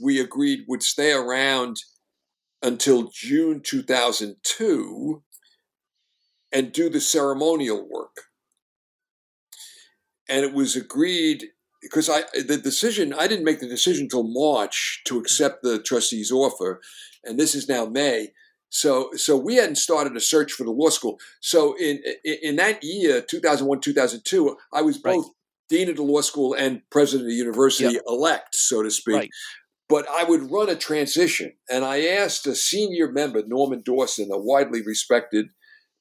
we 0.03 0.21
agreed 0.21 0.65
would 0.69 0.83
stay 0.83 1.13
around 1.13 1.79
until 2.63 3.11
June 3.13 3.61
2002 3.61 5.23
and 6.53 6.73
do 6.73 6.89
the 6.89 7.01
ceremonial 7.01 7.89
work. 7.89 8.25
And 10.29 10.45
it 10.45 10.53
was 10.53 10.77
agreed 10.77 11.47
because 11.81 12.09
I 12.09 12.23
the 12.41 12.57
decision 12.57 13.13
I 13.13 13.27
didn't 13.27 13.45
make 13.45 13.61
the 13.61 13.69
decision 13.69 14.05
until 14.05 14.23
March 14.23 15.03
to 15.07 15.19
accept 15.19 15.63
the 15.63 15.83
trustee's 15.83 16.31
offer, 16.31 16.81
and 17.25 17.39
this 17.39 17.55
is 17.55 17.69
now 17.69 17.87
May. 17.87 18.29
So 18.75 19.11
so 19.15 19.37
we 19.37 19.57
hadn't 19.57 19.77
started 19.77 20.17
a 20.17 20.21
search 20.21 20.53
for 20.53 20.65
the 20.65 20.71
law 20.71 20.89
school. 20.89 21.19
So 21.41 21.77
in 21.79 22.03
in, 22.25 22.57
that 22.57 22.83
year, 22.83 23.21
2001 23.21 23.81
2002, 23.81 24.57
I 24.73 24.81
was 24.81 24.97
both 24.97 25.27
right. 25.27 25.35
dean 25.69 25.91
of 25.91 25.97
the 25.97 26.03
law 26.03 26.23
school 26.23 26.55
and 26.55 26.81
president 26.91 27.27
of 27.27 27.31
the 27.31 27.37
university 27.37 27.95
yep. 27.95 28.03
elect, 28.09 28.55
so 28.55 28.83
to 28.83 28.91
speak. 28.91 29.15
Right 29.15 29.31
but 29.93 30.07
I 30.09 30.25
would 30.25 30.51
run 30.51 30.71
a 30.71 30.75
transition. 30.75 31.53
And 31.69 31.85
I 31.85 32.07
asked 32.07 32.47
a 32.47 32.55
senior 32.55 33.13
member, 33.13 33.43
Norman 33.47 33.83
Dorsen, 33.83 34.31
a 34.31 34.39
widely 34.39 34.81
respected 34.81 35.49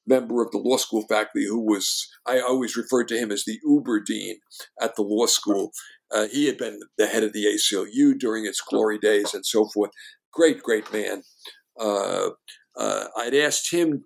member 0.06 0.42
of 0.42 0.50
the 0.50 0.56
law 0.56 0.78
school 0.78 1.04
faculty, 1.10 1.46
who 1.46 1.60
was, 1.60 2.08
I 2.26 2.40
always 2.40 2.74
referred 2.74 3.08
to 3.08 3.18
him 3.18 3.30
as 3.30 3.44
the 3.44 3.58
Uber 3.62 4.00
Dean 4.00 4.38
at 4.80 4.96
the 4.96 5.02
law 5.02 5.26
school. 5.26 5.72
Uh, 6.10 6.26
he 6.28 6.46
had 6.46 6.56
been 6.56 6.80
the 6.96 7.06
head 7.06 7.22
of 7.22 7.34
the 7.34 7.44
ACLU 7.44 8.18
during 8.18 8.46
its 8.46 8.62
glory 8.62 8.98
days 8.98 9.34
and 9.34 9.44
so 9.44 9.68
forth. 9.68 9.90
Great, 10.32 10.62
great 10.62 10.90
man. 10.90 11.22
Uh, 11.78 12.30
uh, 12.76 13.06
I'd 13.16 13.34
asked 13.34 13.72
him 13.72 14.04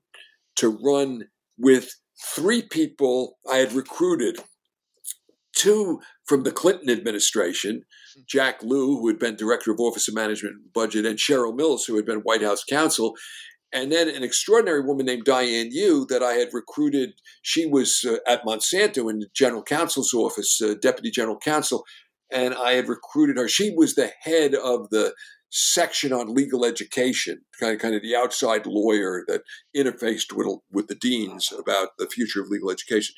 to 0.56 0.68
run 0.68 1.24
with 1.58 1.90
three 2.34 2.62
people 2.62 3.38
I 3.50 3.56
had 3.56 3.72
recruited 3.72 4.38
two 5.54 6.00
from 6.26 6.42
the 6.42 6.52
Clinton 6.52 6.90
administration, 6.90 7.82
Jack 8.26 8.62
Lew, 8.62 8.98
who 8.98 9.08
had 9.08 9.18
been 9.18 9.36
director 9.36 9.70
of 9.70 9.80
Office 9.80 10.08
of 10.08 10.14
Management 10.14 10.56
and 10.56 10.72
Budget, 10.72 11.06
and 11.06 11.18
Cheryl 11.18 11.56
Mills, 11.56 11.84
who 11.84 11.96
had 11.96 12.04
been 12.04 12.20
White 12.20 12.42
House 12.42 12.62
counsel, 12.64 13.14
and 13.72 13.90
then 13.90 14.08
an 14.08 14.22
extraordinary 14.22 14.82
woman 14.82 15.06
named 15.06 15.24
Diane 15.24 15.68
Yu 15.70 16.06
that 16.08 16.22
I 16.22 16.34
had 16.34 16.48
recruited. 16.52 17.12
She 17.42 17.66
was 17.66 18.04
uh, 18.08 18.16
at 18.30 18.44
Monsanto 18.44 19.10
in 19.10 19.20
the 19.20 19.28
general 19.34 19.62
counsel's 19.62 20.14
office, 20.14 20.60
uh, 20.62 20.74
deputy 20.80 21.10
general 21.10 21.38
counsel, 21.38 21.84
and 22.30 22.54
I 22.54 22.72
had 22.72 22.88
recruited 22.88 23.36
her. 23.36 23.48
She 23.48 23.70
was 23.70 23.94
the 23.94 24.12
head 24.22 24.54
of 24.54 24.90
the 24.90 25.14
section 25.56 26.12
on 26.12 26.34
legal 26.34 26.66
education, 26.66 27.40
kind 27.58 27.74
of, 27.74 27.80
kind 27.80 27.94
of 27.94 28.02
the 28.02 28.14
outside 28.14 28.66
lawyer 28.66 29.24
that 29.26 29.42
interfaced 29.74 30.34
with, 30.34 30.46
with 30.70 30.88
the 30.88 30.94
deans 30.94 31.50
about 31.50 31.88
the 31.98 32.06
future 32.06 32.42
of 32.42 32.48
legal 32.48 32.70
education. 32.70 33.14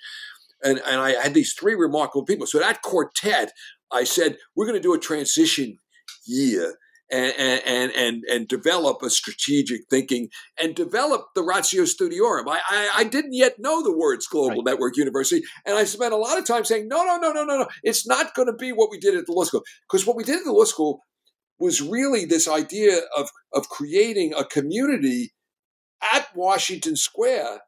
And, 0.63 0.81
and 0.87 1.01
I 1.01 1.21
had 1.21 1.35
these 1.35 1.53
three 1.53 1.75
remarkable 1.75 2.25
people. 2.25 2.47
So 2.47 2.61
that 2.61 2.83
quartet, 2.83 3.53
I 3.93 4.05
said, 4.05 4.39
we're 4.55 4.67
going 4.67 4.79
to 4.79 4.89
do 4.89 4.95
a 4.95 5.01
transition 5.01 5.79
year 6.27 6.77
and, 7.11 7.35
and, 7.67 7.93
and, 7.93 8.23
and 8.31 8.47
develop 8.47 9.03
a 9.03 9.11
strategic 9.11 9.81
thinking 9.91 10.29
and 10.63 10.77
develop 10.77 11.27
the 11.35 11.43
ratio 11.43 11.83
studiorum. 11.83 12.45
I, 12.49 12.61
I, 12.69 12.91
I 12.99 13.05
didn't 13.05 13.33
yet 13.33 13.55
know 13.59 13.83
the 13.83 13.97
words 13.97 14.29
global 14.29 14.63
right. 14.63 14.65
network 14.65 14.97
university. 14.97 15.43
And 15.67 15.77
I 15.77 15.85
spent 15.85 16.13
a 16.13 16.19
lot 16.19 16.39
of 16.39 16.47
time 16.47 16.65
saying, 16.65 16.87
no, 16.87 17.05
no, 17.05 17.19
no, 17.19 17.33
no, 17.33 17.45
no, 17.45 17.59
no. 17.59 17.69
It's 17.83 18.07
not 18.07 18.35
going 18.35 18.47
to 18.47 18.55
be 18.55 18.71
what 18.71 18.91
we 18.93 18.99
did 19.01 19.17
at 19.17 19.27
the 19.27 19.33
law 19.33 19.45
school. 19.45 19.65
Because 19.91 20.07
what 20.07 20.17
we 20.17 20.23
did 20.23 20.37
at 20.37 20.45
the 20.45 20.53
law 20.53 20.65
school 20.65 21.01
was 21.59 21.83
really 21.83 22.25
this 22.25 22.49
idea 22.49 23.01
of, 23.17 23.31
of 23.53 23.69
creating 23.69 24.35
a 24.35 24.45
community 24.45 25.33
at 26.03 26.29
Washington 26.35 26.97
Square. 26.97 27.61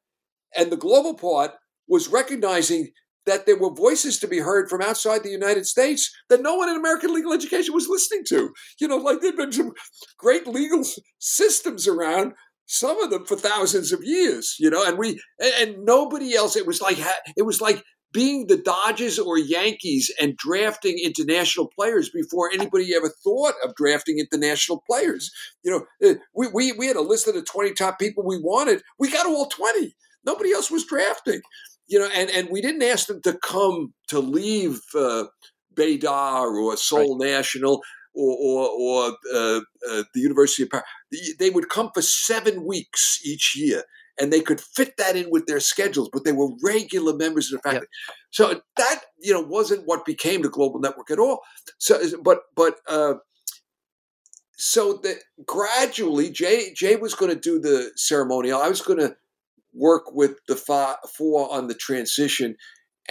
And 0.56 0.70
the 0.70 0.76
global 0.76 1.14
part 1.14 1.52
was 1.88 2.08
recognizing 2.08 2.90
that 3.26 3.46
there 3.46 3.58
were 3.58 3.74
voices 3.74 4.18
to 4.18 4.28
be 4.28 4.38
heard 4.38 4.68
from 4.68 4.80
outside 4.80 5.22
the 5.22 5.30
United 5.30 5.66
States 5.66 6.10
that 6.28 6.42
no 6.42 6.54
one 6.56 6.68
in 6.68 6.76
American 6.76 7.14
legal 7.14 7.32
education 7.32 7.74
was 7.74 7.88
listening 7.88 8.24
to. 8.28 8.52
You 8.80 8.88
know, 8.88 8.96
like 8.96 9.20
there'd 9.20 9.36
been 9.36 9.52
some 9.52 9.72
great 10.18 10.46
legal 10.46 10.84
systems 11.18 11.86
around, 11.86 12.32
some 12.66 13.00
of 13.02 13.10
them 13.10 13.26
for 13.26 13.36
thousands 13.36 13.92
of 13.92 14.02
years. 14.02 14.56
You 14.58 14.70
know, 14.70 14.84
and 14.84 14.98
we 14.98 15.20
and 15.40 15.84
nobody 15.84 16.34
else. 16.34 16.56
It 16.56 16.66
was 16.66 16.80
like 16.80 16.98
it 17.36 17.42
was 17.42 17.60
like 17.60 17.82
being 18.12 18.46
the 18.46 18.56
Dodgers 18.56 19.18
or 19.18 19.38
Yankees 19.38 20.10
and 20.20 20.36
drafting 20.36 20.98
international 20.98 21.68
players 21.68 22.10
before 22.10 22.50
anybody 22.52 22.94
ever 22.94 23.08
thought 23.08 23.54
of 23.64 23.74
drafting 23.74 24.18
international 24.18 24.82
players. 24.88 25.30
You 25.62 25.70
know, 25.70 26.08
eh, 26.08 26.14
we, 26.34 26.48
we, 26.52 26.72
we 26.72 26.86
had 26.86 26.96
a 26.96 27.02
list 27.02 27.28
of 27.28 27.34
the 27.34 27.42
20 27.42 27.72
top 27.74 27.98
people 27.98 28.24
we 28.24 28.38
wanted. 28.38 28.82
We 28.98 29.10
got 29.10 29.26
all 29.26 29.46
20. 29.46 29.94
Nobody 30.24 30.52
else 30.52 30.70
was 30.70 30.84
drafting 30.84 31.40
you 31.90 31.98
know, 31.98 32.08
and, 32.14 32.30
and 32.30 32.48
we 32.50 32.62
didn't 32.62 32.84
ask 32.84 33.08
them 33.08 33.20
to 33.22 33.36
come 33.36 33.92
to 34.08 34.20
leave 34.20 34.80
uh, 34.94 35.24
Beida 35.74 36.42
or 36.42 36.76
Seoul 36.76 37.18
right. 37.18 37.30
National 37.30 37.82
or, 38.14 38.36
or, 38.40 38.68
or 38.68 39.16
uh, 39.34 39.60
uh, 39.90 40.02
the 40.14 40.20
University 40.20 40.62
of 40.62 40.70
Paris. 40.70 40.86
They 41.38 41.50
would 41.50 41.68
come 41.68 41.90
for 41.92 42.00
seven 42.00 42.64
weeks 42.64 43.20
each 43.24 43.56
year, 43.56 43.82
and 44.20 44.32
they 44.32 44.40
could 44.40 44.60
fit 44.60 44.96
that 44.98 45.16
in 45.16 45.30
with 45.30 45.46
their 45.46 45.60
schedules. 45.60 46.10
But 46.12 46.24
they 46.24 46.32
were 46.32 46.50
regular 46.62 47.16
members 47.16 47.50
of 47.50 47.58
the 47.58 47.68
faculty. 47.68 47.86
Yep. 48.08 48.16
So 48.30 48.60
that 48.76 49.00
you 49.20 49.32
know 49.32 49.40
wasn't 49.40 49.86
what 49.86 50.04
became 50.04 50.42
the 50.42 50.48
global 50.48 50.80
network 50.80 51.10
at 51.10 51.18
all. 51.18 51.40
So, 51.78 52.00
but 52.22 52.40
but 52.54 52.76
uh, 52.88 53.14
so 54.56 55.00
that 55.02 55.16
gradually, 55.46 56.30
Jay 56.30 56.72
Jay 56.76 56.96
was 56.96 57.14
going 57.14 57.32
to 57.32 57.40
do 57.40 57.58
the 57.58 57.90
ceremonial. 57.96 58.60
I 58.60 58.68
was 58.68 58.82
going 58.82 58.98
to 58.98 59.16
work 59.72 60.12
with 60.12 60.36
the 60.48 60.56
four 60.56 61.52
on 61.52 61.68
the 61.68 61.74
transition, 61.74 62.56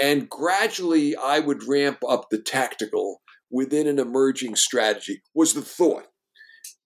and 0.01 0.29
gradually 0.29 1.15
I 1.15 1.39
would 1.39 1.63
ramp 1.63 1.99
up 2.07 2.27
the 2.29 2.41
tactical 2.41 3.21
within 3.49 3.87
an 3.87 3.99
emerging 3.99 4.55
strategy, 4.55 5.21
was 5.33 5.53
the 5.53 5.61
thought. 5.61 6.05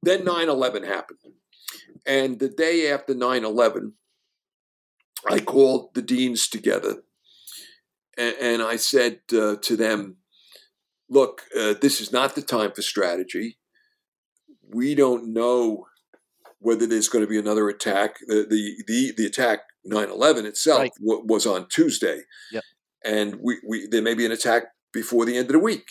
Then 0.01 0.24
9 0.24 0.49
11 0.49 0.84
happened. 0.84 1.19
And 2.05 2.39
the 2.39 2.49
day 2.49 2.91
after 2.91 3.13
9 3.13 3.45
11, 3.45 3.93
I 5.30 5.39
called 5.39 5.93
the 5.93 6.01
deans 6.01 6.47
together 6.47 7.03
and, 8.17 8.36
and 8.39 8.61
I 8.61 8.76
said 8.76 9.19
uh, 9.34 9.55
to 9.61 9.76
them, 9.76 10.17
Look, 11.09 11.43
uh, 11.55 11.76
this 11.80 12.01
is 12.01 12.11
not 12.11 12.34
the 12.34 12.41
time 12.41 12.71
for 12.71 12.82
strategy. 12.82 13.57
We 14.74 14.95
don't 14.95 15.34
know 15.34 15.86
whether 16.59 16.88
there's 16.88 17.09
going 17.09 17.24
to 17.24 17.30
be 17.30 17.38
another 17.38 17.69
attack. 17.69 18.15
The 18.26 18.47
the 18.49 18.84
the, 18.88 19.13
the 19.17 19.26
attack 19.26 19.59
9/11 19.86 20.45
itself 20.45 20.80
right. 20.80 20.91
w- 20.99 21.24
was 21.28 21.45
on 21.45 21.67
Tuesday, 21.67 22.21
yep. 22.51 22.63
and 23.03 23.36
we, 23.41 23.57
we 23.67 23.88
there 23.88 24.01
may 24.01 24.15
be 24.15 24.26
an 24.26 24.32
attack 24.32 24.63
before 24.91 25.26
the 25.26 25.38
end 25.38 25.47
of 25.47 25.53
the 25.53 25.59
week. 25.59 25.88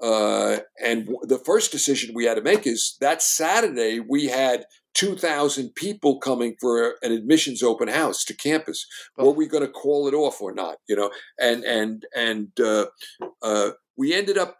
Uh, 0.00 0.58
and 0.82 1.06
w- 1.06 1.20
the 1.22 1.42
first 1.44 1.72
decision 1.72 2.14
we 2.14 2.24
had 2.24 2.36
to 2.36 2.42
make 2.42 2.66
is 2.66 2.96
that 3.00 3.22
Saturday 3.22 4.00
we 4.00 4.26
had 4.26 4.64
2,000 4.94 5.74
people 5.74 6.18
coming 6.18 6.54
for 6.60 6.94
an 7.02 7.12
admissions 7.12 7.62
open 7.62 7.88
house 7.88 8.24
to 8.24 8.34
campus. 8.34 8.86
Oh. 9.18 9.26
Were 9.26 9.32
we 9.32 9.46
going 9.46 9.64
to 9.66 9.72
call 9.72 10.06
it 10.08 10.14
off 10.14 10.40
or 10.40 10.54
not? 10.54 10.76
You 10.88 10.96
know, 10.96 11.10
and 11.38 11.64
and 11.64 12.06
and 12.14 12.48
uh, 12.60 12.86
uh, 13.42 13.70
we 13.96 14.14
ended 14.14 14.38
up 14.38 14.58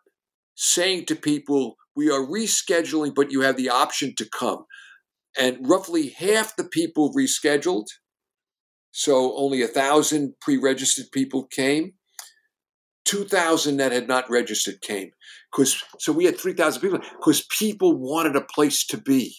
saying 0.55 1.07
to 1.07 1.17
people, 1.17 1.77
"We 1.95 2.11
are 2.11 2.21
rescheduling, 2.27 3.15
but 3.15 3.31
you 3.31 3.43
have 3.43 3.57
the 3.57 3.71
option 3.71 4.15
to 4.17 4.29
come." 4.29 4.65
and 5.37 5.59
roughly 5.69 6.11
half 6.11 6.57
the 6.57 6.65
people 6.65 7.13
rescheduled. 7.13 7.87
So 8.93 9.37
only 9.37 9.63
a 9.63 9.69
thousand 9.69 10.35
pre-registered 10.41 11.07
people 11.13 11.47
came. 11.47 11.95
Two 13.05 13.25
thousand 13.25 13.77
that 13.79 13.93
had 13.93 14.09
not 14.09 14.31
registered 14.31 14.81
came 14.81 15.11
because 15.53 15.83
so 15.99 16.11
we 16.11 16.25
had 16.25 16.39
three 16.39 16.55
thousand 16.55 16.81
people 16.81 17.01
because 17.19 17.45
people 17.51 17.99
wanted 17.99 18.35
a 18.35 18.41
place 18.41 18.87
to 18.87 18.97
be. 18.97 19.37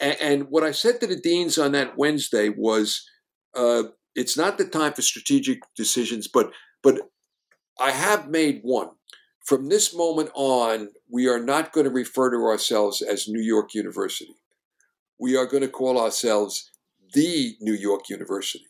And, 0.00 0.16
and, 0.20 0.50
what 0.50 0.62
I 0.62 0.70
said 0.70 1.00
to 1.00 1.06
the 1.06 1.16
deans 1.16 1.58
on 1.58 1.72
that 1.72 1.96
Wednesday 1.96 2.48
was, 2.50 3.08
uh, 3.54 3.84
it's 4.14 4.36
not 4.36 4.58
the 4.58 4.64
time 4.64 4.92
for 4.92 5.02
strategic 5.02 5.60
decisions, 5.76 6.28
but 6.28 6.52
but 6.82 7.10
I 7.80 7.90
have 7.90 8.28
made 8.28 8.60
one. 8.62 8.90
From 9.44 9.68
this 9.68 9.94
moment 9.94 10.30
on, 10.34 10.90
we 11.10 11.28
are 11.28 11.40
not 11.40 11.72
going 11.72 11.84
to 11.84 11.90
refer 11.90 12.30
to 12.30 12.44
ourselves 12.44 13.02
as 13.02 13.28
New 13.28 13.40
York 13.40 13.74
University. 13.74 14.36
We 15.18 15.36
are 15.36 15.46
going 15.46 15.62
to 15.62 15.68
call 15.68 16.00
ourselves 16.00 16.70
the 17.14 17.56
New 17.60 17.72
York 17.72 18.08
University. 18.08 18.66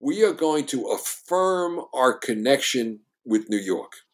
We 0.00 0.24
are 0.24 0.32
going 0.32 0.66
to 0.66 0.86
affirm 0.86 1.80
our 1.92 2.16
connection 2.16 3.00
with 3.24 3.50
New 3.50 3.58
York 3.58 4.05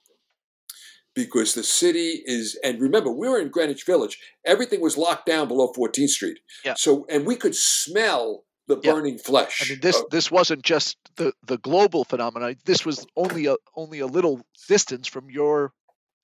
because 1.14 1.54
the 1.54 1.62
city 1.62 2.22
is, 2.24 2.58
and 2.64 2.80
remember, 2.80 3.10
we 3.10 3.28
were 3.28 3.38
in 3.38 3.48
Greenwich 3.48 3.84
Village. 3.84 4.18
Everything 4.44 4.80
was 4.80 4.96
locked 4.96 5.26
down 5.26 5.48
below 5.48 5.72
14th 5.72 6.08
Street. 6.08 6.38
Yeah. 6.64 6.74
So, 6.76 7.06
and 7.08 7.26
we 7.26 7.36
could 7.36 7.54
smell 7.54 8.44
the 8.68 8.76
burning 8.76 9.16
yeah. 9.16 9.22
flesh. 9.22 9.62
I 9.62 9.72
mean, 9.72 9.80
this 9.80 9.96
uh, 9.96 10.04
this 10.10 10.30
wasn't 10.30 10.62
just 10.62 10.96
the 11.16 11.32
the 11.44 11.58
global 11.58 12.04
phenomenon. 12.04 12.56
This 12.64 12.86
was 12.86 13.06
only 13.16 13.46
a 13.46 13.56
only 13.76 14.00
a 14.00 14.06
little 14.06 14.40
distance 14.68 15.08
from 15.08 15.30
your 15.30 15.72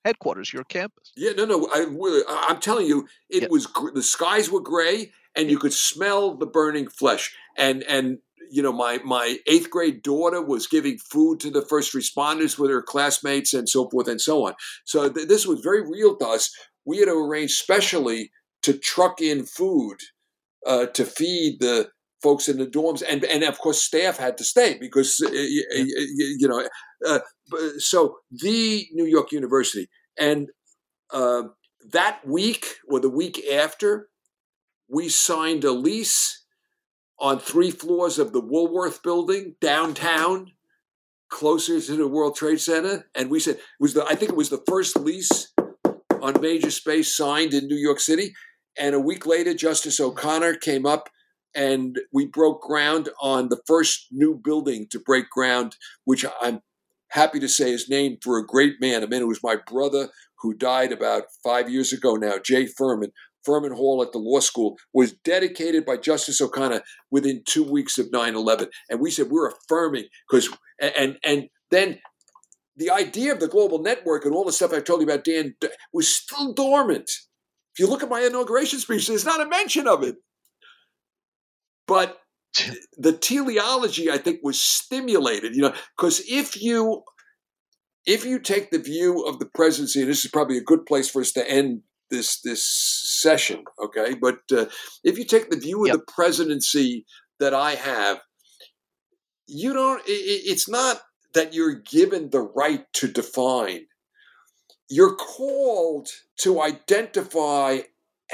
headquarters, 0.05 0.53
your 0.53 0.65
campus. 0.65 1.13
Yeah, 1.17 1.33
no, 1.33 1.45
no. 1.45 1.69
I, 1.73 2.47
I'm 2.49 2.61
telling 2.61 2.87
you, 2.87 3.09
it 3.29 3.43
yeah. 3.43 3.49
was 3.51 3.67
the 3.95 4.03
skies 4.03 4.51
were 4.51 4.61
gray, 4.61 5.13
and 5.39 5.51
you 5.51 5.59
could 5.59 5.73
smell 5.73 6.35
the 6.35 6.47
burning 6.47 6.89
flesh. 6.89 7.35
And 7.57 7.83
and 7.85 8.19
you 8.51 8.63
know, 8.63 8.73
my 8.73 8.99
my 9.05 9.39
eighth 9.47 9.71
grade 9.71 10.03
daughter 10.03 10.43
was 10.43 10.67
giving 10.67 10.99
food 10.99 11.41
to 11.41 11.51
the 11.51 11.63
first 11.63 11.95
responders 11.95 12.59
with 12.59 12.71
her 12.71 12.83
classmates, 12.83 13.55
and 13.55 13.69
so 13.69 13.89
forth 13.89 14.09
and 14.09 14.21
so 14.21 14.47
on. 14.47 14.55
So 14.85 15.09
th- 15.09 15.29
this 15.29 15.47
was 15.47 15.61
very 15.61 15.89
real 15.89 16.17
to 16.17 16.27
us. 16.27 16.51
We 16.85 16.99
had 16.99 17.07
to 17.07 17.13
arrange 17.13 17.53
specially 17.53 18.31
to 18.63 18.77
truck 18.77 19.21
in 19.21 19.45
food 19.45 19.97
uh, 20.67 20.87
to 20.87 21.05
feed 21.05 21.59
the 21.61 21.91
folks 22.23 22.49
in 22.49 22.59
the 22.59 22.67
dorms, 22.67 23.03
and 23.09 23.25
and 23.25 23.45
of 23.45 23.59
course 23.59 23.83
staff 23.83 24.17
had 24.17 24.37
to 24.39 24.45
stay 24.45 24.77
because 24.79 25.21
uh, 25.25 25.31
you, 25.31 25.65
you 26.39 26.49
know. 26.49 26.67
Uh, 27.07 27.21
so 27.79 28.17
the 28.33 28.87
New 28.93 29.07
York 29.07 29.31
University, 29.31 29.89
and 30.19 30.49
uh, 31.13 31.43
that 31.93 32.27
week 32.27 32.67
or 32.91 32.99
the 32.99 33.11
week 33.11 33.45
after, 33.53 34.09
we 34.89 35.09
signed 35.09 35.65
a 35.65 35.73
lease 35.73 36.45
on 37.19 37.39
three 37.39 37.71
floors 37.71 38.19
of 38.19 38.33
the 38.33 38.41
Woolworth 38.41 39.03
Building 39.03 39.57
downtown, 39.61 40.53
closer 41.29 41.81
to 41.81 41.97
the 41.97 42.09
World 42.09 42.37
Trade 42.37 42.61
Center, 42.61 43.07
and 43.15 43.31
we 43.31 43.41
said 43.41 43.57
it 43.57 43.63
was 43.79 43.95
the 43.95 44.05
I 44.07 44.15
think 44.15 44.33
it 44.33 44.37
was 44.37 44.51
the 44.51 44.63
first 44.67 44.99
lease 44.99 45.53
on 46.23 46.41
major 46.41 46.71
space 46.71 47.17
signed 47.17 47.55
in 47.55 47.67
New 47.67 47.77
York 47.77 48.01
City. 48.01 48.33
And 48.79 48.95
a 48.95 49.01
week 49.01 49.27
later, 49.27 49.55
Justice 49.55 50.01
O'Connor 50.01 50.55
came 50.55 50.87
up 50.87 51.11
and 51.55 51.99
we 52.13 52.27
broke 52.27 52.63
ground 52.63 53.09
on 53.21 53.49
the 53.49 53.61
first 53.67 54.07
new 54.11 54.41
building 54.43 54.87
to 54.91 55.01
break 55.01 55.29
ground, 55.31 55.77
which 56.05 56.25
I'm 56.41 56.61
happy 57.11 57.41
to 57.41 57.49
say 57.49 57.73
is 57.73 57.89
named 57.89 58.19
for 58.23 58.39
a 58.39 58.47
great 58.47 58.81
man, 58.81 59.03
a 59.03 59.09
man 59.09 59.21
who 59.21 59.29
was 59.29 59.43
my 59.43 59.57
brother 59.67 60.09
who 60.41 60.55
died 60.55 60.93
about 60.93 61.25
five 61.43 61.69
years 61.69 61.93
ago 61.93 62.15
now, 62.15 62.39
Jay 62.39 62.67
Furman. 62.67 63.11
Furman 63.49 63.73
Hall 63.73 64.03
at 64.03 64.13
the 64.13 64.19
law 64.19 64.41
school 64.41 64.77
was 64.93 65.13
dedicated 65.25 65.87
by 65.87 65.97
Justice 65.97 66.39
O'Connor 66.43 66.83
within 67.11 67.43
two 67.47 67.65
weeks 67.65 67.97
of 67.97 68.11
9-11. 68.11 68.69
And 68.91 69.01
we 69.01 69.11
said 69.11 69.31
we're 69.31 69.49
affirming 69.49 70.05
because 70.29 70.51
and 70.79 71.17
and 71.25 71.49
then 71.71 71.99
the 72.77 72.91
idea 72.91 73.33
of 73.33 73.41
the 73.41 73.49
global 73.49 73.83
network 73.83 74.27
and 74.27 74.35
all 74.35 74.45
the 74.45 74.53
stuff 74.53 74.75
I 74.75 74.81
told 74.81 75.01
you 75.01 75.07
about 75.07 75.25
Dan 75.25 75.55
was 75.95 76.15
still 76.15 76.53
dormant. 76.53 77.11
If 77.75 77.79
you 77.79 77.87
look 77.87 78.03
at 78.03 78.11
my 78.11 78.21
inauguration 78.21 78.81
speech, 78.81 79.07
there's 79.07 79.25
not 79.25 79.41
a 79.41 79.49
mention 79.49 79.89
of 79.89 80.03
it. 80.03 80.17
But 81.87 82.19
the 82.99 83.13
teleology, 83.13 84.11
I 84.11 84.19
think, 84.19 84.41
was 84.43 84.61
stimulated, 84.61 85.57
you 85.57 85.63
know, 85.63 85.73
because 85.97 86.23
if 86.29 86.61
you 86.61 87.03
if 88.05 88.25
you 88.25 88.39
take 88.39 88.71
the 88.71 88.79
view 88.79 89.25
of 89.27 89.39
the 89.39 89.47
presidency, 89.47 90.01
and 90.01 90.11
this 90.11 90.25
is 90.25 90.31
probably 90.31 90.59
a 90.59 90.63
good 90.63 90.85
place 90.85 91.11
for 91.11 91.23
us 91.23 91.33
to 91.33 91.51
end 91.51 91.83
this 92.11 92.41
this 92.41 92.65
session, 92.65 93.65
okay? 93.83 94.15
But 94.15 94.41
uh, 94.53 94.67
if 95.05 95.19
you 95.19 95.25
take 95.25 95.51
the 95.51 95.57
view 95.57 95.83
of 95.83 95.89
yep. 95.89 95.97
the 95.97 96.13
presidency 96.13 97.05
that 97.39 97.55
I 97.55 97.75
have, 97.75 98.21
you 99.47 99.73
don't. 99.73 100.03
It, 100.07 100.11
it's 100.11 100.69
not 100.69 101.01
that 101.35 101.55
you're 101.55 101.75
given 101.75 102.31
the 102.31 102.41
right 102.41 102.85
to 102.95 103.09
define. 103.09 103.87
You're 104.89 105.17
called 105.17 106.09
to 106.41 106.63
identify 106.63 107.81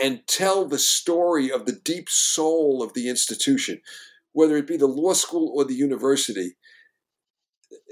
and 0.01 0.27
tell 0.27 0.67
the 0.67 0.79
story 0.79 1.51
of 1.51 1.67
the 1.67 1.73
deep 1.85 2.09
soul 2.09 2.83
of 2.83 2.95
the 2.95 3.09
institution, 3.09 3.81
whether 4.33 4.57
it 4.57 4.67
be 4.67 4.77
the 4.77 4.87
law 4.87 5.13
school 5.13 5.53
or 5.55 5.65
the 5.65 5.75
university 5.75 6.57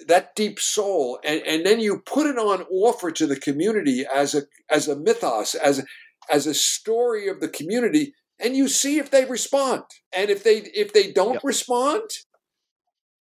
that 0.06 0.34
deep 0.34 0.58
soul 0.58 1.18
and, 1.24 1.42
and 1.42 1.66
then 1.66 1.80
you 1.80 1.98
put 1.98 2.26
it 2.26 2.38
on 2.38 2.62
offer 2.64 3.10
to 3.10 3.26
the 3.26 3.38
community 3.38 4.04
as 4.12 4.34
a 4.34 4.42
as 4.70 4.88
a 4.88 4.96
mythos 4.96 5.54
as 5.54 5.84
as 6.30 6.46
a 6.46 6.54
story 6.54 7.28
of 7.28 7.40
the 7.40 7.48
community 7.48 8.14
and 8.38 8.56
you 8.56 8.68
see 8.68 8.98
if 8.98 9.10
they 9.10 9.24
respond 9.24 9.82
and 10.14 10.30
if 10.30 10.42
they 10.44 10.58
if 10.74 10.92
they 10.92 11.12
don't 11.12 11.34
yep. 11.34 11.44
respond 11.44 12.02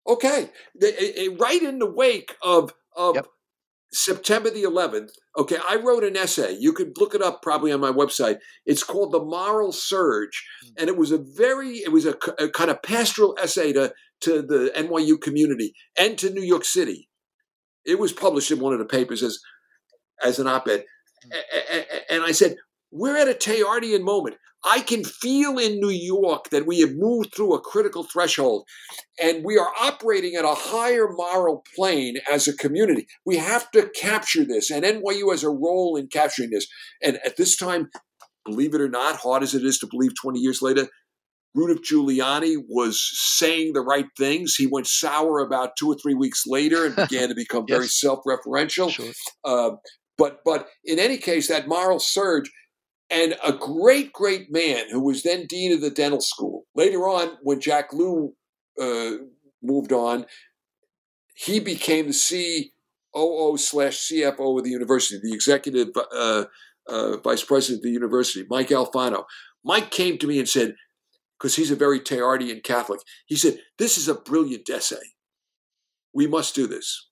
okay 0.07 0.51
they, 0.81 1.29
right 1.39 1.63
in 1.63 1.79
the 1.79 1.91
wake 1.91 2.37
of 2.43 2.73
of 2.97 3.17
yep. 3.17 3.27
September 3.93 4.51
the 4.51 4.63
11th. 4.63 5.11
Okay, 5.37 5.57
I 5.69 5.77
wrote 5.77 6.05
an 6.05 6.17
essay. 6.17 6.57
You 6.59 6.73
could 6.73 6.97
look 6.99 7.15
it 7.15 7.23
up 7.23 7.43
probably 7.43 7.73
on 7.73 7.81
my 7.81 7.91
website. 7.91 8.39
It's 8.65 8.85
called 8.85 9.13
The 9.13 9.23
Moral 9.23 9.73
Surge. 9.73 10.47
Hmm. 10.63 10.73
And 10.79 10.89
it 10.89 10.97
was 10.97 11.11
a 11.11 11.19
very, 11.19 11.79
it 11.79 11.93
was 11.93 12.07
a, 12.07 12.15
a 12.39 12.49
kind 12.49 12.71
of 12.71 12.83
pastoral 12.83 13.37
essay 13.41 13.73
to, 13.73 13.93
to 14.23 14.43
the 14.43 14.73
NYU 14.77 15.21
community 15.21 15.73
and 15.99 16.19
to 16.19 16.31
New 16.31 16.43
York 16.43 16.65
City. 16.65 17.09
It 17.85 17.99
was 17.99 18.13
published 18.13 18.51
in 18.51 18.61
one 18.61 18.73
of 18.73 18.79
the 18.79 18.85
papers 18.85 19.23
as, 19.23 19.41
as 20.23 20.39
an 20.39 20.47
op 20.47 20.69
ed. 20.69 20.85
Hmm. 21.25 21.81
And 22.11 22.23
I 22.23 22.33
said, 22.33 22.57
we're 22.91 23.17
at 23.17 23.29
a 23.29 23.35
Teilhardian 23.35 24.03
moment. 24.03 24.37
I 24.65 24.81
can 24.81 25.05
feel 25.05 25.59
in 25.59 25.81
New 25.81 25.91
York 25.91 26.51
that 26.51 26.67
we 26.67 26.81
have 26.81 26.93
moved 26.93 27.35
through 27.35 27.55
a 27.55 27.61
critical 27.61 28.05
threshold 28.05 28.65
and 29.23 29.43
we 29.45 29.57
are 29.57 29.71
operating 29.81 30.35
at 30.35 30.45
a 30.45 30.55
higher 30.55 31.09
moral 31.11 31.65
plane 31.75 32.17
as 32.31 32.47
a 32.47 32.57
community. 32.57 33.07
We 33.25 33.37
have 33.37 33.71
to 33.71 33.89
capture 33.89 34.45
this, 34.45 34.71
and 34.71 34.85
NYU 34.85 35.31
has 35.31 35.45
a 35.45 35.49
role 35.49 35.97
in 35.97 36.09
capturing 36.09 36.51
this. 36.51 36.67
And 37.03 37.19
at 37.25 37.39
this 37.39 37.57
time, 37.57 37.89
believe 38.45 38.75
it 38.75 38.83
or 38.83 38.89
not, 38.89 39.17
hard 39.17 39.43
as 39.43 39.55
it 39.55 39.65
is 39.65 39.79
to 39.79 39.89
believe 39.91 40.13
20 40.21 40.39
years 40.41 40.61
later, 40.61 40.89
Rudolph 41.55 41.81
Giuliani 41.81 42.57
was 42.69 43.01
saying 43.13 43.73
the 43.73 43.81
right 43.81 44.07
things. 44.17 44.55
He 44.55 44.67
went 44.67 44.87
sour 44.87 45.41
about 45.41 45.77
two 45.77 45.89
or 45.89 45.97
three 45.97 46.15
weeks 46.15 46.45
later 46.47 46.87
and 46.87 46.97
began 47.09 47.29
to 47.29 47.35
become 47.35 47.65
yes. 47.69 47.77
very 47.77 47.89
self-referential. 47.89 48.91
Sure. 48.91 49.13
Uh, 49.45 49.77
but 50.17 50.41
but 50.45 50.69
in 50.85 50.99
any 50.99 51.17
case, 51.17 51.49
that 51.49 51.67
moral 51.67 51.99
surge 51.99 52.51
and 53.11 53.35
a 53.45 53.53
great, 53.53 54.13
great 54.13 54.53
man 54.53 54.85
who 54.91 55.01
was 55.01 55.23
then 55.23 55.47
dean 55.47 55.73
of 55.73 55.81
the 55.81 55.91
dental 55.91 56.21
school. 56.21 56.67
Later 56.77 57.09
on, 57.09 57.37
when 57.43 57.61
Jack 57.61 57.93
Lew 57.93 58.35
uh, 58.81 59.13
moved 59.63 59.93
on, 59.93 60.27
he 61.35 61.59
became 61.59 62.07
the 62.09 62.71
COO 63.15 63.57
slash 63.57 64.09
CFO 64.09 64.59
of 64.59 64.65
the 64.65 64.71
university, 64.71 65.21
the 65.23 65.35
executive 65.35 65.89
uh, 65.97 66.45
uh, 66.89 67.17
vice 67.19 67.43
president 67.43 67.81
of 67.81 67.85
the 67.85 67.91
university, 67.91 68.47
Mike 68.49 68.69
Alfano. 68.69 69.25
Mike 69.65 69.91
came 69.91 70.17
to 70.19 70.27
me 70.27 70.39
and 70.39 70.49
said, 70.49 70.75
because 71.41 71.57
he's 71.57 71.71
a 71.71 71.77
very 71.77 72.01
Teilhardian 72.01 72.63
Catholic, 72.63 73.01
he 73.27 73.37
said, 73.37 73.59
This 73.79 73.97
is 73.97 74.09
a 74.09 74.15
brilliant 74.15 74.69
essay. 74.69 75.15
We 76.13 76.27
must 76.27 76.55
do 76.55 76.67
this. 76.67 77.09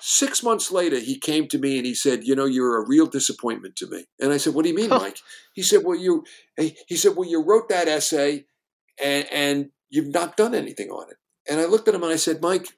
Six 0.00 0.42
months 0.42 0.72
later, 0.72 0.98
he 0.98 1.18
came 1.18 1.46
to 1.48 1.58
me 1.58 1.76
and 1.76 1.86
he 1.86 1.94
said, 1.94 2.26
"You 2.26 2.34
know, 2.34 2.46
you're 2.46 2.82
a 2.82 2.88
real 2.88 3.06
disappointment 3.06 3.76
to 3.76 3.86
me." 3.86 4.06
And 4.18 4.32
I 4.32 4.38
said, 4.38 4.54
"What 4.54 4.64
do 4.64 4.70
you 4.70 4.74
mean, 4.74 4.88
Mike?" 4.88 5.18
he 5.54 5.62
said, 5.62 5.84
"Well, 5.84 5.96
you," 5.96 6.24
he 6.56 6.96
said, 6.96 7.14
"Well, 7.14 7.28
you 7.28 7.40
wrote 7.40 7.68
that 7.68 7.86
essay, 7.86 8.46
and, 9.00 9.30
and 9.30 9.70
you've 9.90 10.12
not 10.12 10.36
done 10.36 10.54
anything 10.54 10.90
on 10.90 11.08
it." 11.10 11.18
And 11.48 11.60
I 11.60 11.66
looked 11.66 11.86
at 11.86 11.94
him 11.94 12.02
and 12.02 12.12
I 12.12 12.16
said, 12.16 12.42
"Mike, 12.42 12.76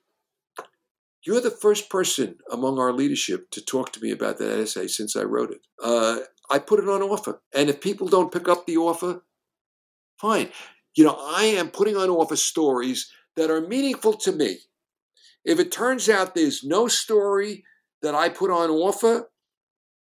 you're 1.25 1.41
the 1.41 1.51
first 1.51 1.89
person 1.89 2.39
among 2.51 2.79
our 2.79 2.93
leadership 2.93 3.51
to 3.53 3.65
talk 3.65 3.93
to 3.93 4.01
me 4.01 4.11
about 4.11 4.37
that 4.39 4.61
essay 4.61 4.89
since 4.89 5.17
I 5.17 5.23
wrote 5.23 5.51
it. 5.51 5.61
Uh, 5.83 6.19
I 6.51 6.59
put 6.59 6.81
it 6.81 6.89
on 6.89 7.01
offer, 7.01 7.41
and 7.55 7.71
if 7.71 7.81
people 7.81 8.09
don't 8.09 8.33
pick 8.33 8.49
up 8.49 8.67
the 8.67 8.77
offer, 8.77 9.23
fine. 10.21 10.51
You 10.95 11.05
know, 11.05 11.19
I 11.19 11.45
am 11.45 11.71
putting 11.71 11.97
on 11.97 12.11
offer 12.11 12.37
stories 12.37 13.11
that 13.37 13.51
are 13.51 13.61
meaningful 13.61 14.15
to 14.15 14.33
me." 14.33 14.59
If 15.45 15.59
it 15.59 15.73
turns 15.73 16.09
out 16.09 16.35
there's 16.35 16.65
no 16.65 16.89
story 16.89 17.65
that 18.03 18.15
I 18.15 18.29
put 18.29 18.51
on 18.51 18.71
offer 18.71 19.31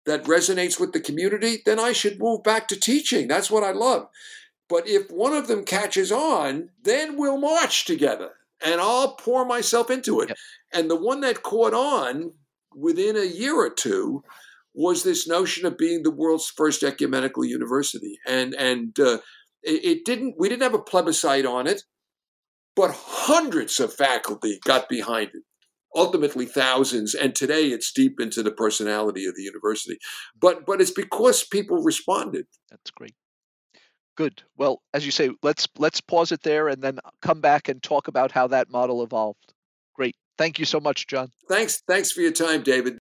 that 0.07 0.25
resonates 0.25 0.81
with 0.81 0.93
the 0.93 1.01
community, 1.01 1.63
then 1.65 1.79
I 1.79 1.93
should 1.93 2.19
move 2.19 2.43
back 2.43 2.67
to 2.69 2.81
teaching. 2.81 3.29
That's 3.29 3.51
what 3.51 3.63
I 3.63 3.73
love. 3.73 4.09
But 4.69 4.89
if 4.89 5.11
one 5.11 5.35
of 5.35 5.49
them 5.49 5.65
catches 5.65 6.11
on, 6.13 6.71
then 6.83 7.17
we'll 7.17 7.39
march 7.39 7.85
together 7.85 8.33
and 8.65 8.81
I'll 8.81 9.15
pour 9.15 9.45
myself 9.45 9.91
into 9.91 10.21
it. 10.21 10.31
Yep. 10.31 10.39
And 10.73 10.91
the 10.91 10.97
one 10.97 11.21
that 11.21 11.43
caught 11.43 11.75
on 11.75 12.33
within 12.75 13.17
a 13.17 13.25
year 13.25 13.55
or 13.55 13.71
two 13.71 14.23
was 14.75 15.03
this 15.03 15.27
notion 15.27 15.67
of 15.67 15.79
being 15.79 16.03
the 16.03 16.11
world's 16.11 16.49
first 16.49 16.83
ecumenical 16.83 17.45
university. 17.45 18.19
And 18.27 18.55
and 18.55 18.99
uh, 18.99 19.19
it, 19.69 19.85
it 19.85 20.05
didn't. 20.05 20.35
We 20.39 20.49
didn't 20.49 20.63
have 20.63 20.75
a 20.75 20.79
plebiscite 20.79 21.47
on 21.47 21.67
it 21.67 21.83
but 22.79 22.95
hundreds 22.95 23.81
of 23.81 23.93
faculty 23.93 24.61
got 24.65 24.89
behind 24.89 25.31
it. 25.35 25.43
Ultimately 25.97 26.47
thousands 26.47 27.13
and 27.13 27.35
today 27.35 27.67
it's 27.71 27.93
deep 27.93 28.21
into 28.21 28.41
the 28.41 28.53
personality 28.53 29.27
of 29.27 29.35
the 29.35 29.43
university. 29.43 29.99
But 30.41 30.65
but 30.65 30.81
it's 30.81 30.93
because 30.93 31.43
people 31.43 31.83
responded. 31.83 32.47
That's 32.71 32.93
great. 32.93 33.17
Good. 34.17 34.45
Well 34.57 34.81
as 34.95 35.05
you 35.05 35.11
say 35.11 35.31
let's 35.43 35.67
let's 35.77 36.01
pause 36.01 36.31
it 36.31 36.43
there 36.45 36.69
and 36.69 36.81
then 36.81 37.01
come 37.21 37.41
back 37.41 37.69
and 37.69 37.83
talk 37.83 38.07
about 38.07 38.31
how 38.31 38.47
that 38.47 38.71
model 38.71 39.03
evolved. 39.03 39.55
Great. 39.97 40.15
Thank 40.37 40.61
you 40.61 40.65
so 40.65 40.79
much 40.79 41.09
john. 41.09 41.31
Thanks 41.49 41.83
thanks 41.89 42.13
for 42.13 42.21
your 42.21 42.31
time 42.33 42.63
david 42.63 42.99